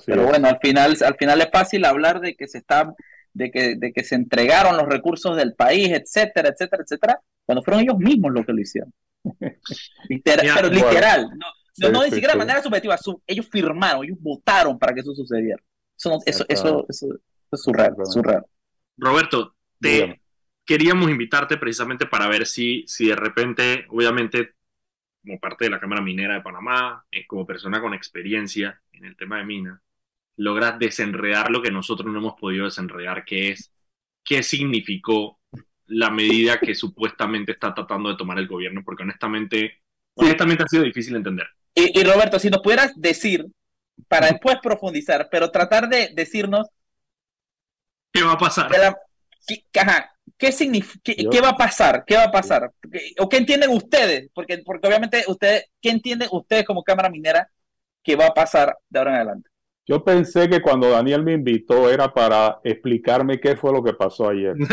Pero 0.05 0.27
bueno, 0.27 0.47
al 0.47 0.59
final, 0.59 0.95
al 1.03 1.15
final 1.15 1.41
es 1.41 1.49
fácil 1.51 1.85
hablar 1.85 2.19
de 2.19 2.35
que 2.35 2.47
se 2.47 2.59
está, 2.59 2.93
de 3.33 3.49
que, 3.49 3.75
de 3.75 3.91
que 3.91 4.03
se 4.03 4.13
entregaron 4.13 4.77
los 4.77 4.87
recursos 4.87 5.35
del 5.35 5.55
país, 5.55 5.89
etcétera, 5.89 6.49
etcétera, 6.49 6.83
etcétera, 6.83 7.21
cuando 7.43 7.63
fueron 7.63 7.81
ellos 7.81 7.97
mismos 7.97 8.31
los 8.31 8.45
que 8.45 8.53
lo 8.53 8.61
hicieron. 8.61 8.93
pero 10.53 10.69
literal, 10.69 11.27
no, 11.79 11.89
no, 11.89 12.03
ni 12.03 12.11
siquiera 12.11 12.33
de 12.33 12.39
manera 12.39 12.61
subjetiva, 12.61 12.95
ellos 13.25 13.47
firmaron, 13.51 14.03
ellos 14.03 14.17
votaron 14.21 14.77
para 14.77 14.93
que 14.93 14.99
eso 14.99 15.15
sucediera. 15.15 15.61
Eso, 16.25 16.45
eso, 16.47 16.85
eso, 16.89 17.19
es 17.51 17.61
surreal, 17.61 17.95
surreal. 18.05 18.45
Roberto, 18.97 19.55
te 19.79 20.21
queríamos 20.65 21.09
invitarte 21.09 21.57
precisamente 21.57 22.05
para 22.05 22.27
ver 22.27 22.45
si, 22.45 22.83
si 22.87 23.07
de 23.07 23.15
repente, 23.15 23.85
obviamente, 23.89 24.55
como 25.21 25.39
parte 25.39 25.65
de 25.65 25.71
la 25.71 25.79
Cámara 25.79 26.01
Minera 26.01 26.35
de 26.35 26.41
Panamá, 26.41 27.05
eh, 27.11 27.25
como 27.27 27.45
persona 27.45 27.81
con 27.81 27.93
experiencia 27.93 28.81
en 28.93 29.05
el 29.05 29.15
tema 29.15 29.37
de 29.37 29.45
mina, 29.45 29.81
logras 30.37 30.79
desenredar 30.79 31.51
lo 31.51 31.61
que 31.61 31.71
nosotros 31.71 32.11
no 32.11 32.19
hemos 32.19 32.39
podido 32.39 32.65
desenredar, 32.65 33.25
que 33.25 33.49
es 33.49 33.71
qué 34.23 34.43
significó 34.43 35.39
la 35.87 36.09
medida 36.09 36.59
que 36.59 36.73
supuestamente 36.73 37.51
está 37.51 37.73
tratando 37.73 38.09
de 38.09 38.15
tomar 38.15 38.39
el 38.39 38.47
gobierno, 38.47 38.81
porque 38.83 39.03
honestamente, 39.03 39.81
honestamente 40.15 40.63
ha 40.63 40.67
sido 40.67 40.83
difícil 40.83 41.15
entender. 41.15 41.47
Y, 41.75 41.99
y 41.99 42.03
Roberto, 42.03 42.39
si 42.39 42.49
nos 42.49 42.61
pudieras 42.61 42.93
decir 42.95 43.45
para 44.07 44.27
después 44.27 44.57
profundizar, 44.61 45.27
pero 45.31 45.51
tratar 45.51 45.89
de 45.89 46.11
decirnos 46.13 46.67
qué 48.11 48.23
va 48.23 48.33
a 48.33 48.37
pasar. 48.37 48.69
¿Qué, 49.47 49.65
¿qué, 50.37 50.51
significa, 50.51 51.13
qué, 51.13 51.41
va 51.41 51.49
a 51.49 51.57
pasar? 51.57 52.03
¿Qué 52.05 52.15
va 52.15 52.25
a 52.25 52.31
pasar? 52.31 52.71
¿O 53.19 53.29
qué 53.29 53.37
entienden 53.37 53.71
ustedes? 53.71 54.29
Porque, 54.33 54.59
porque 54.59 54.87
obviamente 54.87 55.23
ustedes, 55.27 55.65
¿qué 55.81 55.89
entienden 55.89 56.29
ustedes 56.31 56.65
como 56.65 56.83
Cámara 56.83 57.09
Minera 57.09 57.49
que 58.03 58.15
va 58.15 58.27
a 58.27 58.33
pasar 58.33 58.77
de 58.89 58.99
ahora 58.99 59.11
en 59.11 59.17
adelante? 59.17 59.49
Yo 59.87 60.03
pensé 60.03 60.47
que 60.47 60.61
cuando 60.61 60.89
Daniel 60.89 61.23
me 61.23 61.33
invitó 61.33 61.89
era 61.89 62.13
para 62.13 62.59
explicarme 62.63 63.39
qué 63.39 63.55
fue 63.55 63.73
lo 63.73 63.83
que 63.83 63.93
pasó 63.93 64.29
ayer. 64.29 64.55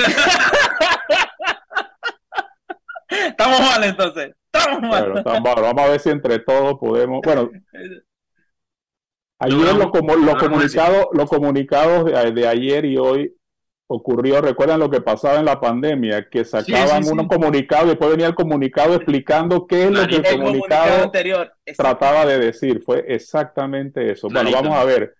Estamos 3.08 3.60
mal 3.60 3.84
entonces. 3.84 4.34
Estamos 4.52 4.82
mal. 4.82 5.22
Vamos 5.24 5.82
a 5.82 5.88
ver 5.88 6.00
si 6.00 6.10
entre 6.10 6.38
todos 6.40 6.74
podemos. 6.78 7.20
Bueno, 7.24 7.50
ayer 9.38 9.74
lo, 9.74 9.90
como, 9.90 10.16
los 10.16 10.36
comunicados, 10.36 11.06
los 11.12 11.28
comunicados 11.28 12.04
de, 12.34 12.46
ayer 12.46 12.84
y 12.84 12.96
hoy 12.96 13.34
ocurrió, 13.86 14.40
recuerdan 14.40 14.80
lo 14.80 14.90
que 14.90 15.00
pasaba 15.00 15.38
en 15.38 15.46
la 15.46 15.60
pandemia, 15.60 16.28
que 16.28 16.44
sacaban 16.44 17.04
unos 17.10 17.26
comunicados 17.26 17.86
y 17.86 17.88
después 17.90 18.10
venía 18.10 18.26
el 18.26 18.34
comunicado 18.34 18.94
explicando 18.94 19.66
qué 19.66 19.84
es 19.84 19.90
lo 19.90 20.06
que 20.06 20.16
el, 20.16 20.38
comunicado, 20.38 21.04
anterior, 21.04 21.52
trataba 21.76 22.26
de 22.26 22.38
decir. 22.38 22.82
Fue 22.82 23.04
exactamente 23.08 24.12
eso. 24.12 24.28
Bueno, 24.28 24.50
vamos 24.52 24.76
a 24.76 24.84
ver, 24.84 25.14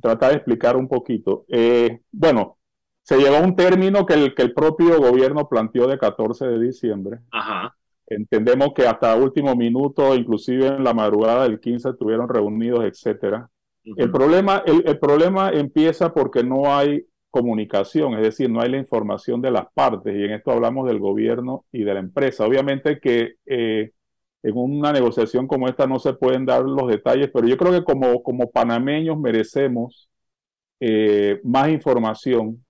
tratar 0.00 0.30
de 0.30 0.36
explicar 0.36 0.76
un 0.76 0.88
poquito. 0.88 1.44
Eh, 1.48 2.00
bueno, 2.10 2.58
se 3.02 3.18
llegó 3.18 3.36
a 3.36 3.40
un 3.40 3.54
término 3.54 4.06
que 4.06 4.14
el, 4.14 4.34
que 4.34 4.42
el 4.42 4.54
propio 4.54 4.98
gobierno 4.98 5.46
planteó 5.48 5.86
de 5.86 5.98
14 5.98 6.46
de 6.46 6.58
diciembre. 6.58 7.18
Ajá. 7.30 7.76
Entendemos 8.06 8.72
que 8.74 8.86
hasta 8.86 9.16
último 9.16 9.54
minuto, 9.54 10.14
inclusive 10.14 10.68
en 10.68 10.84
la 10.84 10.94
madrugada 10.94 11.44
del 11.44 11.60
15, 11.60 11.90
estuvieron 11.90 12.28
reunidos, 12.28 12.84
etcétera. 12.84 13.50
El, 13.84 14.10
problema, 14.10 14.62
el, 14.66 14.82
el, 14.86 14.98
problema 14.98 15.50
empieza 15.50 16.12
porque 16.12 16.42
no 16.42 16.74
hay 16.74 17.06
comunicación, 17.30 18.14
es 18.14 18.22
decir, 18.22 18.48
no 18.48 18.60
hay 18.60 18.70
la 18.70 18.78
información 18.78 19.42
de 19.42 19.50
las 19.50 19.66
partes, 19.74 20.14
y 20.14 20.22
en 20.22 20.32
esto 20.32 20.52
hablamos 20.52 20.86
del 20.86 21.00
gobierno 21.00 21.64
y 21.72 21.82
de 21.82 21.94
la 21.94 22.00
empresa. 22.00 22.46
Obviamente 22.46 23.00
que 23.00 23.34
eh, 23.46 23.90
en 24.44 24.56
una 24.56 24.92
negociación 24.92 25.48
como 25.48 25.68
esta 25.68 25.86
no 25.86 25.98
se 25.98 26.12
pueden 26.12 26.46
dar 26.46 26.62
los 26.62 26.86
detalles, 26.88 27.30
pero 27.32 27.48
yo 27.48 27.56
creo 27.56 27.72
que 27.72 27.82
como, 27.82 28.22
como 28.22 28.50
panameños 28.50 29.18
merecemos 29.18 30.08
eh, 30.80 31.40
más 31.42 31.70
información. 31.70 32.64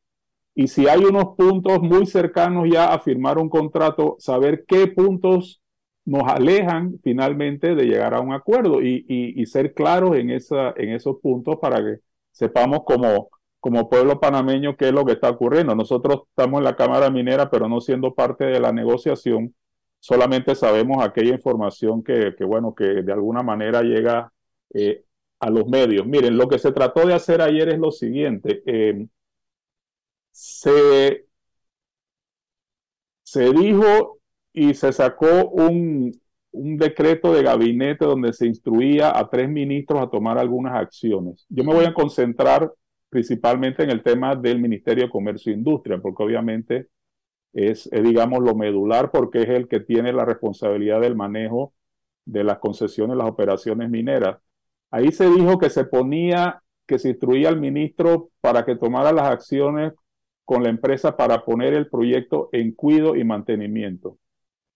Y 0.54 0.68
si 0.68 0.88
hay 0.88 1.04
unos 1.04 1.36
puntos 1.36 1.82
muy 1.82 2.06
cercanos 2.06 2.68
ya 2.72 2.94
a 2.94 3.00
firmar 3.00 3.38
un 3.38 3.48
contrato, 3.48 4.16
saber 4.18 4.64
qué 4.68 4.86
puntos 4.86 5.60
nos 6.04 6.22
alejan 6.24 6.98
finalmente 7.02 7.74
de 7.74 7.84
llegar 7.84 8.14
a 8.14 8.20
un 8.20 8.32
acuerdo 8.32 8.82
y, 8.82 9.44
ser 9.46 9.74
claros 9.74 10.16
en, 10.16 10.30
esa, 10.30 10.72
en 10.76 10.90
esos 10.90 11.18
puntos 11.20 11.56
para 11.60 11.78
que 11.78 12.00
sepamos 12.30 12.82
como 12.84 13.88
pueblo 13.88 14.20
panameño 14.20 14.76
qué 14.76 14.88
es 14.88 14.92
lo 14.92 15.04
que 15.04 15.12
está 15.12 15.30
ocurriendo. 15.30 15.74
Nosotros 15.74 16.22
estamos 16.28 16.58
en 16.58 16.64
la 16.64 16.76
Cámara 16.76 17.10
Minera, 17.10 17.50
pero 17.50 17.68
no 17.68 17.80
siendo 17.80 18.14
parte 18.14 18.44
de 18.44 18.60
la 18.60 18.72
negociación, 18.72 19.54
solamente 20.00 20.54
sabemos 20.54 21.02
aquella 21.02 21.32
información 21.32 22.02
que, 22.04 22.34
bueno, 22.44 22.74
que 22.74 22.84
de 22.84 23.12
alguna 23.12 23.42
manera 23.42 23.82
llega 23.82 24.32
eh, 24.74 25.04
a 25.40 25.50
los 25.50 25.66
medios. 25.66 26.06
Miren, 26.06 26.36
lo 26.36 26.48
que 26.48 26.58
se 26.58 26.72
trató 26.72 27.06
de 27.06 27.14
hacer 27.14 27.40
ayer 27.40 27.70
es 27.70 27.78
lo 27.78 27.90
siguiente. 27.90 28.62
Eh, 28.66 29.06
se, 30.32 31.26
se 33.22 33.50
dijo 33.52 34.18
y 34.54 34.72
se 34.74 34.92
sacó 34.92 35.48
un, 35.50 36.12
un 36.52 36.76
decreto 36.78 37.34
de 37.34 37.42
gabinete 37.42 38.06
donde 38.06 38.32
se 38.32 38.46
instruía 38.46 39.18
a 39.18 39.28
tres 39.28 39.48
ministros 39.50 40.00
a 40.00 40.08
tomar 40.08 40.38
algunas 40.38 40.74
acciones. 40.74 41.44
Yo 41.50 41.64
me 41.64 41.74
voy 41.74 41.84
a 41.84 41.92
concentrar 41.92 42.72
principalmente 43.10 43.82
en 43.82 43.90
el 43.90 44.02
tema 44.02 44.34
del 44.34 44.60
Ministerio 44.60 45.04
de 45.04 45.10
Comercio 45.10 45.52
e 45.52 45.56
Industria, 45.56 45.98
porque 45.98 46.22
obviamente 46.22 46.88
es, 47.52 47.88
digamos, 47.90 48.40
lo 48.42 48.54
medular, 48.54 49.10
porque 49.10 49.42
es 49.42 49.48
el 49.48 49.68
que 49.68 49.80
tiene 49.80 50.12
la 50.12 50.24
responsabilidad 50.24 51.00
del 51.00 51.16
manejo 51.16 51.74
de 52.24 52.44
las 52.44 52.58
concesiones, 52.58 53.16
las 53.16 53.28
operaciones 53.28 53.90
mineras. 53.90 54.38
Ahí 54.90 55.12
se 55.12 55.28
dijo 55.28 55.58
que 55.58 55.70
se 55.70 55.84
ponía, 55.84 56.62
que 56.86 56.98
se 56.98 57.10
instruía 57.10 57.48
al 57.48 57.60
ministro 57.60 58.30
para 58.40 58.64
que 58.64 58.76
tomara 58.76 59.12
las 59.12 59.28
acciones 59.30 59.92
con 60.44 60.62
la 60.62 60.68
empresa 60.68 61.16
para 61.16 61.44
poner 61.44 61.74
el 61.74 61.88
proyecto 61.88 62.48
en 62.52 62.72
cuido 62.72 63.16
y 63.16 63.24
mantenimiento. 63.24 64.18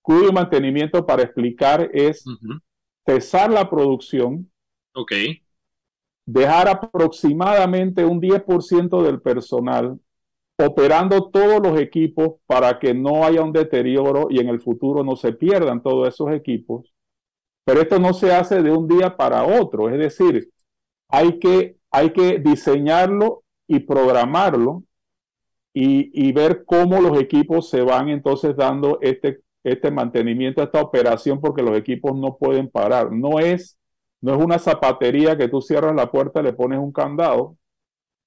Cuido 0.09 0.31
y 0.31 0.33
mantenimiento, 0.33 1.05
para 1.05 1.23
explicar, 1.23 1.91
es 1.93 2.25
cesar 3.05 3.51
la 3.51 3.69
producción. 3.69 4.51
Ok 4.95 5.13
dejar 6.29 6.69
aproximadamente 6.69 8.05
un 8.05 8.21
10% 8.21 9.03
del 9.03 9.23
personal 9.23 9.99
operando 10.59 11.31
todos 11.31 11.59
los 11.63 11.81
equipos 11.81 12.35
para 12.47 12.79
que 12.79 12.93
no 12.93 13.25
haya 13.25 13.43
un 13.43 13.53
deterioro 13.53 14.27
y 14.29 14.39
en 14.39 14.49
el 14.49 14.61
futuro 14.61 15.03
no 15.03 15.17
se 15.17 15.33
pierdan 15.33 15.83
todos 15.83 16.07
esos 16.07 16.31
equipos. 16.33 16.93
Pero 17.65 17.81
esto 17.81 17.99
no 17.99 18.13
se 18.13 18.35
hace 18.35 18.63
de 18.63 18.71
un 18.71 18.87
día 18.87 19.17
para 19.17 19.45
otro, 19.45 19.89
es 19.89 19.99
decir, 19.99 20.51
hay 21.09 21.39
que, 21.39 21.77
hay 21.91 22.11
que 22.13 22.39
diseñarlo 22.39 23.45
y 23.67 23.79
programarlo 23.79 24.83
y, 25.73 26.29
y 26.29 26.33
ver 26.33 26.67
cómo 26.67 27.01
los 27.01 27.19
equipos 27.19 27.71
se 27.71 27.81
van 27.81 28.11
entonces 28.11 28.55
dando 28.55 28.99
este, 29.01 29.41
este 29.69 29.91
mantenimiento, 29.91 30.63
esta 30.63 30.81
operación, 30.81 31.41
porque 31.41 31.63
los 31.63 31.77
equipos 31.77 32.17
no 32.17 32.37
pueden 32.37 32.69
parar. 32.69 33.13
No 33.13 33.39
es 33.39 33.79
no 34.21 34.35
es 34.35 34.45
una 34.45 34.59
zapatería 34.59 35.37
que 35.37 35.49
tú 35.49 35.61
cierras 35.61 35.95
la 35.95 36.11
puerta, 36.11 36.43
le 36.43 36.53
pones 36.53 36.79
un 36.79 36.93
candado 36.93 37.57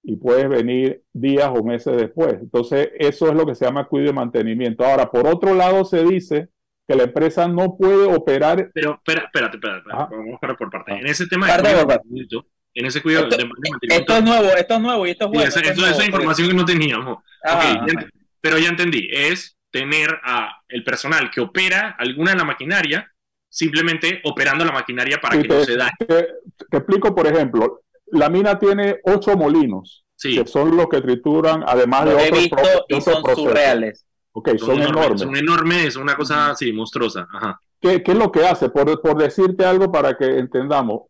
y 0.04 0.16
puedes 0.16 0.48
venir 0.48 1.04
días 1.14 1.50
o 1.54 1.64
meses 1.64 1.98
después. 1.98 2.36
Entonces, 2.42 2.90
eso 2.98 3.28
es 3.28 3.36
lo 3.36 3.46
que 3.46 3.56
se 3.56 3.66
llama 3.66 3.88
cuidado 3.88 4.12
y 4.12 4.16
mantenimiento. 4.16 4.86
Ahora, 4.86 5.12
por 5.12 5.28
otro 5.28 5.54
lado, 5.54 5.84
se 5.86 6.04
dice 6.04 6.50
que 6.88 6.96
la 6.96 7.04
empresa 7.04 7.48
no 7.48 7.78
puede 7.78 8.06
operar. 8.06 8.72
Pero, 8.74 8.96
espera, 8.96 9.26
espérate, 9.26 9.58
espérate, 9.58 9.90
vamos 9.90 10.40
a 10.42 10.54
por 10.56 10.70
parte. 10.72 10.94
En 10.94 11.08
ese 11.08 11.28
tema 11.28 11.48
de 11.48 11.86
mantenimiento, 11.86 12.46
en 12.74 12.86
ese 12.86 13.02
cuidado 13.02 13.28
esto, 13.28 13.38
de 13.38 13.46
mantenimiento. 13.46 13.96
Esto 13.96 14.14
es 14.14 14.24
nuevo, 14.24 14.58
esto 14.58 14.74
es 14.74 14.82
nuevo 14.82 15.08
y 15.08 15.10
esto 15.12 15.26
es 15.26 15.32
bueno. 15.32 15.48
esa, 15.48 15.60
esto 15.60 15.86
es, 15.86 16.08
información 16.08 16.48
que 16.48 16.54
no 16.54 16.66
teníamos. 16.66 17.18
pero 18.40 18.58
ya 18.58 18.70
entendí, 18.70 19.08
es 19.12 19.58
tener 19.72 20.20
a 20.24 20.62
el 20.68 20.84
personal 20.84 21.32
que 21.32 21.42
opera 21.42 21.96
alguna 21.98 22.32
de 22.32 22.38
la 22.38 22.44
maquinaria 22.44 23.12
simplemente 23.50 24.22
operando 24.24 24.64
la 24.64 24.72
maquinaria 24.72 25.20
para 25.20 25.42
que 25.42 25.48
no 25.48 25.64
se 25.64 25.76
dañe. 25.76 25.92
Te, 26.08 26.78
explico, 26.78 27.14
por 27.14 27.28
ejemplo, 27.28 27.82
la 28.08 28.30
mina 28.30 28.58
tiene 28.58 29.00
ocho 29.04 29.36
molinos, 29.36 30.06
que 30.22 30.46
son 30.46 30.76
los 30.78 30.88
que 30.88 31.02
trituran, 31.02 31.64
además 31.68 32.06
de 32.06 32.16
otros, 32.16 32.40
visto 32.40 32.86
y 32.88 33.02
son 33.02 33.24
surreales. 33.36 34.06
Ok, 34.34 34.58
son, 34.58 34.82
enormes. 34.82 35.22
Son 35.22 35.36
enormes, 35.36 35.86
es 35.88 35.96
una 35.98 36.16
cosa 36.16 36.52
así, 36.52 36.72
monstruosa. 36.72 37.28
¿Qué, 37.82 38.02
¿Qué, 38.02 38.14
es 38.14 38.18
lo 38.18 38.32
que 38.32 38.46
hace? 38.46 38.70
Por, 38.70 39.02
por 39.02 39.18
decirte 39.18 39.66
algo 39.66 39.92
para 39.92 40.16
que 40.18 40.38
entendamos. 40.38 41.04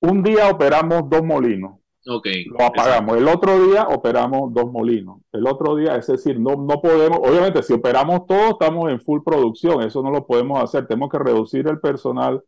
Un 0.00 0.22
día 0.22 0.48
operamos 0.48 1.08
dos 1.08 1.22
molinos 1.22 1.79
Okay, 2.06 2.46
lo 2.46 2.64
apagamos. 2.64 3.18
El 3.18 3.28
otro 3.28 3.66
día 3.66 3.86
operamos 3.88 4.54
dos 4.54 4.72
molinos. 4.72 5.18
El 5.32 5.46
otro 5.46 5.76
día, 5.76 5.96
es 5.96 6.06
decir, 6.06 6.40
no, 6.40 6.56
no 6.56 6.80
podemos, 6.80 7.18
obviamente 7.18 7.62
si 7.62 7.74
operamos 7.74 8.26
todo, 8.26 8.52
estamos 8.52 8.90
en 8.90 9.00
full 9.00 9.20
producción, 9.24 9.82
eso 9.82 10.02
no 10.02 10.10
lo 10.10 10.26
podemos 10.26 10.62
hacer, 10.62 10.86
tenemos 10.86 11.10
que 11.10 11.18
reducir 11.18 11.68
el 11.68 11.78
personal, 11.78 12.42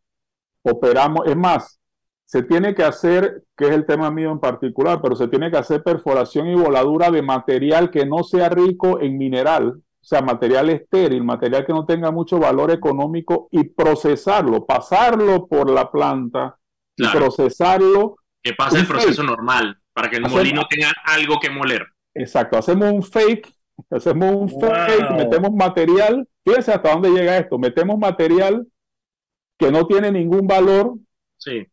operamos, 0.62 1.27
es 1.27 1.37
más, 1.37 1.81
se 2.25 2.43
tiene 2.43 2.75
que 2.75 2.83
hacer, 2.83 3.45
que 3.55 3.67
es 3.67 3.73
el 3.73 3.85
tema 3.85 4.11
mío 4.11 4.31
en 4.31 4.41
particular, 4.41 5.01
pero 5.03 5.17
se 5.17 5.29
tiene 5.29 5.51
que 5.51 5.59
hacer 5.59 5.83
perforación 5.83 6.47
y 6.47 6.55
voladura 6.55 7.11
de 7.11 7.21
material 7.21 7.91
que 7.91 8.07
no 8.07 8.25
sea 8.25 8.49
rico 8.49 9.01
en 9.01 9.19
mineral, 9.19 9.69
o 9.77 10.05
sea, 10.05 10.23
material 10.23 10.71
estéril, 10.71 11.25
material 11.25 11.67
que 11.67 11.75
no 11.75 11.85
tenga 11.85 12.11
mucho 12.11 12.38
valor 12.38 12.71
económico 12.71 13.49
y 13.51 13.65
procesarlo, 13.65 14.65
pasarlo 14.65 15.47
por 15.47 15.71
la 15.71 15.91
planta 15.91 16.57
y 16.97 17.07
procesarlo 17.09 18.17
que 18.43 18.55
pase 18.55 18.81
el 18.81 18.87
proceso 18.87 19.23
normal, 19.23 19.79
para 19.93 20.11
que 20.11 20.17
el 20.17 20.29
molino 20.29 20.67
tenga 20.69 20.93
algo 21.05 21.39
que 21.41 21.51
moler. 21.51 21.87
Exacto, 22.15 22.59
hacemos 22.59 22.93
un 22.93 23.03
fake, 23.03 23.49
hacemos 23.90 24.35
un 24.35 24.61
fake, 24.61 25.11
metemos 25.13 25.53
material, 25.53 26.29
fíjense 26.45 26.73
hasta 26.73 26.93
dónde 26.93 27.11
llega 27.11 27.38
esto, 27.38 27.59
metemos 27.59 27.99
material 27.99 28.67
que 29.59 29.71
no 29.71 29.87
tiene 29.87 30.11
ningún 30.11 30.47
valor. 30.47 30.97
Sí. 31.38 31.67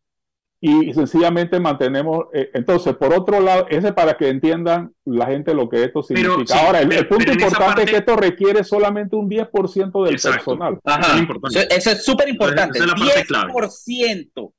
Y 0.62 0.92
sencillamente 0.92 1.58
mantenemos, 1.58 2.26
eh, 2.34 2.50
entonces, 2.52 2.94
por 2.94 3.14
otro 3.14 3.40
lado, 3.40 3.66
ese 3.70 3.94
para 3.94 4.18
que 4.18 4.28
entiendan 4.28 4.92
la 5.06 5.26
gente 5.26 5.54
lo 5.54 5.70
que 5.70 5.84
esto 5.84 6.02
significa. 6.02 6.60
Ahora, 6.60 6.80
el, 6.82 7.08
punto 7.08 7.32
importante 7.32 7.84
es 7.84 7.90
que 7.90 7.96
esto 7.96 8.14
requiere 8.14 8.62
solamente 8.62 9.16
un 9.16 9.28
10% 9.28 10.04
del 10.04 10.20
personal. 10.20 10.78
Eso 11.70 11.90
es 11.90 12.04
súper 12.04 12.28
importante. 12.28 12.78
10%. 12.78 14.52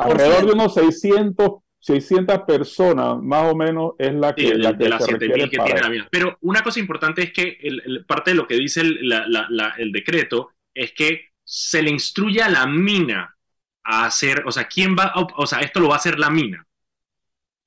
Alrededor 0.00 0.46
de 0.46 0.52
unos 0.52 0.74
600, 0.74 1.50
600 1.80 2.38
personas, 2.40 3.18
más 3.22 3.52
o 3.52 3.56
menos, 3.56 3.92
es 3.98 4.14
la 4.14 4.34
que, 4.34 4.54
la 4.54 4.76
que, 4.76 4.90
se 4.98 5.18
que 5.18 5.48
tiene 5.48 5.80
la 5.80 5.88
mina. 5.88 6.08
Pero 6.10 6.38
una 6.42 6.62
cosa 6.62 6.80
importante 6.80 7.22
es 7.22 7.32
que 7.32 7.58
el, 7.62 8.04
parte 8.06 8.30
de 8.30 8.36
lo 8.36 8.46
que 8.46 8.56
dice 8.56 8.80
el, 8.80 9.12
el 9.78 9.92
decreto 9.92 10.50
es 10.74 10.92
que 10.92 11.30
se 11.44 11.82
le 11.82 11.90
instruye 11.90 12.42
a 12.42 12.48
la 12.48 12.66
mina 12.66 13.36
a 13.84 14.06
hacer, 14.06 14.42
o 14.46 14.50
sea, 14.50 14.66
¿quién 14.66 14.96
va, 14.96 15.12
o 15.36 15.46
sea, 15.46 15.60
esto 15.60 15.80
lo 15.80 15.88
va 15.88 15.94
a 15.94 15.98
hacer 15.98 16.18
la 16.18 16.28
mina. 16.28 16.66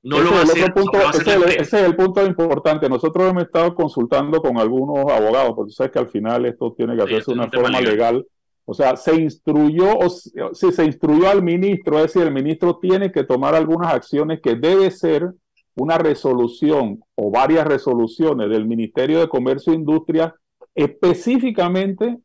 No 0.01 0.19
lo 0.19 0.31
va 0.31 0.39
a 0.39 0.43
hacer, 0.43 0.73
punto, 0.73 0.97
ese, 1.13 1.61
es 1.61 1.73
el, 1.73 1.95
punto 1.95 2.25
importante. 2.25 2.87
Nosotros 2.87 3.29
hemos 3.29 3.43
estado 3.43 3.75
consultando 3.75 4.41
con 4.41 4.57
algunos 4.57 5.11
abogados, 5.11 5.53
porque 5.55 5.73
sabes 5.73 5.91
que 5.91 5.99
al 5.99 6.07
final 6.07 6.45
esto 6.45 6.73
tiene 6.73 6.95
que 6.95 7.03
hacerse 7.03 7.31
de 7.31 7.37
una 7.37 7.49
forma 7.49 7.81
legal. 7.81 8.25
O 8.65 8.73
sea, 8.73 8.95
se 8.95 9.15
instruyó, 9.15 9.97
o, 9.97 10.09
si 10.09 10.71
se 10.71 10.85
instruyó 10.85 11.29
al 11.29 11.41
ministro, 11.41 11.97
es 11.97 12.13
decir, 12.13 12.21
el 12.21 12.33
ministro 12.33 12.77
tiene 12.77 13.11
que 13.11 13.23
tomar 13.23 13.55
algunas 13.55 13.93
acciones 13.93 14.41
que 14.41 14.55
debe 14.55 14.91
ser 14.91 15.33
una 15.75 15.97
resolución 15.97 17.01
o 17.15 17.31
varias 17.31 17.65
resoluciones 17.65 18.49
del 18.49 18.67
Ministerio 18.67 19.19
de 19.19 19.29
Comercio 19.29 19.73
e 19.73 19.77
Industria 19.77 20.35
específicamente 20.75 22.19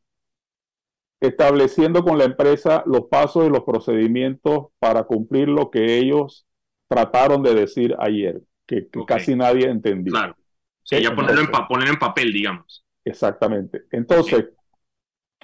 estableciendo 1.21 2.05
con 2.05 2.19
la 2.19 2.25
empresa 2.25 2.83
los 2.87 3.07
pasos 3.07 3.47
y 3.47 3.51
los 3.51 3.65
procedimientos 3.65 4.67
para 4.79 5.05
cumplir 5.05 5.49
lo 5.49 5.71
que 5.71 5.99
ellos 5.99 6.47
trataron 6.89 7.43
de 7.43 7.55
decir 7.55 7.97
ayer, 7.99 8.43
que, 8.67 8.89
casi 9.07 9.35
nadie 9.35 9.69
entendió. 9.69 10.13
Claro. 10.13 10.37
ya 10.85 11.15
ponerlo 11.15 11.41
en, 11.41 11.51
poner 11.69 11.89
en 11.89 11.97
papel, 11.97 12.33
digamos. 12.33 12.85
Exactamente. 13.05 13.85
Entonces, 13.91 14.47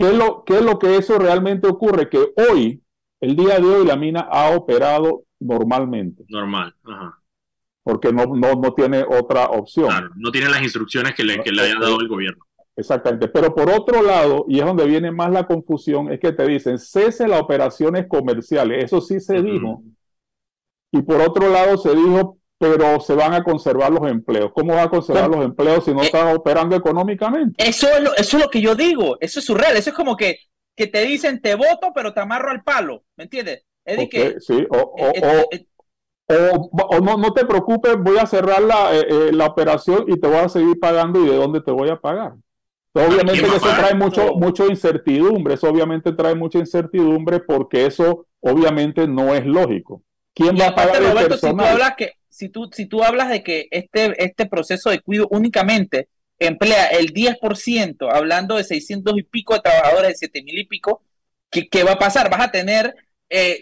¿qué, 0.00 0.08
es 0.08 0.16
lo, 0.16 0.44
¿qué 0.44 0.56
es 0.56 0.62
lo 0.62 0.78
que 0.78 0.96
eso 0.96 1.18
realmente 1.18 1.68
ocurre? 1.68 2.08
Que 2.08 2.32
hoy, 2.50 2.82
el 3.20 3.36
día 3.36 3.58
de 3.58 3.66
hoy, 3.66 3.86
la 3.86 3.96
mina 3.96 4.20
ha 4.20 4.56
operado 4.56 5.24
normalmente. 5.38 6.24
Normal. 6.28 6.74
Ajá. 6.84 7.18
Porque 7.82 8.12
no, 8.12 8.24
no, 8.34 8.54
no 8.54 8.74
tiene 8.74 9.02
otra 9.02 9.46
opción. 9.46 9.88
Claro, 9.88 10.10
no 10.16 10.30
tiene 10.30 10.48
las 10.48 10.62
instrucciones 10.62 11.14
que 11.14 11.24
le, 11.24 11.42
que 11.42 11.52
le 11.52 11.62
haya 11.62 11.78
dado 11.78 12.00
el 12.00 12.08
gobierno. 12.08 12.44
Exactamente. 12.76 13.28
Pero 13.28 13.54
por 13.54 13.70
otro 13.70 14.02
lado, 14.02 14.46
y 14.48 14.58
es 14.58 14.64
donde 14.64 14.86
viene 14.86 15.10
más 15.10 15.30
la 15.30 15.46
confusión, 15.46 16.10
es 16.10 16.18
que 16.18 16.32
te 16.32 16.46
dicen 16.46 16.78
cese 16.78 17.28
las 17.28 17.42
operaciones 17.42 18.06
comerciales. 18.06 18.84
Eso 18.84 19.00
sí 19.00 19.20
se 19.20 19.42
dijo. 19.42 19.82
Y 20.92 21.02
por 21.02 21.20
otro 21.20 21.50
lado 21.50 21.76
se 21.76 21.94
dijo, 21.94 22.38
pero 22.60 23.00
se 23.00 23.14
van 23.14 23.32
a 23.32 23.42
conservar 23.42 23.90
los 23.90 24.06
empleos. 24.06 24.52
¿Cómo 24.52 24.74
va 24.74 24.82
a 24.82 24.90
conservar 24.90 25.30
los 25.30 25.42
empleos 25.42 25.82
si 25.82 25.94
no 25.94 26.02
eh, 26.02 26.04
están 26.04 26.36
operando 26.36 26.76
económicamente? 26.76 27.54
Eso 27.66 27.88
es, 27.88 28.02
lo, 28.02 28.14
eso 28.14 28.36
es 28.36 28.44
lo 28.44 28.50
que 28.50 28.60
yo 28.60 28.74
digo. 28.74 29.16
Eso 29.18 29.38
es 29.38 29.46
surreal. 29.46 29.78
Eso 29.78 29.88
es 29.88 29.96
como 29.96 30.14
que, 30.14 30.40
que 30.76 30.86
te 30.86 31.00
dicen, 31.06 31.40
te 31.40 31.54
voto, 31.54 31.90
pero 31.94 32.12
te 32.12 32.20
amarro 32.20 32.50
al 32.50 32.62
palo. 32.62 33.04
¿Me 33.16 33.24
entiendes? 33.24 33.64
Es 33.82 34.10
que, 34.10 34.38
sí, 34.40 34.66
o, 34.68 34.94
eh, 34.98 35.64
eh, 36.28 36.50
o, 36.52 37.00
no, 37.00 37.16
no 37.16 37.32
te 37.32 37.46
preocupes, 37.46 37.96
voy 37.96 38.18
a 38.18 38.26
cerrar 38.26 38.60
la, 38.60 38.90
la 39.32 39.46
operación 39.46 40.04
y 40.06 40.20
te 40.20 40.28
voy 40.28 40.36
a 40.36 40.50
seguir 40.50 40.78
pagando 40.78 41.24
y 41.24 41.30
de 41.30 41.36
dónde 41.36 41.62
te 41.62 41.70
voy 41.70 41.88
a 41.88 41.98
pagar. 41.98 42.34
Obviamente 42.92 43.46
eso 43.46 43.58
trae 43.58 43.94
mucho, 43.94 44.34
mucho 44.34 44.66
incertidumbre, 44.66 45.54
eso 45.54 45.70
obviamente 45.70 46.12
trae 46.12 46.34
mucha 46.34 46.58
incertidumbre 46.58 47.40
porque 47.40 47.86
eso 47.86 48.26
obviamente 48.40 49.08
no 49.08 49.34
es 49.34 49.46
lógico. 49.46 50.02
¿Quién 50.34 50.56
va 50.58 50.68
a 50.68 50.74
pagar 50.74 51.02
el 51.02 51.28
personal? 51.28 51.38
Si 51.38 51.56
tú, 51.56 51.62
hablas 51.62 51.94
que, 51.96 52.12
si, 52.30 52.48
tú, 52.48 52.70
si 52.72 52.86
tú 52.86 53.04
hablas 53.04 53.28
de 53.28 53.42
que 53.42 53.68
este, 53.70 54.24
este 54.24 54.46
proceso 54.46 54.90
de 54.90 55.00
cuido 55.00 55.28
únicamente 55.30 56.08
emplea 56.38 56.86
el 56.86 57.12
10%, 57.12 58.08
hablando 58.10 58.56
de 58.56 58.64
600 58.64 59.18
y 59.18 59.22
pico 59.24 59.54
de 59.54 59.60
trabajadores, 59.60 60.12
de 60.12 60.16
7 60.16 60.42
mil 60.42 60.58
y 60.58 60.64
pico, 60.64 61.02
¿qué, 61.50 61.68
¿qué, 61.68 61.84
va 61.84 61.92
a 61.92 61.98
pasar? 61.98 62.30
Vas 62.30 62.40
a 62.40 62.50
tener 62.50 62.94
eh, 63.28 63.60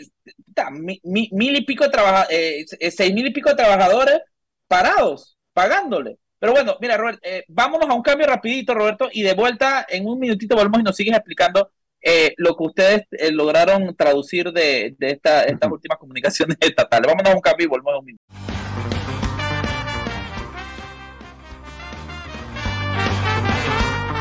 mil, 0.73 1.57
y 1.57 1.61
pico 1.63 1.85
de 1.85 1.91
trabajadores, 1.91 2.77
eh, 2.81 2.91
seis 2.91 3.13
mil 3.13 3.27
y 3.27 3.33
pico 3.33 3.51
de 3.51 3.57
trabajadores 3.57 4.21
parados, 4.67 5.37
pagándole. 5.53 6.19
Pero 6.39 6.53
bueno, 6.53 6.77
mira, 6.81 6.97
Robert, 6.97 7.19
eh, 7.23 7.45
vámonos 7.49 7.89
a 7.89 7.95
un 7.95 8.03
cambio 8.03 8.27
rapidito, 8.27 8.75
Roberto, 8.75 9.09
y 9.13 9.23
de 9.23 9.35
vuelta 9.35 9.85
en 9.89 10.07
un 10.07 10.19
minutito 10.19 10.55
volvemos 10.55 10.81
y 10.81 10.85
nos 10.85 10.97
sigues 10.97 11.15
explicando 11.15 11.73
eh, 12.11 12.35
lo 12.39 12.57
que 12.57 12.65
ustedes 12.65 13.03
eh, 13.11 13.31
lograron 13.31 13.95
traducir 13.95 14.51
de, 14.51 14.97
estas 14.99 15.71
últimas 15.71 15.99
comunicaciones 15.99 16.57
estatales. 16.61 17.07
Vámonos 17.07 17.33
a 17.33 17.37
un 17.37 17.43
cambio 17.43 17.67
y 17.67 17.69
volvemos 17.69 17.93
a 17.93 17.99
un 17.99 18.05
minuto. 18.07 18.25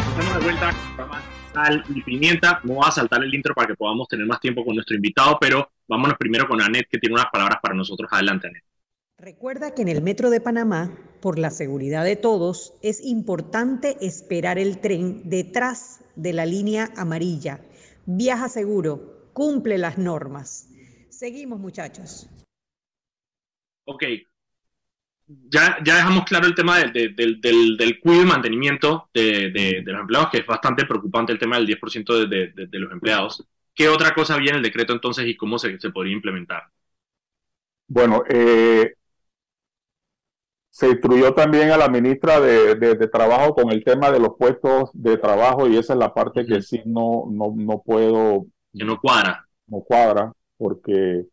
Estamos 0.09 0.35
de 0.35 0.43
vuelta 0.43 0.75
sal 1.53 1.83
y 1.95 2.01
pimienta. 2.01 2.59
Vamos 2.65 2.89
a 2.89 2.91
saltar 2.91 3.23
el 3.23 3.33
intro 3.33 3.55
para 3.55 3.69
que 3.69 3.75
podamos 3.75 4.09
tener 4.09 4.25
más 4.25 4.41
tiempo 4.41 4.65
con 4.65 4.75
nuestro 4.75 4.97
invitado, 4.97 5.37
pero 5.39 5.71
vámonos 5.87 6.17
primero 6.17 6.45
con 6.45 6.61
Anet, 6.61 6.89
que 6.91 6.97
tiene 6.97 7.15
unas 7.15 7.31
palabras 7.31 7.59
para 7.61 7.73
nosotros. 7.73 8.09
Adelante, 8.11 8.47
Anet. 8.47 8.63
Recuerda 9.17 9.73
que 9.73 9.81
en 9.81 9.87
el 9.87 10.01
Metro 10.01 10.29
de 10.29 10.41
Panamá, 10.41 10.91
por 11.21 11.39
la 11.39 11.51
seguridad 11.51 12.03
de 12.03 12.17
todos, 12.17 12.73
es 12.81 13.01
importante 13.01 13.95
esperar 14.01 14.59
el 14.59 14.79
tren 14.79 15.21
detrás 15.29 16.01
de 16.17 16.33
la 16.33 16.45
línea 16.45 16.89
amarilla. 16.97 17.61
Viaja 18.09 18.47
seguro, 18.47 19.31
cumple 19.33 19.77
las 19.77 19.97
normas. 19.97 20.69
Seguimos, 21.09 21.59
muchachos. 21.59 22.29
Ok. 23.83 24.03
Ya, 25.27 25.77
ya 25.83 25.95
dejamos 25.97 26.23
claro 26.23 26.47
el 26.47 26.55
tema 26.55 26.79
del, 26.79 27.13
del, 27.13 27.99
cuidado 27.99 28.23
y 28.23 28.25
mantenimiento 28.25 29.09
de, 29.13 29.83
los 29.85 29.99
empleados, 29.99 30.29
que 30.31 30.37
es 30.37 30.45
bastante 30.45 30.85
preocupante 30.85 31.33
el 31.33 31.39
tema 31.39 31.57
del 31.57 31.67
10% 31.67 32.29
de, 32.29 32.79
los 32.79 32.91
empleados. 32.93 33.45
¿Qué 33.75 33.89
otra 33.89 34.13
cosa 34.13 34.35
había 34.35 34.51
en 34.51 34.57
el 34.57 34.63
decreto 34.63 34.93
entonces 34.93 35.27
y 35.27 35.35
cómo 35.35 35.59
se, 35.59 35.77
se 35.77 35.89
podría 35.89 36.13
implementar? 36.13 36.63
Bueno, 37.89 38.23
eh, 38.29 38.93
se 40.77 40.89
instruyó 40.89 41.33
también 41.33 41.71
a 41.71 41.77
la 41.77 41.89
ministra 41.89 42.39
de, 42.39 43.07
Trabajo 43.11 43.55
con 43.55 43.71
el 43.71 43.83
tema 43.83 44.11
de 44.11 44.19
los 44.19 44.35
puestos 44.37 44.91
de 44.93 45.17
trabajo 45.17 45.67
y 45.67 45.75
esa 45.75 45.93
es 45.93 45.99
la 45.99 46.13
parte 46.13 46.45
que 46.45 46.61
sí 46.61 46.83
no, 46.85 47.23
no, 47.31 47.51
no 47.55 47.81
puedo... 47.81 48.45
Que 48.71 48.85
no 48.85 48.99
cuadra. 49.01 49.43
No 49.65 49.79
cuadra, 49.79 50.31
porque 50.55 51.25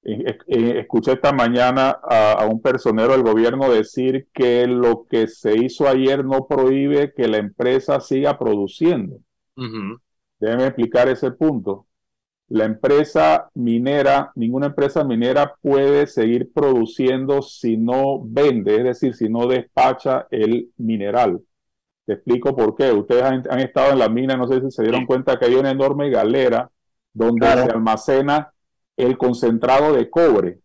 escuché 0.00 1.14
esta 1.14 1.32
mañana 1.32 1.90
a, 1.90 2.46
un 2.46 2.62
personero 2.62 3.14
del 3.14 3.24
gobierno 3.24 3.68
decir 3.68 4.28
que 4.32 4.68
lo 4.68 5.06
que 5.10 5.26
se 5.26 5.56
hizo 5.56 5.88
ayer 5.88 6.24
no 6.24 6.46
prohíbe 6.46 7.12
que 7.14 7.26
la 7.26 7.38
empresa 7.38 7.98
siga 7.98 8.38
produciendo. 8.38 9.16
Uh 9.56 9.98
explicar 10.38 11.08
ese 11.08 11.32
punto 11.32 11.85
la 12.48 12.64
empresa 12.64 13.50
minera, 13.54 14.30
ninguna 14.36 14.66
empresa 14.66 15.02
minera 15.02 15.54
puede 15.60 16.06
seguir 16.06 16.52
produciendo 16.52 17.42
si 17.42 17.76
no 17.76 18.20
vende, 18.24 18.76
es 18.76 18.84
decir, 18.84 19.14
si 19.14 19.28
no 19.28 19.46
despacha 19.46 20.26
el 20.30 20.70
mineral. 20.76 21.40
Te 22.04 22.14
explico 22.14 22.54
por 22.54 22.76
qué. 22.76 22.92
Ustedes 22.92 23.24
han, 23.24 23.60
estado 23.60 23.92
en 23.92 23.98
la 23.98 24.08
mina, 24.08 24.36
no 24.36 24.46
sé 24.46 24.60
si 24.60 24.70
se 24.70 24.82
dieron 24.84 25.06
cuenta 25.06 25.38
que 25.38 25.46
hay 25.46 25.56
una 25.56 25.72
enorme 25.72 26.08
galera 26.08 26.70
donde 27.12 27.46
se 27.46 27.70
almacena 27.70 28.52
el 28.96 29.18
concentrado 29.18 29.92
de 29.92 30.08
cobre. 30.08 30.60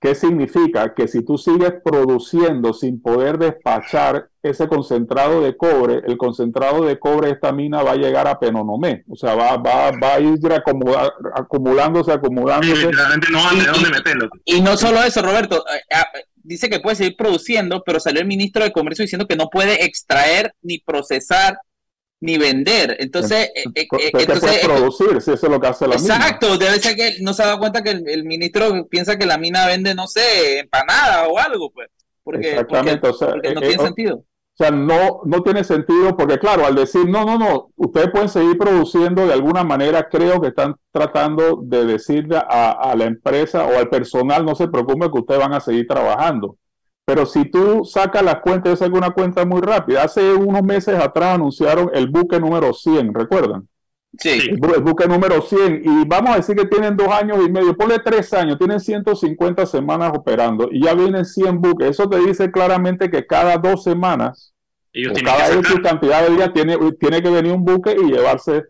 ¿Qué 0.00 0.14
significa? 0.14 0.94
Que 0.94 1.08
si 1.08 1.24
tú 1.24 1.36
sigues 1.36 1.72
produciendo 1.84 2.72
sin 2.72 3.02
poder 3.02 3.36
despachar 3.36 4.28
ese 4.42 4.68
concentrado 4.68 5.42
de 5.42 5.56
cobre, 5.56 6.02
el 6.06 6.16
concentrado 6.16 6.84
de 6.84 7.00
cobre 7.00 7.28
de 7.28 7.34
esta 7.34 7.52
mina 7.52 7.82
va 7.82 7.92
a 7.92 7.96
llegar 7.96 8.28
a 8.28 8.38
Penonomé. 8.38 9.04
O 9.08 9.16
sea, 9.16 9.34
va, 9.34 9.56
va, 9.56 9.90
va 9.90 10.14
a 10.14 10.20
ir 10.20 10.38
acumulándose, 11.34 12.12
acumulándose. 12.12 12.90
Y 14.44 14.60
no 14.60 14.76
solo 14.76 15.02
eso, 15.02 15.20
Roberto. 15.20 15.64
Eh, 15.66 15.80
ah, 15.92 16.06
dice 16.36 16.70
que 16.70 16.78
puede 16.78 16.94
seguir 16.94 17.16
produciendo, 17.16 17.82
pero 17.84 17.98
salió 17.98 18.20
el 18.20 18.28
ministro 18.28 18.62
de 18.62 18.72
Comercio 18.72 19.02
diciendo 19.02 19.26
que 19.26 19.36
no 19.36 19.48
puede 19.48 19.84
extraer 19.84 20.54
ni 20.62 20.78
procesar 20.78 21.58
ni 22.20 22.38
vender. 22.38 22.96
Entonces, 22.98 23.50
eh, 23.54 23.64
eh, 23.74 23.88
eh 23.90 24.10
entonces 24.12 24.60
producir, 24.64 25.20
si 25.20 25.32
eso 25.32 25.46
es 25.46 25.52
lo 25.52 25.60
que 25.60 25.66
hace 25.68 25.86
la 25.86 25.96
mina. 25.96 26.16
Exacto, 26.16 26.58
debe 26.58 26.78
ser 26.78 26.96
que 26.96 27.16
no 27.20 27.32
se 27.32 27.44
da 27.44 27.58
cuenta 27.58 27.82
que 27.82 27.90
el, 27.90 28.24
ministro 28.24 28.86
piensa 28.88 29.16
que 29.16 29.26
la 29.26 29.38
mina 29.38 29.66
vende, 29.66 29.94
no 29.94 30.06
sé, 30.06 30.60
empanada 30.60 31.28
o 31.28 31.38
algo, 31.38 31.70
pues. 31.70 31.88
Porque, 32.24 32.50
Exactamente, 32.50 33.08
o 33.08 33.12
sea, 33.12 33.28
no 33.28 33.60
tiene 33.60 33.78
sentido. 33.78 34.16
O 34.16 34.64
sea, 34.64 34.72
no, 34.72 35.20
no 35.24 35.42
tiene 35.44 35.62
sentido 35.62 36.16
porque, 36.16 36.38
claro, 36.38 36.66
al 36.66 36.74
decir, 36.74 37.08
no, 37.08 37.24
no, 37.24 37.38
no, 37.38 37.70
ustedes 37.76 38.10
pueden 38.10 38.28
seguir 38.28 38.58
produciendo 38.58 39.24
de 39.24 39.32
alguna 39.32 39.62
manera, 39.62 40.08
creo 40.08 40.40
que 40.40 40.48
están 40.48 40.74
tratando 40.90 41.60
de 41.62 41.84
decirle 41.84 42.38
a, 42.38 42.72
a 42.72 42.96
la 42.96 43.04
empresa 43.04 43.64
o 43.66 43.78
al 43.78 43.88
personal, 43.88 44.44
no 44.44 44.56
se 44.56 44.66
preocupe 44.66 45.10
que 45.12 45.18
ustedes 45.20 45.40
van 45.40 45.54
a 45.54 45.60
seguir 45.60 45.86
trabajando. 45.86 46.56
Pero 47.08 47.24
si 47.24 47.46
tú 47.46 47.86
sacas 47.86 48.22
las 48.22 48.40
cuentas, 48.40 48.74
es 48.74 48.82
alguna 48.82 49.12
cuenta 49.12 49.46
muy 49.46 49.62
rápida. 49.62 50.02
Hace 50.02 50.34
unos 50.34 50.62
meses 50.62 50.94
atrás 50.94 51.36
anunciaron 51.36 51.90
el 51.94 52.08
buque 52.08 52.38
número 52.38 52.74
100, 52.74 53.14
¿recuerdan? 53.14 53.66
Sí. 54.18 54.50
El, 54.50 54.58
buque 54.58 55.08
número 55.08 55.40
100. 55.40 55.84
Y 55.86 56.04
vamos 56.06 56.32
a 56.32 56.36
decir 56.36 56.54
que 56.54 56.66
tienen 56.66 56.98
dos 56.98 57.08
años 57.08 57.38
y 57.42 57.50
medio, 57.50 57.74
ponle 57.74 57.98
tres 58.00 58.34
años, 58.34 58.58
tienen 58.58 58.78
150 58.78 59.64
semanas 59.64 60.12
operando 60.14 60.68
y 60.70 60.84
ya 60.84 60.92
vienen 60.92 61.24
100 61.24 61.62
buques. 61.62 61.88
Eso 61.88 62.10
te 62.10 62.18
dice 62.18 62.50
claramente 62.50 63.10
que 63.10 63.26
cada 63.26 63.56
dos 63.56 63.84
semanas, 63.84 64.52
o 64.94 65.24
cada 65.24 65.50
X 65.50 65.76
cantidad 65.82 66.28
de 66.28 66.34
días, 66.34 66.52
tiene, 66.52 66.76
tiene 67.00 67.22
que 67.22 67.30
venir 67.30 67.54
un 67.54 67.64
buque 67.64 67.96
y 67.98 68.12
llevarse 68.12 68.64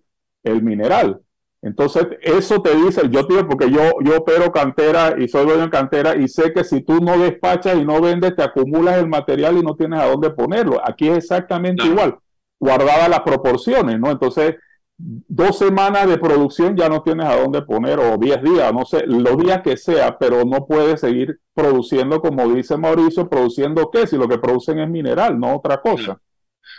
el 0.45 0.63
mineral. 0.63 1.21
Entonces, 1.69 2.07
eso 2.23 2.63
te 2.63 2.75
dice, 2.75 3.03
yo 3.11 3.27
tío, 3.27 3.47
porque 3.47 3.71
yo, 3.71 3.83
yo 4.03 4.19
opero 4.19 4.51
cantera 4.51 5.15
y 5.19 5.29
soy 5.29 5.45
dueño 5.45 5.65
de 5.65 5.71
cantera 5.71 6.17
y 6.17 6.27
sé 6.27 6.53
que 6.53 6.65
si 6.65 6.81
tú 6.81 7.01
no 7.01 7.19
despachas 7.19 7.77
y 7.77 7.85
no 7.85 8.01
vendes, 8.01 8.35
te 8.35 8.43
acumulas 8.43 8.97
el 8.97 9.07
material 9.07 9.59
y 9.59 9.63
no 9.63 9.77
tienes 9.77 10.01
a 10.01 10.07
dónde 10.07 10.31
ponerlo. 10.31 10.81
Aquí 10.83 11.09
es 11.09 11.19
exactamente 11.19 11.87
igual, 11.87 12.17
guardadas 12.59 13.09
las 13.09 13.21
proporciones, 13.21 14.01
¿no? 14.01 14.11
Entonces, 14.11 14.57
dos 14.97 15.59
semanas 15.59 16.09
de 16.09 16.19
producción 16.19 16.75
ya 16.75 16.89
no 16.89 17.03
tienes 17.03 17.27
a 17.27 17.37
dónde 17.37 17.63
poner, 17.63 17.99
o 18.01 18.17
diez 18.17 18.43
días, 18.43 18.73
no 18.73 18.85
sé, 18.85 19.07
los 19.07 19.37
días 19.37 19.61
que 19.63 19.77
sea, 19.77 20.19
pero 20.19 20.45
no 20.45 20.67
puedes 20.67 21.01
seguir 21.01 21.39
produciendo, 21.55 22.21
como 22.21 22.49
dice 22.49 22.77
Mauricio, 22.79 23.29
produciendo 23.29 23.91
qué, 23.93 24.07
si 24.07 24.17
lo 24.17 24.27
que 24.27 24.39
producen 24.39 24.79
es 24.81 24.89
mineral, 24.89 25.39
no 25.39 25.55
otra 25.55 25.81
cosa. 25.81 26.19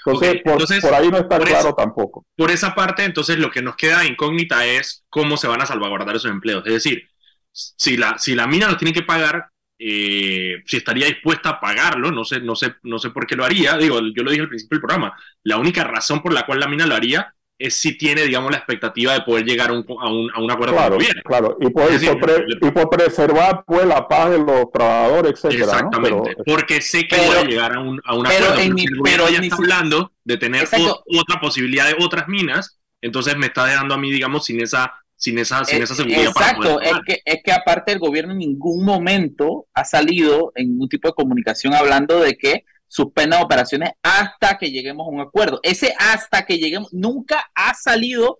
Entonces, 0.05 0.81
por, 0.81 0.93
ahí 0.93 1.09
no 1.09 1.17
está 1.17 1.39
claro 1.39 1.73
tampoco. 1.73 2.25
Por 2.35 2.51
esa 2.51 2.73
parte, 2.73 3.03
entonces 3.03 3.37
lo 3.37 3.51
que 3.51 3.61
nos 3.61 3.75
queda 3.75 4.05
incógnita 4.05 4.65
es 4.65 5.05
cómo 5.09 5.37
se 5.37 5.47
van 5.47 5.61
a 5.61 5.65
salvaguardar 5.65 6.15
esos 6.15 6.31
empleos. 6.31 6.65
Es 6.65 6.73
decir, 6.73 7.09
si 7.51 7.97
la, 7.97 8.17
si 8.17 8.35
la 8.35 8.47
mina 8.47 8.67
los 8.67 8.77
tiene 8.77 8.93
que 8.93 9.03
pagar, 9.03 9.49
eh, 9.77 10.61
si 10.65 10.77
estaría 10.77 11.07
dispuesta 11.07 11.49
a 11.49 11.59
pagarlo, 11.59 12.11
no 12.11 12.25
sé, 12.25 12.41
no, 12.41 12.55
sé, 12.55 12.75
no 12.83 12.99
sé 12.99 13.09
por 13.11 13.27
qué 13.27 13.35
lo 13.35 13.45
haría. 13.45 13.77
Digo, 13.77 13.99
yo 14.15 14.23
lo 14.23 14.31
dije 14.31 14.43
al 14.43 14.49
principio 14.49 14.75
del 14.75 14.81
programa, 14.81 15.17
la 15.43 15.57
única 15.57 15.83
razón 15.83 16.21
por 16.21 16.33
la 16.33 16.45
cual 16.45 16.59
la 16.59 16.67
mina 16.67 16.85
lo 16.85 16.95
haría 16.95 17.33
es 17.59 17.73
si 17.75 17.97
tiene, 17.97 18.23
digamos, 18.23 18.49
la 18.51 18.57
expectativa 18.57 19.13
de 19.13 19.21
poder 19.21 19.45
llegar 19.45 19.69
a 19.69 19.73
un, 19.73 19.85
a 19.99 20.09
un, 20.09 20.31
a 20.33 20.39
un 20.41 20.49
acuerdo 20.49 20.73
claro, 20.73 20.95
con 20.95 21.01
el 21.01 21.07
gobierno. 21.07 21.21
Claro, 21.25 21.57
y 21.59 21.69
por, 21.69 21.91
y 21.91 22.71
por, 22.71 22.89
preservar 22.89 23.63
pues, 23.67 23.85
la 23.85 24.07
paz 24.07 24.31
de 24.31 24.39
los 24.39 24.71
trabajadores, 24.71 25.33
etcétera. 25.33 25.65
Exactamente, 25.65 26.37
porque 26.45 26.81
sé 26.81 27.05
que 27.05 27.17
voy 27.17 27.35
a 27.35 27.43
llegar 27.43 27.75
a 27.75 27.81
un, 27.81 28.01
a 28.05 28.15
un 28.15 28.25
acuerdo. 28.25 28.55
Pero, 28.55 28.61
el 28.61 28.97
gobierno 28.97 29.29
ya 29.29 29.39
está 29.39 29.55
hablando 29.57 30.13
de 30.23 30.37
tener 30.37 30.63
otra 30.63 31.41
posibilidad 31.41 31.85
de 31.85 31.95
otras 31.99 32.29
minas, 32.29 32.79
entonces 33.01 33.35
me 33.35 33.47
está 33.47 33.65
dejando 33.65 33.93
a 33.93 33.97
mí, 33.97 34.09
digamos, 34.09 34.45
sin 34.45 34.61
esa 34.61 34.93
sin 35.19 35.37
esa, 35.37 35.65
sin 35.65 35.83
esa 35.83 35.95
seguridad. 35.95 36.27
Exacto, 36.27 36.79
es, 36.79 36.93
que, 37.05 37.21
es 37.25 37.39
que 37.43 37.51
aparte 37.51 37.91
el 37.91 37.99
gobierno 37.99 38.31
en 38.31 38.37
ningún 38.37 38.85
momento 38.85 39.67
ha 39.73 39.83
salido 39.83 40.53
en 40.55 40.69
ningún 40.69 40.87
tipo 40.87 41.09
de 41.09 41.13
comunicación 41.13 41.73
hablando 41.73 42.21
de 42.21 42.37
que 42.37 42.63
suspendan 42.89 43.41
operaciones 43.41 43.91
hasta 44.03 44.57
que 44.57 44.71
lleguemos 44.71 45.07
a 45.07 45.11
un 45.11 45.21
acuerdo. 45.21 45.61
Ese 45.63 45.95
hasta 45.97 46.45
que 46.45 46.57
lleguemos 46.57 46.91
nunca 46.91 47.49
ha 47.55 47.73
salido 47.73 48.37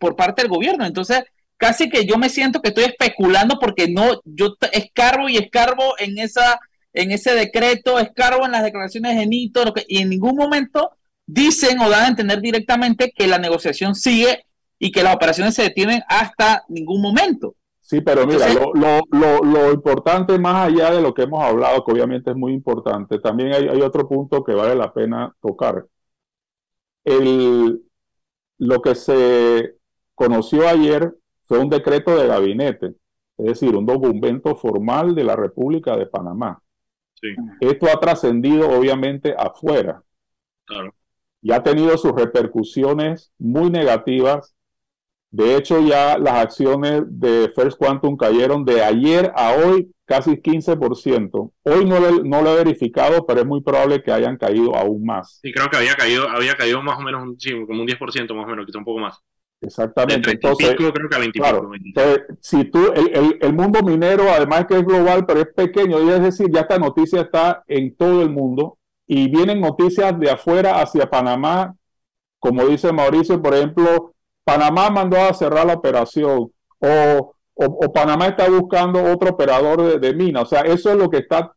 por 0.00 0.16
parte 0.16 0.42
del 0.42 0.50
gobierno. 0.50 0.86
Entonces, 0.86 1.24
casi 1.58 1.90
que 1.90 2.06
yo 2.06 2.16
me 2.16 2.30
siento 2.30 2.62
que 2.62 2.68
estoy 2.68 2.84
especulando 2.84 3.58
porque 3.60 3.88
no, 3.88 4.22
yo 4.24 4.56
escarbo 4.72 5.28
y 5.28 5.36
escarbo 5.36 5.94
en 5.98 6.18
esa 6.18 6.58
en 6.94 7.12
ese 7.12 7.34
decreto, 7.34 7.98
escarbo 7.98 8.46
en 8.46 8.52
las 8.52 8.64
declaraciones 8.64 9.16
de 9.16 9.26
Nito, 9.26 9.72
y 9.86 9.98
en 9.98 10.08
ningún 10.08 10.34
momento 10.34 10.96
dicen 11.26 11.78
o 11.80 11.88
dan 11.90 12.04
a 12.04 12.08
entender 12.08 12.40
directamente 12.40 13.12
que 13.14 13.26
la 13.26 13.38
negociación 13.38 13.94
sigue 13.94 14.46
y 14.78 14.90
que 14.90 15.02
las 15.02 15.14
operaciones 15.14 15.54
se 15.54 15.62
detienen 15.62 16.02
hasta 16.08 16.64
ningún 16.68 17.02
momento. 17.02 17.54
Sí, 17.88 18.02
pero 18.02 18.26
mira, 18.26 18.52
lo, 18.52 19.00
lo, 19.10 19.38
lo, 19.42 19.72
importante 19.72 20.38
más 20.38 20.66
allá 20.66 20.90
de 20.90 21.00
lo 21.00 21.14
que 21.14 21.22
hemos 21.22 21.42
hablado, 21.42 21.82
que 21.82 21.92
obviamente 21.92 22.32
es 22.32 22.36
muy 22.36 22.52
importante, 22.52 23.18
también 23.18 23.54
hay, 23.54 23.66
hay 23.66 23.80
otro 23.80 24.06
punto 24.06 24.44
que 24.44 24.52
vale 24.52 24.74
la 24.74 24.92
pena 24.92 25.34
tocar. 25.40 25.86
El, 27.02 27.80
lo 28.58 28.82
que 28.82 28.94
se 28.94 29.76
conoció 30.14 30.68
ayer 30.68 31.14
fue 31.46 31.60
un 31.60 31.70
decreto 31.70 32.14
de 32.14 32.26
gabinete, 32.26 32.94
es 33.38 33.46
decir, 33.46 33.74
un 33.74 33.86
documento 33.86 34.54
formal 34.54 35.14
de 35.14 35.24
la 35.24 35.34
República 35.34 35.96
de 35.96 36.04
Panamá. 36.04 36.62
Sí. 37.14 37.28
Esto 37.62 37.86
ha 37.86 37.98
trascendido 37.98 38.68
obviamente 38.68 39.34
afuera. 39.34 40.02
Claro. 40.66 40.94
Y 41.40 41.52
ha 41.52 41.62
tenido 41.62 41.96
sus 41.96 42.12
repercusiones 42.12 43.32
muy 43.38 43.70
negativas 43.70 44.54
de 45.30 45.56
hecho, 45.56 45.80
ya 45.80 46.16
las 46.18 46.34
acciones 46.34 47.02
de 47.06 47.52
First 47.54 47.78
Quantum 47.78 48.16
cayeron 48.16 48.64
de 48.64 48.82
ayer 48.82 49.30
a 49.36 49.52
hoy 49.52 49.92
casi 50.06 50.32
15%. 50.40 51.52
Hoy 51.64 51.84
no 51.84 52.00
lo, 52.00 52.24
no 52.24 52.40
lo 52.40 52.52
he 52.52 52.64
verificado, 52.64 53.26
pero 53.26 53.40
es 53.40 53.46
muy 53.46 53.60
probable 53.60 54.02
que 54.02 54.10
hayan 54.10 54.38
caído 54.38 54.74
aún 54.74 55.04
más. 55.04 55.38
Sí, 55.42 55.52
creo 55.52 55.68
que 55.68 55.76
había 55.76 55.94
caído, 55.94 56.28
había 56.28 56.54
caído 56.54 56.82
más 56.82 56.98
o 56.98 57.02
menos, 57.02 57.22
como 57.66 57.82
un 57.82 57.86
10% 57.86 58.34
más 58.34 58.46
o 58.46 58.48
menos, 58.48 58.64
quizá 58.64 58.78
un 58.78 58.84
poco 58.84 59.00
más. 59.00 59.22
Exactamente. 59.60 60.30
entonces, 60.30 60.74
creo 60.76 60.92
que 60.92 61.16
a 61.16 61.18
20 61.18 61.38
claro, 61.38 61.70
si 62.40 62.64
tú, 62.66 62.92
el, 62.94 63.38
el, 63.40 63.52
mundo 63.52 63.82
minero, 63.82 64.30
además 64.30 64.66
que 64.66 64.76
es 64.76 64.84
global, 64.84 65.26
pero 65.26 65.40
es 65.40 65.48
pequeño, 65.54 66.00
y 66.02 66.10
es 66.10 66.22
decir, 66.22 66.46
ya 66.50 66.60
esta 66.60 66.78
noticia 66.78 67.22
está 67.22 67.64
en 67.66 67.94
todo 67.96 68.22
el 68.22 68.30
mundo 68.30 68.78
y 69.06 69.28
vienen 69.28 69.60
noticias 69.60 70.18
de 70.18 70.30
afuera 70.30 70.80
hacia 70.80 71.10
Panamá, 71.10 71.74
como 72.38 72.64
dice 72.66 72.92
Mauricio, 72.92 73.42
por 73.42 73.54
ejemplo, 73.54 74.14
Panamá 74.48 74.88
mandó 74.88 75.18
a 75.18 75.34
cerrar 75.34 75.66
la 75.66 75.74
operación 75.74 76.50
o, 76.78 77.34
o, 77.54 77.92
Panamá 77.92 78.28
está 78.28 78.48
buscando 78.48 79.02
otro 79.12 79.30
operador 79.30 80.00
de, 80.00 80.14
mina. 80.14 80.40
O 80.40 80.46
sea, 80.46 80.62
eso 80.62 80.90
es 80.90 80.96
lo 80.96 81.10
que 81.10 81.18
está 81.18 81.52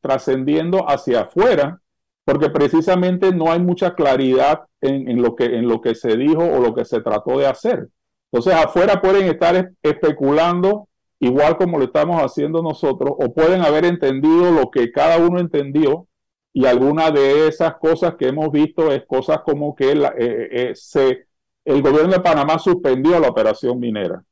trascendiendo 0.00 0.88
hacia 0.88 1.22
afuera, 1.22 1.82
porque 2.24 2.48
precisamente 2.48 3.32
no 3.32 3.52
hay 3.52 3.58
mucha 3.60 3.94
claridad 3.94 4.62
en, 4.80 5.20
lo 5.20 5.36
que, 5.36 5.44
en 5.44 5.68
lo 5.68 5.82
que 5.82 5.94
se 5.94 6.16
dijo 6.16 6.42
o 6.42 6.58
lo 6.58 6.74
que 6.74 6.86
se 6.86 7.02
trató 7.02 7.38
de 7.38 7.48
hacer. 7.48 7.88
Entonces, 8.32 8.54
afuera 8.54 9.02
pueden 9.02 9.26
estar 9.26 9.72
especulando 9.82 10.88
igual 11.20 11.58
como 11.58 11.78
lo 11.78 11.84
estamos 11.84 12.22
haciendo 12.22 12.62
nosotros, 12.62 13.10
o 13.18 13.34
pueden 13.34 13.60
haber 13.60 13.84
entendido 13.84 14.50
lo 14.52 14.70
que 14.70 14.90
cada 14.90 15.18
uno 15.18 15.38
entendió, 15.38 16.06
y 16.54 16.64
alguna 16.64 17.10
de 17.10 17.48
esas 17.48 17.76
cosas 17.76 18.14
que 18.14 18.28
hemos 18.28 18.50
visto 18.50 18.90
es 18.90 19.04
cosas 19.04 19.40
como 19.44 19.74
que 19.74 19.94
la, 19.94 20.14
eh, 20.16 20.48
eh, 20.50 20.72
se 20.74 21.26
el 21.64 21.82
gobierno 21.82 22.12
de 22.12 22.20
Panamá 22.20 22.58
suspendió 22.58 23.18
la 23.18 23.28
operación 23.28 23.78
minera 23.78 24.22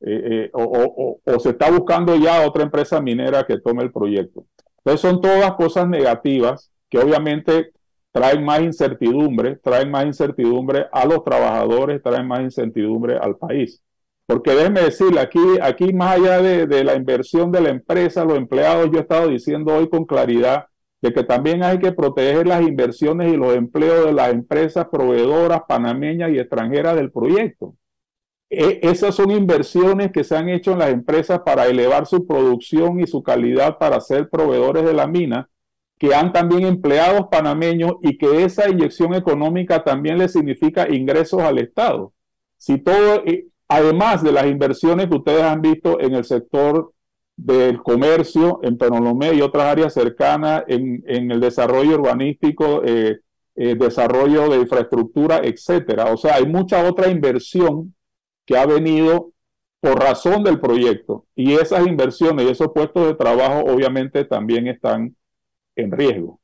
eh, 0.00 0.48
eh, 0.48 0.50
o, 0.52 1.20
se 1.38 1.50
está 1.50 1.70
buscando 1.70 2.14
ya 2.16 2.46
otra 2.46 2.62
empresa 2.62 3.00
minera 3.00 3.44
que 3.44 3.58
tome 3.58 3.82
el 3.82 3.92
proyecto. 3.92 4.44
Entonces 4.78 5.00
son 5.00 5.20
todas 5.20 5.52
cosas 5.54 5.88
negativas 5.88 6.70
que 6.88 6.98
obviamente 6.98 7.72
traen 8.12 8.44
más 8.44 8.60
incertidumbre, 8.60 9.56
traen 9.56 9.90
más 9.90 10.06
incertidumbre 10.06 10.86
a 10.92 11.04
los 11.06 11.24
trabajadores, 11.24 12.02
traen 12.02 12.26
más 12.26 12.40
incertidumbre 12.40 13.16
al 13.18 13.36
país. 13.36 13.82
Porque 14.26 14.52
déjeme 14.54 14.82
decirle, 14.82 15.20
aquí, 15.20 15.40
aquí 15.60 15.92
más 15.92 16.16
allá 16.16 16.42
de, 16.42 16.66
de 16.66 16.84
la 16.84 16.94
inversión 16.94 17.50
de 17.52 17.60
la 17.60 17.70
empresa, 17.70 18.24
los 18.24 18.36
empleados, 18.36 18.90
yo 18.90 18.98
he 18.98 19.02
estado 19.02 19.28
diciendo 19.28 19.74
hoy 19.74 19.88
con 19.88 20.04
claridad 20.04 20.66
que 21.12 21.24
también 21.24 21.62
hay 21.62 21.78
que 21.78 21.92
proteger 21.92 22.46
las 22.46 22.62
inversiones 22.62 23.32
y 23.32 23.36
los 23.36 23.54
empleos 23.54 24.06
de 24.06 24.12
las 24.12 24.32
empresas 24.32 24.86
proveedoras 24.90 25.62
panameñas 25.68 26.30
y 26.30 26.38
extranjeras 26.38 26.96
del 26.96 27.10
proyecto. 27.10 27.74
E, 28.48 28.80
esas 28.82 29.14
son 29.14 29.30
inversiones 29.30 30.12
que 30.12 30.24
se 30.24 30.36
han 30.36 30.48
hecho 30.48 30.72
en 30.72 30.78
las 30.78 30.90
empresas 30.90 31.40
para 31.44 31.66
elevar 31.66 32.06
su 32.06 32.26
producción 32.26 33.00
y 33.00 33.06
su 33.06 33.22
calidad 33.22 33.78
para 33.78 34.00
ser 34.00 34.28
proveedores 34.30 34.84
de 34.84 34.94
la 34.94 35.06
mina, 35.06 35.48
que 35.98 36.14
han 36.14 36.32
también 36.32 36.66
empleados 36.66 37.28
panameños 37.30 37.94
y 38.02 38.18
que 38.18 38.44
esa 38.44 38.68
inyección 38.68 39.14
económica 39.14 39.82
también 39.82 40.18
le 40.18 40.28
significa 40.28 40.88
ingresos 40.88 41.40
al 41.42 41.58
Estado. 41.58 42.12
Si 42.58 42.78
todo, 42.78 43.22
además 43.68 44.22
de 44.22 44.32
las 44.32 44.46
inversiones 44.46 45.08
que 45.08 45.16
ustedes 45.16 45.42
han 45.42 45.62
visto 45.62 46.00
en 46.00 46.14
el 46.14 46.24
sector 46.24 46.92
del 47.36 47.82
comercio 47.82 48.60
en 48.62 48.78
Penolomé 48.78 49.34
y 49.34 49.42
otras 49.42 49.66
áreas 49.66 49.92
cercanas, 49.92 50.64
en, 50.68 51.02
el 51.06 51.40
desarrollo 51.40 51.96
urbanístico, 51.96 52.82
eh, 52.84 53.20
eh, 53.54 53.74
desarrollo 53.74 54.48
de 54.48 54.58
infraestructura, 54.58 55.40
etcétera. 55.42 56.06
O 56.12 56.16
sea, 56.16 56.36
hay 56.36 56.46
mucha 56.46 56.88
otra 56.88 57.08
inversión 57.08 57.94
que 58.46 58.56
ha 58.56 58.66
venido 58.66 59.32
por 59.80 60.00
razón 60.00 60.42
del 60.42 60.58
proyecto 60.58 61.26
y 61.34 61.52
esas 61.52 61.86
inversiones 61.86 62.46
y 62.46 62.50
esos 62.50 62.72
puestos 62.74 63.06
de 63.06 63.14
trabajo 63.14 63.60
obviamente 63.66 64.24
también 64.24 64.66
están 64.66 65.14
en 65.76 65.92
riesgo. 65.92 66.40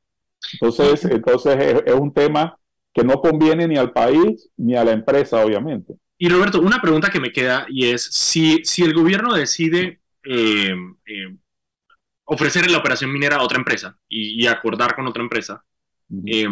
Entonces, 0.54 1.04
entonces 1.06 1.56
es, 1.58 1.82
es 1.86 1.94
un 1.94 2.12
tema 2.12 2.58
que 2.92 3.04
no 3.04 3.20
conviene 3.20 3.66
ni 3.66 3.76
al 3.76 3.92
país 3.92 4.50
ni 4.56 4.76
a 4.76 4.84
la 4.84 4.92
empresa, 4.92 5.42
obviamente. 5.44 5.94
Y 6.18 6.28
Roberto, 6.28 6.60
una 6.60 6.80
pregunta 6.80 7.10
que 7.10 7.20
me 7.20 7.32
queda 7.32 7.66
y 7.68 7.86
es, 7.86 8.04
si, 8.04 8.64
si 8.64 8.84
el 8.84 8.94
gobierno 8.94 9.34
decide 9.34 10.01
eh, 10.24 10.74
eh, 11.06 11.36
ofrecer 12.24 12.70
la 12.70 12.78
operación 12.78 13.12
minera 13.12 13.36
a 13.36 13.42
otra 13.42 13.58
empresa 13.58 13.98
y, 14.08 14.46
acordar 14.46 14.94
con 14.94 15.06
otra 15.06 15.22
empresa. 15.22 15.64
Eh, 16.26 16.48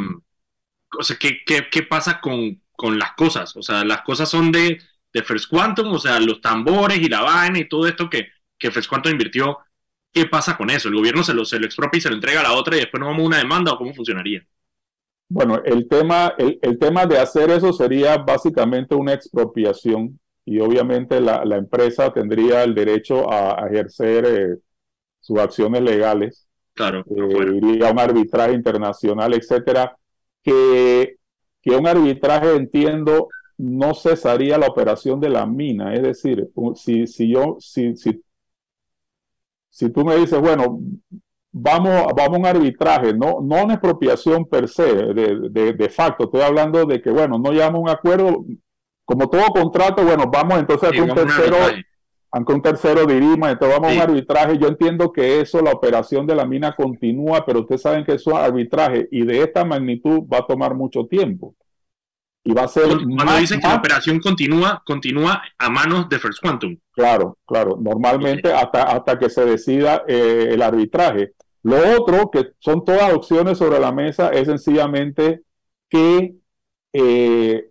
o 0.98 1.02
sea, 1.02 1.16
¿qué, 1.18 1.40
qué, 1.44 1.82
pasa 1.82 2.20
con, 2.20 2.60
con, 2.72 2.98
las 2.98 3.12
cosas? 3.12 3.56
O 3.56 3.62
sea, 3.62 3.84
las 3.84 4.02
cosas 4.02 4.28
son 4.28 4.50
de, 4.50 4.80
de, 5.12 5.22
First 5.22 5.48
Quantum, 5.48 5.92
o 5.92 5.98
sea, 5.98 6.18
los 6.20 6.40
tambores 6.40 6.98
y 6.98 7.08
la 7.08 7.22
vaina 7.22 7.58
y 7.58 7.68
todo 7.68 7.86
esto 7.86 8.10
que, 8.10 8.28
que 8.58 8.70
First 8.70 8.88
Quantum 8.88 9.12
invirtió. 9.12 9.58
¿Qué 10.12 10.26
pasa 10.26 10.56
con 10.56 10.70
eso? 10.70 10.88
¿El 10.88 10.96
gobierno 10.96 11.22
se 11.22 11.32
lo, 11.32 11.44
se 11.44 11.60
lo 11.60 11.66
expropia 11.66 11.98
y 11.98 12.00
se 12.00 12.08
lo 12.08 12.16
entrega 12.16 12.40
a 12.40 12.44
la 12.44 12.52
otra 12.52 12.76
y 12.76 12.80
después 12.80 13.00
no 13.00 13.06
vamos 13.06 13.22
a 13.22 13.26
una 13.26 13.38
demanda 13.38 13.72
o 13.72 13.78
cómo 13.78 13.94
funcionaría? 13.94 14.44
Bueno, 15.28 15.62
el 15.64 15.86
tema, 15.86 16.34
el, 16.36 16.58
el 16.60 16.76
tema 16.76 17.06
de 17.06 17.18
hacer 17.18 17.50
eso 17.50 17.72
sería 17.72 18.16
básicamente 18.16 18.96
una 18.96 19.12
expropiación 19.12 20.18
y 20.50 20.58
obviamente 20.58 21.20
la, 21.20 21.44
empresa 21.56 22.12
tendría 22.12 22.64
el 22.64 22.74
derecho 22.74 23.32
a, 23.32 23.68
ejercer 23.68 24.24
eh, 24.26 24.56
sus 25.20 25.38
acciones 25.38 25.80
legales. 25.80 26.48
Claro. 26.74 27.04
Eh, 27.08 27.60
iría 27.62 27.88
a 27.88 27.92
un 27.92 28.00
arbitraje 28.00 28.54
internacional, 28.54 29.32
etcétera, 29.32 29.96
que, 30.42 31.18
que 31.62 31.70
un 31.70 31.86
arbitraje, 31.86 32.56
entiendo, 32.56 33.28
no 33.58 33.94
cesaría 33.94 34.58
la 34.58 34.66
operación 34.66 35.20
de 35.20 35.28
la 35.28 35.46
mina. 35.46 35.94
Es 35.94 36.02
decir, 36.02 36.50
si, 36.74 37.06
si 37.06 37.30
yo, 37.30 37.56
si, 37.60 37.96
si, 37.96 38.20
si 39.68 39.88
tú 39.90 40.04
me 40.04 40.16
dices, 40.16 40.40
bueno, 40.40 40.80
vamos, 41.52 42.06
vamos 42.16 42.36
a 42.36 42.40
un 42.40 42.46
arbitraje, 42.46 43.14
no, 43.14 43.40
no 43.40 43.64
una 43.64 43.74
expropiación 43.74 44.46
per 44.46 44.68
se, 44.68 44.82
de, 45.14 45.74
de, 45.74 45.88
facto. 45.90 46.24
Estoy 46.24 46.40
hablando 46.40 46.86
de 46.86 47.00
que, 47.00 47.10
bueno, 47.10 47.38
no 47.38 47.52
llegamos 47.52 47.78
a 47.78 47.82
un 47.82 47.88
acuerdo, 47.88 48.44
como 49.10 49.28
todo 49.28 49.46
contrato, 49.46 50.04
bueno, 50.04 50.30
vamos 50.32 50.60
entonces 50.60 50.96
a 50.96 51.02
un 51.02 51.12
tercero, 51.12 51.56
aunque 52.30 52.52
un 52.52 52.62
tercero 52.62 53.06
dirima, 53.06 53.50
entonces 53.50 53.76
vamos 53.76 53.90
a 53.90 53.94
un 53.96 54.00
arbitraje. 54.02 54.56
Yo 54.56 54.68
entiendo 54.68 55.12
que 55.12 55.40
eso, 55.40 55.60
la 55.60 55.72
operación 55.72 56.28
de 56.28 56.36
la 56.36 56.46
mina 56.46 56.76
continúa, 56.76 57.44
pero 57.44 57.62
ustedes 57.62 57.82
saben 57.82 58.04
que 58.04 58.12
eso 58.12 58.30
es 58.30 58.36
arbitraje 58.36 59.08
y 59.10 59.24
de 59.24 59.42
esta 59.42 59.64
magnitud 59.64 60.20
va 60.32 60.38
a 60.38 60.46
tomar 60.46 60.76
mucho 60.76 61.06
tiempo. 61.06 61.56
Y 62.44 62.52
va 62.52 62.62
a 62.62 62.68
ser. 62.68 62.86
Cuando 62.86 63.36
dicen 63.36 63.58
que 63.58 63.66
la 63.66 63.74
operación 63.74 64.20
continúa, 64.20 64.80
continúa 64.86 65.42
a 65.58 65.68
manos 65.68 66.08
de 66.08 66.20
First 66.20 66.40
Quantum. 66.40 66.76
Claro, 66.92 67.36
claro. 67.44 67.78
Normalmente 67.80 68.52
hasta, 68.52 68.84
hasta 68.84 69.18
que 69.18 69.28
se 69.28 69.44
decida 69.44 70.04
eh, 70.06 70.50
el 70.52 70.62
arbitraje. 70.62 71.32
Lo 71.64 71.76
otro, 71.98 72.30
que 72.30 72.52
son 72.60 72.84
todas 72.84 73.12
opciones 73.12 73.58
sobre 73.58 73.80
la 73.80 73.90
mesa, 73.90 74.28
es 74.28 74.46
sencillamente 74.46 75.42
que 75.88 76.36
eh, 76.92 77.69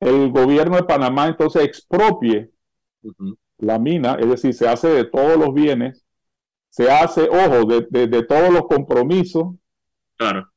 el 0.00 0.30
gobierno 0.30 0.76
de 0.76 0.84
Panamá 0.84 1.26
entonces 1.26 1.64
expropie 1.64 2.50
la 3.58 3.78
mina, 3.78 4.16
es 4.20 4.28
decir, 4.28 4.54
se 4.54 4.68
hace 4.68 4.88
de 4.88 5.04
todos 5.04 5.36
los 5.36 5.52
bienes, 5.52 6.04
se 6.70 6.90
hace, 6.90 7.28
ojo, 7.28 7.64
de, 7.66 8.06
de 8.06 8.22
todos 8.22 8.52
los 8.52 8.66
compromisos. 8.66 9.54
Claro 10.16 10.48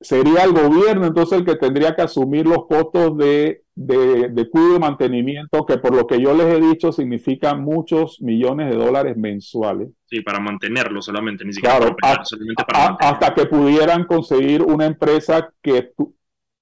sería 0.00 0.44
el 0.44 0.52
gobierno 0.52 1.06
entonces 1.06 1.38
el 1.38 1.44
que 1.44 1.56
tendría 1.56 1.94
que 1.94 2.02
asumir 2.02 2.46
los 2.46 2.66
costos 2.66 3.18
de, 3.18 3.64
de, 3.74 4.48
cuidado 4.50 4.76
y 4.76 4.80
mantenimiento, 4.80 5.66
que 5.66 5.76
por 5.78 5.94
lo 5.94 6.06
que 6.06 6.20
yo 6.20 6.34
les 6.34 6.46
he 6.46 6.60
dicho 6.60 6.90
significa 6.90 7.54
muchos 7.54 8.20
millones 8.20 8.70
de 8.70 8.76
dólares 8.76 9.16
mensuales. 9.16 9.90
Sí, 10.06 10.22
para 10.22 10.40
mantenerlo 10.40 11.02
solamente, 11.02 11.44
ni 11.44 11.52
siquiera 11.52 11.76
claro, 11.76 11.96
para 12.00 12.24
solamente 12.24 12.64
para 12.64 12.96
hasta 12.98 13.34
que 13.34 13.46
pudieran 13.46 14.04
conseguir 14.04 14.62
una 14.62 14.86
empresa 14.86 15.52
que 15.62 15.92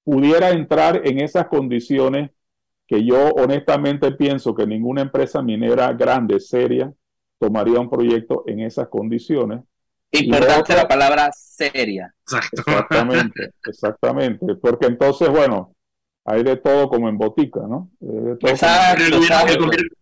pudiera 0.09 0.53
entrar 0.53 1.03
en 1.05 1.21
esas 1.21 1.49
condiciones 1.49 2.31
que 2.87 3.05
yo 3.05 3.29
honestamente 3.33 4.13
pienso 4.13 4.55
que 4.55 4.67
ninguna 4.67 5.03
empresa 5.03 5.43
minera 5.43 5.93
grande, 5.93 6.41
seria, 6.41 6.91
tomaría 7.39 7.79
un 7.79 7.91
proyecto 7.91 8.45
en 8.47 8.61
esas 8.61 8.89
condiciones 8.89 9.61
Importante 10.11 10.75
la 10.75 10.89
palabra 10.89 11.31
seria. 11.33 12.15
Exactamente, 12.27 13.53
exactamente. 13.67 14.55
Porque 14.55 14.87
entonces, 14.87 15.29
bueno, 15.29 15.75
hay 16.25 16.43
de 16.43 16.57
todo 16.57 16.89
como 16.89 17.11
en 17.11 17.19
botica, 17.19 17.61
¿no? 17.69 17.91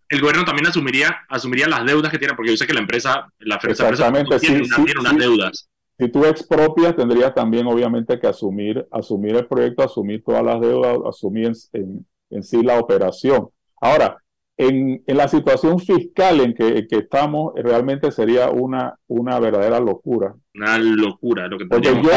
el, 0.08 0.20
gobierno, 0.20 0.44
también 0.44 0.68
asumiría, 0.68 1.24
asumiría 1.28 1.66
las 1.66 1.84
deudas 1.84 2.12
que 2.12 2.18
tiene, 2.18 2.34
porque 2.34 2.52
yo 2.52 2.56
sé 2.56 2.68
que 2.68 2.74
la 2.74 2.80
empresa, 2.80 3.28
la 3.40 3.56
empresa, 3.56 3.90
tiene, 4.38 4.62
unas 5.00 5.16
deudas. 5.16 5.68
Si 5.98 6.08
tú 6.08 6.24
expropias, 6.24 6.94
tendrías 6.94 7.34
también, 7.34 7.66
obviamente, 7.66 8.18
que 8.18 8.26
asumir, 8.26 8.86
asumir 8.90 9.36
el 9.36 9.46
proyecto, 9.46 9.82
asumir 9.82 10.22
todas 10.22 10.44
las 10.44 10.60
deudas, 10.60 10.98
asumir 11.08 11.52
en, 11.72 12.06
en 12.30 12.42
sí 12.42 12.62
la 12.62 12.78
operación. 12.78 13.48
Ahora, 13.80 14.18
en, 14.56 15.02
la 15.06 15.28
situación 15.28 15.78
fiscal 15.78 16.40
en 16.40 16.54
que, 16.54 16.86
estamos, 16.90 17.52
realmente 17.56 18.10
sería 18.10 18.50
una, 18.50 18.98
una 19.06 19.38
verdadera 19.38 19.80
locura. 19.80 20.34
Una 20.54 20.78
locura, 20.78 21.46
lo 21.46 21.58
que 21.58 21.66
Porque 21.66 21.88
yo, 21.88 22.10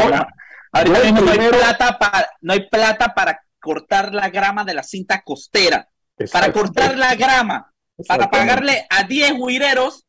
ahorita 0.72 1.20
no, 1.20 1.30
hay 1.30 1.48
plata 1.48 1.98
para, 1.98 2.28
no 2.40 2.52
hay 2.52 2.68
plata 2.68 3.14
para 3.14 3.40
cortar 3.58 4.14
la 4.14 4.30
grama 4.30 4.64
de 4.64 4.74
la 4.74 4.82
cinta 4.82 5.22
costera. 5.22 5.88
Para 6.32 6.52
cortar 6.52 6.98
la 6.98 7.14
grama, 7.14 7.72
para 8.06 8.30
pagarle 8.30 8.86
a 8.90 9.04
10 9.04 9.34
huireros 9.38 10.04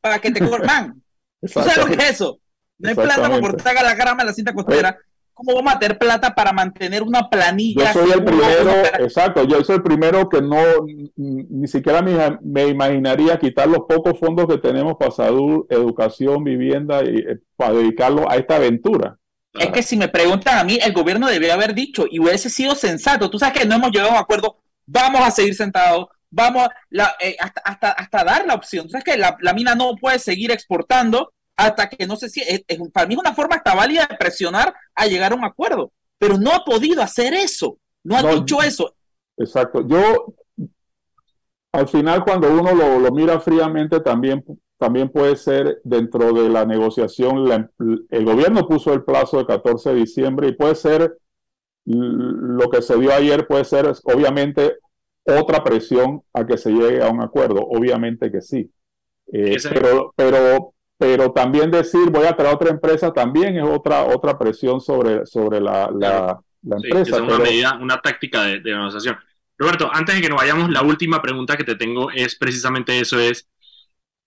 para 0.00 0.18
que 0.18 0.30
te 0.30 0.40
cortan. 0.48 1.02
¿Sabes 1.44 1.76
lo 1.76 1.86
que 1.86 1.94
es 1.94 2.10
eso? 2.10 2.40
No 2.78 2.88
hay 2.88 2.94
plata 2.94 3.22
para 3.22 3.40
cortar 3.40 3.74
la 3.74 3.94
grama 3.94 4.22
de 4.22 4.26
la 4.26 4.32
cinta 4.32 4.52
costera. 4.52 4.98
¿Cómo 5.34 5.56
vamos 5.56 5.74
a 5.74 5.78
tener 5.80 5.98
plata 5.98 6.32
para 6.32 6.52
mantener 6.52 7.02
una 7.02 7.28
planilla? 7.28 7.92
Yo 7.92 8.00
soy 8.00 8.12
el 8.12 8.24
primero, 8.24 8.70
exacto, 9.00 9.42
yo 9.42 9.64
soy 9.64 9.76
el 9.76 9.82
primero 9.82 10.28
que 10.28 10.40
no, 10.40 10.62
ni 11.16 11.66
siquiera 11.66 12.02
me, 12.02 12.68
imaginaría 12.68 13.36
quitar 13.40 13.66
los 13.66 13.80
pocos 13.80 14.16
fondos 14.18 14.46
que 14.46 14.58
tenemos 14.58 14.94
para 14.96 15.10
salud, 15.10 15.66
educación, 15.70 16.44
vivienda, 16.44 17.02
y, 17.02 17.16
eh, 17.16 17.40
para 17.56 17.74
dedicarlo 17.74 18.30
a 18.30 18.36
esta 18.36 18.56
aventura. 18.56 19.18
Es 19.54 19.70
que 19.70 19.82
si 19.82 19.96
me 19.96 20.06
preguntan 20.06 20.58
a 20.58 20.64
mí, 20.64 20.78
el 20.80 20.92
gobierno 20.92 21.26
debería 21.26 21.54
haber 21.54 21.74
dicho 21.74 22.06
y 22.08 22.20
hubiese 22.20 22.48
sido 22.48 22.76
sensato. 22.76 23.28
Tú 23.28 23.38
sabes 23.38 23.58
que 23.58 23.66
no 23.66 23.74
hemos 23.74 23.90
llegado 23.90 24.10
a 24.10 24.14
un 24.14 24.20
acuerdo, 24.20 24.58
vamos 24.86 25.20
a 25.20 25.32
seguir 25.32 25.56
sentados, 25.56 26.06
vamos 26.30 26.68
eh, 27.20 27.36
hasta, 27.40 27.90
hasta, 27.90 28.24
dar 28.24 28.46
la 28.46 28.54
opción. 28.54 28.86
Tú 28.86 28.92
sabes 28.92 29.04
que 29.04 29.16
la, 29.16 29.36
la 29.40 29.52
mina 29.52 29.74
no 29.74 29.96
puede 29.96 30.20
seguir 30.20 30.52
exportando 30.52 31.33
hasta 31.56 31.88
que 31.88 32.06
no 32.06 32.16
sé 32.16 32.28
si, 32.28 32.40
es, 32.40 32.64
para 32.92 33.06
mí 33.06 33.14
es 33.14 33.20
una 33.20 33.34
forma 33.34 33.56
hasta 33.56 33.74
válida 33.74 34.06
de 34.08 34.16
presionar 34.16 34.74
a 34.94 35.06
llegar 35.06 35.32
a 35.32 35.36
un 35.36 35.44
acuerdo, 35.44 35.92
pero 36.18 36.38
no 36.38 36.50
ha 36.52 36.64
podido 36.64 37.02
hacer 37.02 37.34
eso, 37.34 37.78
no 38.02 38.16
ha 38.16 38.34
dicho 38.34 38.62
eso. 38.62 38.94
Exacto, 39.36 39.86
yo 39.86 40.34
al 41.72 41.88
final 41.88 42.24
cuando 42.24 42.52
uno 42.52 42.72
lo, 42.72 43.10
mira 43.12 43.40
fríamente 43.40 44.00
también, 44.00 44.44
también 44.78 45.08
puede 45.08 45.36
ser 45.36 45.80
dentro 45.84 46.32
de 46.32 46.48
la 46.48 46.64
negociación, 46.64 47.70
el 48.10 48.24
gobierno 48.24 48.66
puso 48.66 48.92
el 48.92 49.04
plazo 49.04 49.38
de 49.38 49.46
14 49.46 49.90
de 49.90 49.96
diciembre 49.96 50.48
y 50.48 50.52
puede 50.52 50.74
ser 50.74 51.18
lo 51.84 52.70
que 52.70 52.80
se 52.80 52.96
dio 52.96 53.12
ayer, 53.12 53.46
puede 53.46 53.64
ser 53.64 53.92
obviamente 54.04 54.78
otra 55.24 55.62
presión 55.64 56.22
a 56.32 56.46
que 56.46 56.58
se 56.58 56.70
llegue 56.70 57.02
a 57.02 57.10
un 57.10 57.22
acuerdo, 57.22 57.60
obviamente 57.60 58.30
que 58.30 58.40
sí. 58.40 58.70
Eh, 59.32 59.56
pero, 59.72 60.12
pero 60.16 60.73
pero 60.98 61.32
también 61.32 61.70
decir 61.70 62.10
voy 62.10 62.26
a 62.26 62.36
traer 62.36 62.54
otra 62.54 62.70
empresa 62.70 63.12
también 63.12 63.56
es 63.56 63.64
otra, 63.64 64.04
otra 64.04 64.38
presión 64.38 64.80
sobre, 64.80 65.26
sobre 65.26 65.60
la, 65.60 65.90
la, 65.92 66.40
empresa. 66.62 67.16
es 67.16 67.22
una 67.22 67.38
medida, 67.38 67.78
una 67.80 68.00
táctica 68.00 68.44
de, 68.44 68.60
de, 68.60 68.70
negociación. 68.72 69.18
Roberto, 69.58 69.90
antes 69.92 70.14
de 70.14 70.20
que 70.20 70.28
nos 70.28 70.38
vayamos, 70.38 70.70
la 70.70 70.82
última 70.82 71.20
pregunta 71.22 71.56
que 71.56 71.64
te 71.64 71.76
tengo 71.76 72.10
es 72.10 72.36
precisamente 72.36 72.98
eso, 72.98 73.18
es 73.18 73.48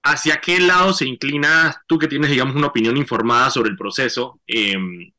¿hacia 0.04 0.38
qué 0.38 0.60
lado 0.60 0.94
se 0.94 1.06
inclina 1.06 1.84
tú 1.88 1.98
que 1.98 2.08
tienes, 2.08 2.30
digamos, 2.30 2.56
una 2.56 2.68
opinión 2.68 2.98
informada 2.98 3.50
sobre 3.50 3.70
el 3.70 3.78
proceso? 3.78 4.40
Em, 4.48 5.12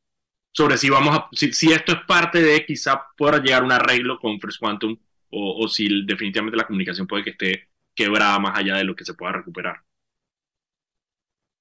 sobre 0.52 0.76
si 0.78 0.90
vamos 0.90 1.16
a, 1.16 1.28
si, 1.32 1.72
esto 1.72 1.92
es 1.92 1.98
parte 2.06 2.42
de 2.42 2.64
quizá 2.66 3.06
pueda 3.16 3.38
llegar 3.38 3.62
a 3.62 3.64
un 3.66 3.72
arreglo 3.72 4.18
con 4.18 4.40
First 4.40 4.58
Quantum 4.58 4.96
o, 5.30 5.64
o 5.64 5.68
si 5.68 6.04
definitivamente 6.04 6.56
la 6.56 6.66
comunicación 6.66 7.06
puede 7.06 7.24
que 7.24 7.30
esté 7.30 7.68
quebrada 7.94 8.38
más 8.38 8.58
allá 8.58 8.76
de 8.76 8.84
lo 8.84 8.96
que 8.96 9.04
se 9.04 9.14
pueda 9.14 9.32
recuperar. 9.32 9.82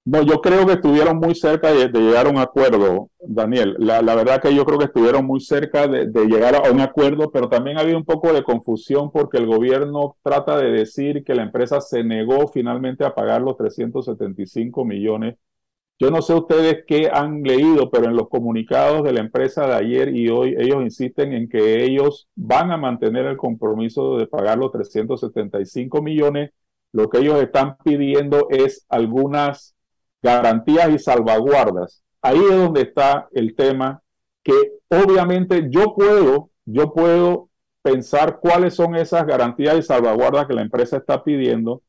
No, 0.10 0.22
yo 0.22 0.40
creo 0.40 0.66
que 0.66 0.72
estuvieron 0.74 1.18
muy 1.18 1.36
cerca 1.36 1.74
de, 1.74 1.90
llegar 1.90 2.28
a 2.28 2.30
un 2.30 2.38
acuerdo, 2.38 3.10
Daniel. 3.20 3.76
La, 3.78 4.02
verdad 4.16 4.42
que 4.42 4.56
yo 4.56 4.64
creo 4.64 4.80
que 4.80 4.86
estuvieron 4.86 5.26
muy 5.26 5.42
cerca 5.42 5.86
de, 5.86 6.06
llegar 6.28 6.56
a 6.56 6.72
un 6.72 6.80
acuerdo, 6.80 7.30
pero 7.30 7.50
también 7.50 7.78
había 7.78 7.98
un 7.98 8.06
poco 8.06 8.32
de 8.32 8.42
confusión 8.42 9.12
porque 9.12 9.38
el 9.38 9.48
gobierno 9.48 10.16
trata 10.24 10.58
de 10.58 10.72
decir 10.72 11.26
que 11.26 11.36
la 11.36 11.44
empresa 11.44 11.82
se 11.82 12.06
negó 12.06 12.48
finalmente 12.48 13.04
a 13.04 13.14
pagar 13.14 13.42
los 13.42 13.58
375 13.58 14.86
millones. 14.86 15.36
Yo 16.00 16.10
no 16.10 16.22
sé 16.22 16.34
ustedes 16.36 16.86
qué 16.88 17.10
han 17.12 17.44
leído, 17.44 17.92
pero 17.92 18.06
en 18.06 18.16
los 18.16 18.30
comunicados 18.30 19.04
de 19.04 19.12
la 19.12 19.20
empresa 19.20 19.68
de 19.68 19.76
ayer 19.76 20.16
y 20.16 20.30
hoy, 20.30 20.56
ellos 20.58 20.84
insisten 20.84 21.34
en 21.34 21.50
que 21.50 21.84
ellos 21.84 22.30
van 22.34 22.72
a 22.72 22.78
mantener 22.78 23.26
el 23.26 23.36
compromiso 23.36 24.18
de 24.18 24.28
pagar 24.28 24.58
los 24.58 24.72
375 24.72 26.02
millones. 26.02 26.52
Lo 26.94 27.10
que 27.10 27.18
ellos 27.18 27.42
están 27.42 27.76
pidiendo 27.84 28.48
es 28.50 28.86
algunas 28.88 29.77
garantías 30.22 30.90
y 30.90 31.00
salvaguardas. 31.00 32.04
Ahí 32.22 32.40
es 32.40 32.58
donde 32.58 32.82
está 32.82 33.28
el 33.32 33.56
tema 33.56 34.02
que 34.44 34.54
obviamente 34.90 35.68
yo 35.70 35.94
puedo, 35.94 36.50
yo 36.66 36.94
puedo 36.94 37.50
pensar 37.82 38.40
cuáles 38.40 38.76
son 38.76 38.96
esas 38.96 39.26
garantías 39.26 39.78
y 39.78 39.82
salvaguardas 39.82 40.48
que 40.48 40.54
la 40.54 40.62
empresa 40.62 40.98
está 40.98 41.24
pidiendo, 41.24 41.82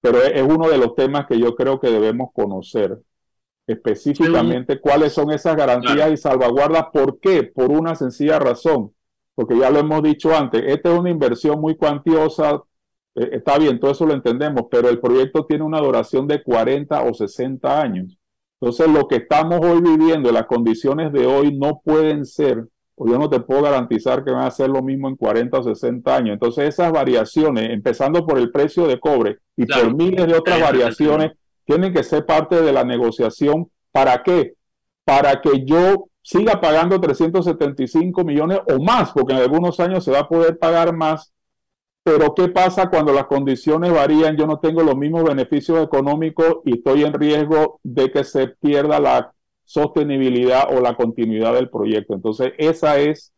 pero 0.00 0.22
es 0.22 0.42
uno 0.42 0.68
de 0.68 0.78
los 0.78 0.94
temas 0.94 1.26
que 1.26 1.38
yo 1.38 1.54
creo 1.54 1.80
que 1.80 1.90
debemos 1.90 2.30
conocer 2.32 2.98
específicamente 3.66 4.80
cuáles 4.80 5.12
son 5.12 5.30
esas 5.30 5.56
garantías 5.56 6.12
y 6.12 6.16
salvaguardas. 6.16 6.86
¿Por 6.92 7.18
qué? 7.18 7.44
Por 7.44 7.70
una 7.70 7.94
sencilla 7.94 8.38
razón, 8.38 8.92
porque 9.34 9.56
ya 9.58 9.70
lo 9.70 9.78
hemos 9.78 10.02
dicho 10.02 10.34
antes, 10.36 10.62
esta 10.66 10.92
es 10.92 10.98
una 10.98 11.10
inversión 11.10 11.60
muy 11.60 11.76
cuantiosa, 11.76 12.62
eh, 13.14 13.30
está 13.32 13.58
bien, 13.58 13.78
todo 13.78 13.92
eso 13.92 14.06
lo 14.06 14.14
entendemos, 14.14 14.64
pero 14.70 14.88
el 14.88 15.00
proyecto 15.00 15.46
tiene 15.46 15.64
una 15.64 15.80
duración 15.80 16.26
de 16.26 16.42
40 16.42 17.02
o 17.02 17.14
60 17.14 17.80
años. 17.80 18.18
Entonces, 18.60 18.88
lo 18.88 19.06
que 19.06 19.16
estamos 19.16 19.60
hoy 19.62 19.80
viviendo, 19.80 20.32
las 20.32 20.46
condiciones 20.46 21.12
de 21.12 21.26
hoy 21.26 21.56
no 21.56 21.80
pueden 21.84 22.24
ser, 22.24 22.66
o 22.96 23.06
yo 23.06 23.18
no 23.18 23.28
te 23.28 23.40
puedo 23.40 23.62
garantizar 23.62 24.24
que 24.24 24.30
van 24.30 24.44
a 24.44 24.50
ser 24.50 24.70
lo 24.70 24.82
mismo 24.82 25.08
en 25.08 25.16
40 25.16 25.58
o 25.58 25.62
60 25.62 26.16
años. 26.16 26.32
Entonces, 26.34 26.68
esas 26.68 26.90
variaciones, 26.90 27.70
empezando 27.70 28.26
por 28.26 28.38
el 28.38 28.50
precio 28.50 28.86
de 28.86 28.98
cobre 28.98 29.38
y 29.56 29.66
por 29.66 29.94
miles 29.94 30.26
de 30.26 30.34
otras 30.34 30.60
variaciones, 30.60 31.32
tienen 31.66 31.92
que 31.92 32.02
ser 32.04 32.24
parte 32.24 32.60
de 32.62 32.72
la 32.72 32.84
negociación. 32.84 33.68
¿Para 33.92 34.22
qué? 34.22 34.54
Para 35.04 35.40
que 35.40 35.64
yo 35.64 36.06
siga 36.22 36.58
pagando 36.60 36.98
375 36.98 38.24
millones 38.24 38.60
o 38.66 38.82
más, 38.82 39.12
porque 39.12 39.34
en 39.34 39.40
algunos 39.40 39.78
años 39.78 40.04
se 40.04 40.10
va 40.10 40.20
a 40.20 40.28
poder 40.28 40.58
pagar 40.58 40.96
más 40.96 41.33
pero 42.04 42.34
¿qué 42.34 42.48
pasa 42.48 42.90
cuando 42.90 43.14
las 43.14 43.24
condiciones 43.24 43.90
varían? 43.90 44.36
Yo 44.36 44.46
no 44.46 44.60
tengo 44.60 44.82
los 44.82 44.94
mismos 44.94 45.24
beneficios 45.24 45.82
económicos 45.82 46.58
y 46.66 46.74
estoy 46.74 47.02
en 47.02 47.14
riesgo 47.14 47.80
de 47.82 48.12
que 48.12 48.24
se 48.24 48.48
pierda 48.48 49.00
la 49.00 49.32
sostenibilidad 49.64 50.68
o 50.70 50.82
la 50.82 50.94
continuidad 50.96 51.54
del 51.54 51.70
proyecto. 51.70 52.14
Entonces, 52.14 52.52
esa 52.58 52.98
es 52.98 53.32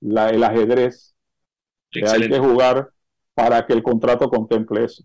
la, 0.00 0.28
el 0.28 0.44
ajedrez 0.44 1.14
que 1.90 2.06
hay 2.06 2.28
que 2.28 2.38
jugar 2.38 2.90
para 3.32 3.66
que 3.66 3.72
el 3.72 3.82
contrato 3.82 4.28
contemple 4.28 4.84
eso. 4.84 5.02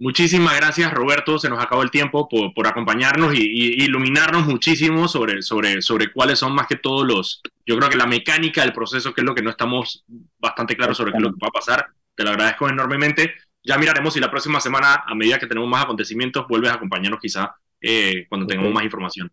Muchísimas 0.00 0.56
gracias, 0.56 0.92
Roberto. 0.92 1.38
Se 1.38 1.48
nos 1.48 1.62
acabó 1.62 1.82
el 1.82 1.92
tiempo 1.92 2.28
por, 2.28 2.66
acompañarnos 2.66 3.32
y, 3.32 3.84
iluminarnos 3.84 4.44
muchísimo 4.44 5.06
sobre, 5.06 5.40
sobre, 5.42 5.82
sobre 5.82 6.12
cuáles 6.12 6.40
son 6.40 6.52
más 6.52 6.66
que 6.66 6.76
todos 6.76 7.06
los, 7.06 7.42
yo 7.64 7.76
creo 7.76 7.88
que 7.88 7.96
la 7.96 8.06
mecánica 8.06 8.62
del 8.62 8.72
proceso, 8.72 9.14
que 9.14 9.20
es 9.20 9.24
lo 9.24 9.36
que 9.36 9.42
no 9.42 9.50
estamos 9.50 10.04
bastante 10.40 10.76
claros 10.76 10.96
sobre 10.96 11.12
qué 11.12 11.18
es 11.18 11.22
lo 11.22 11.30
que 11.30 11.38
va 11.40 11.48
a 11.48 11.52
pasar. 11.52 11.86
Te 12.14 12.24
lo 12.24 12.30
agradezco 12.30 12.68
enormemente. 12.68 13.34
Ya 13.62 13.78
miraremos 13.78 14.14
si 14.14 14.20
la 14.20 14.30
próxima 14.30 14.60
semana, 14.60 15.04
a 15.06 15.14
medida 15.14 15.38
que 15.38 15.46
tenemos 15.46 15.68
más 15.68 15.84
acontecimientos, 15.84 16.46
vuelves 16.48 16.70
a 16.70 16.74
acompañarnos 16.74 17.20
quizá 17.20 17.54
eh, 17.80 18.26
cuando 18.28 18.46
tengamos 18.46 18.72
más 18.72 18.84
información. 18.84 19.32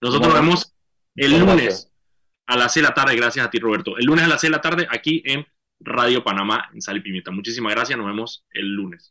Nosotros 0.00 0.28
nos 0.28 0.40
vemos 0.40 0.74
el 1.16 1.38
lunes 1.38 1.92
a 2.46 2.56
las 2.56 2.72
6 2.72 2.82
de 2.82 2.88
la 2.88 2.94
tarde. 2.94 3.16
Gracias 3.16 3.46
a 3.46 3.50
ti, 3.50 3.58
Roberto. 3.58 3.96
El 3.98 4.06
lunes 4.06 4.24
a 4.24 4.28
las 4.28 4.40
6 4.40 4.50
de 4.50 4.56
la 4.56 4.60
tarde 4.60 4.86
aquí 4.88 5.22
en 5.24 5.46
Radio 5.80 6.22
Panamá, 6.22 6.70
en 6.72 6.80
Sal 6.80 6.98
y 6.98 7.00
Pimienta. 7.00 7.30
Muchísimas 7.30 7.74
gracias. 7.74 7.98
Nos 7.98 8.06
vemos 8.06 8.44
el 8.50 8.72
lunes. 8.74 9.10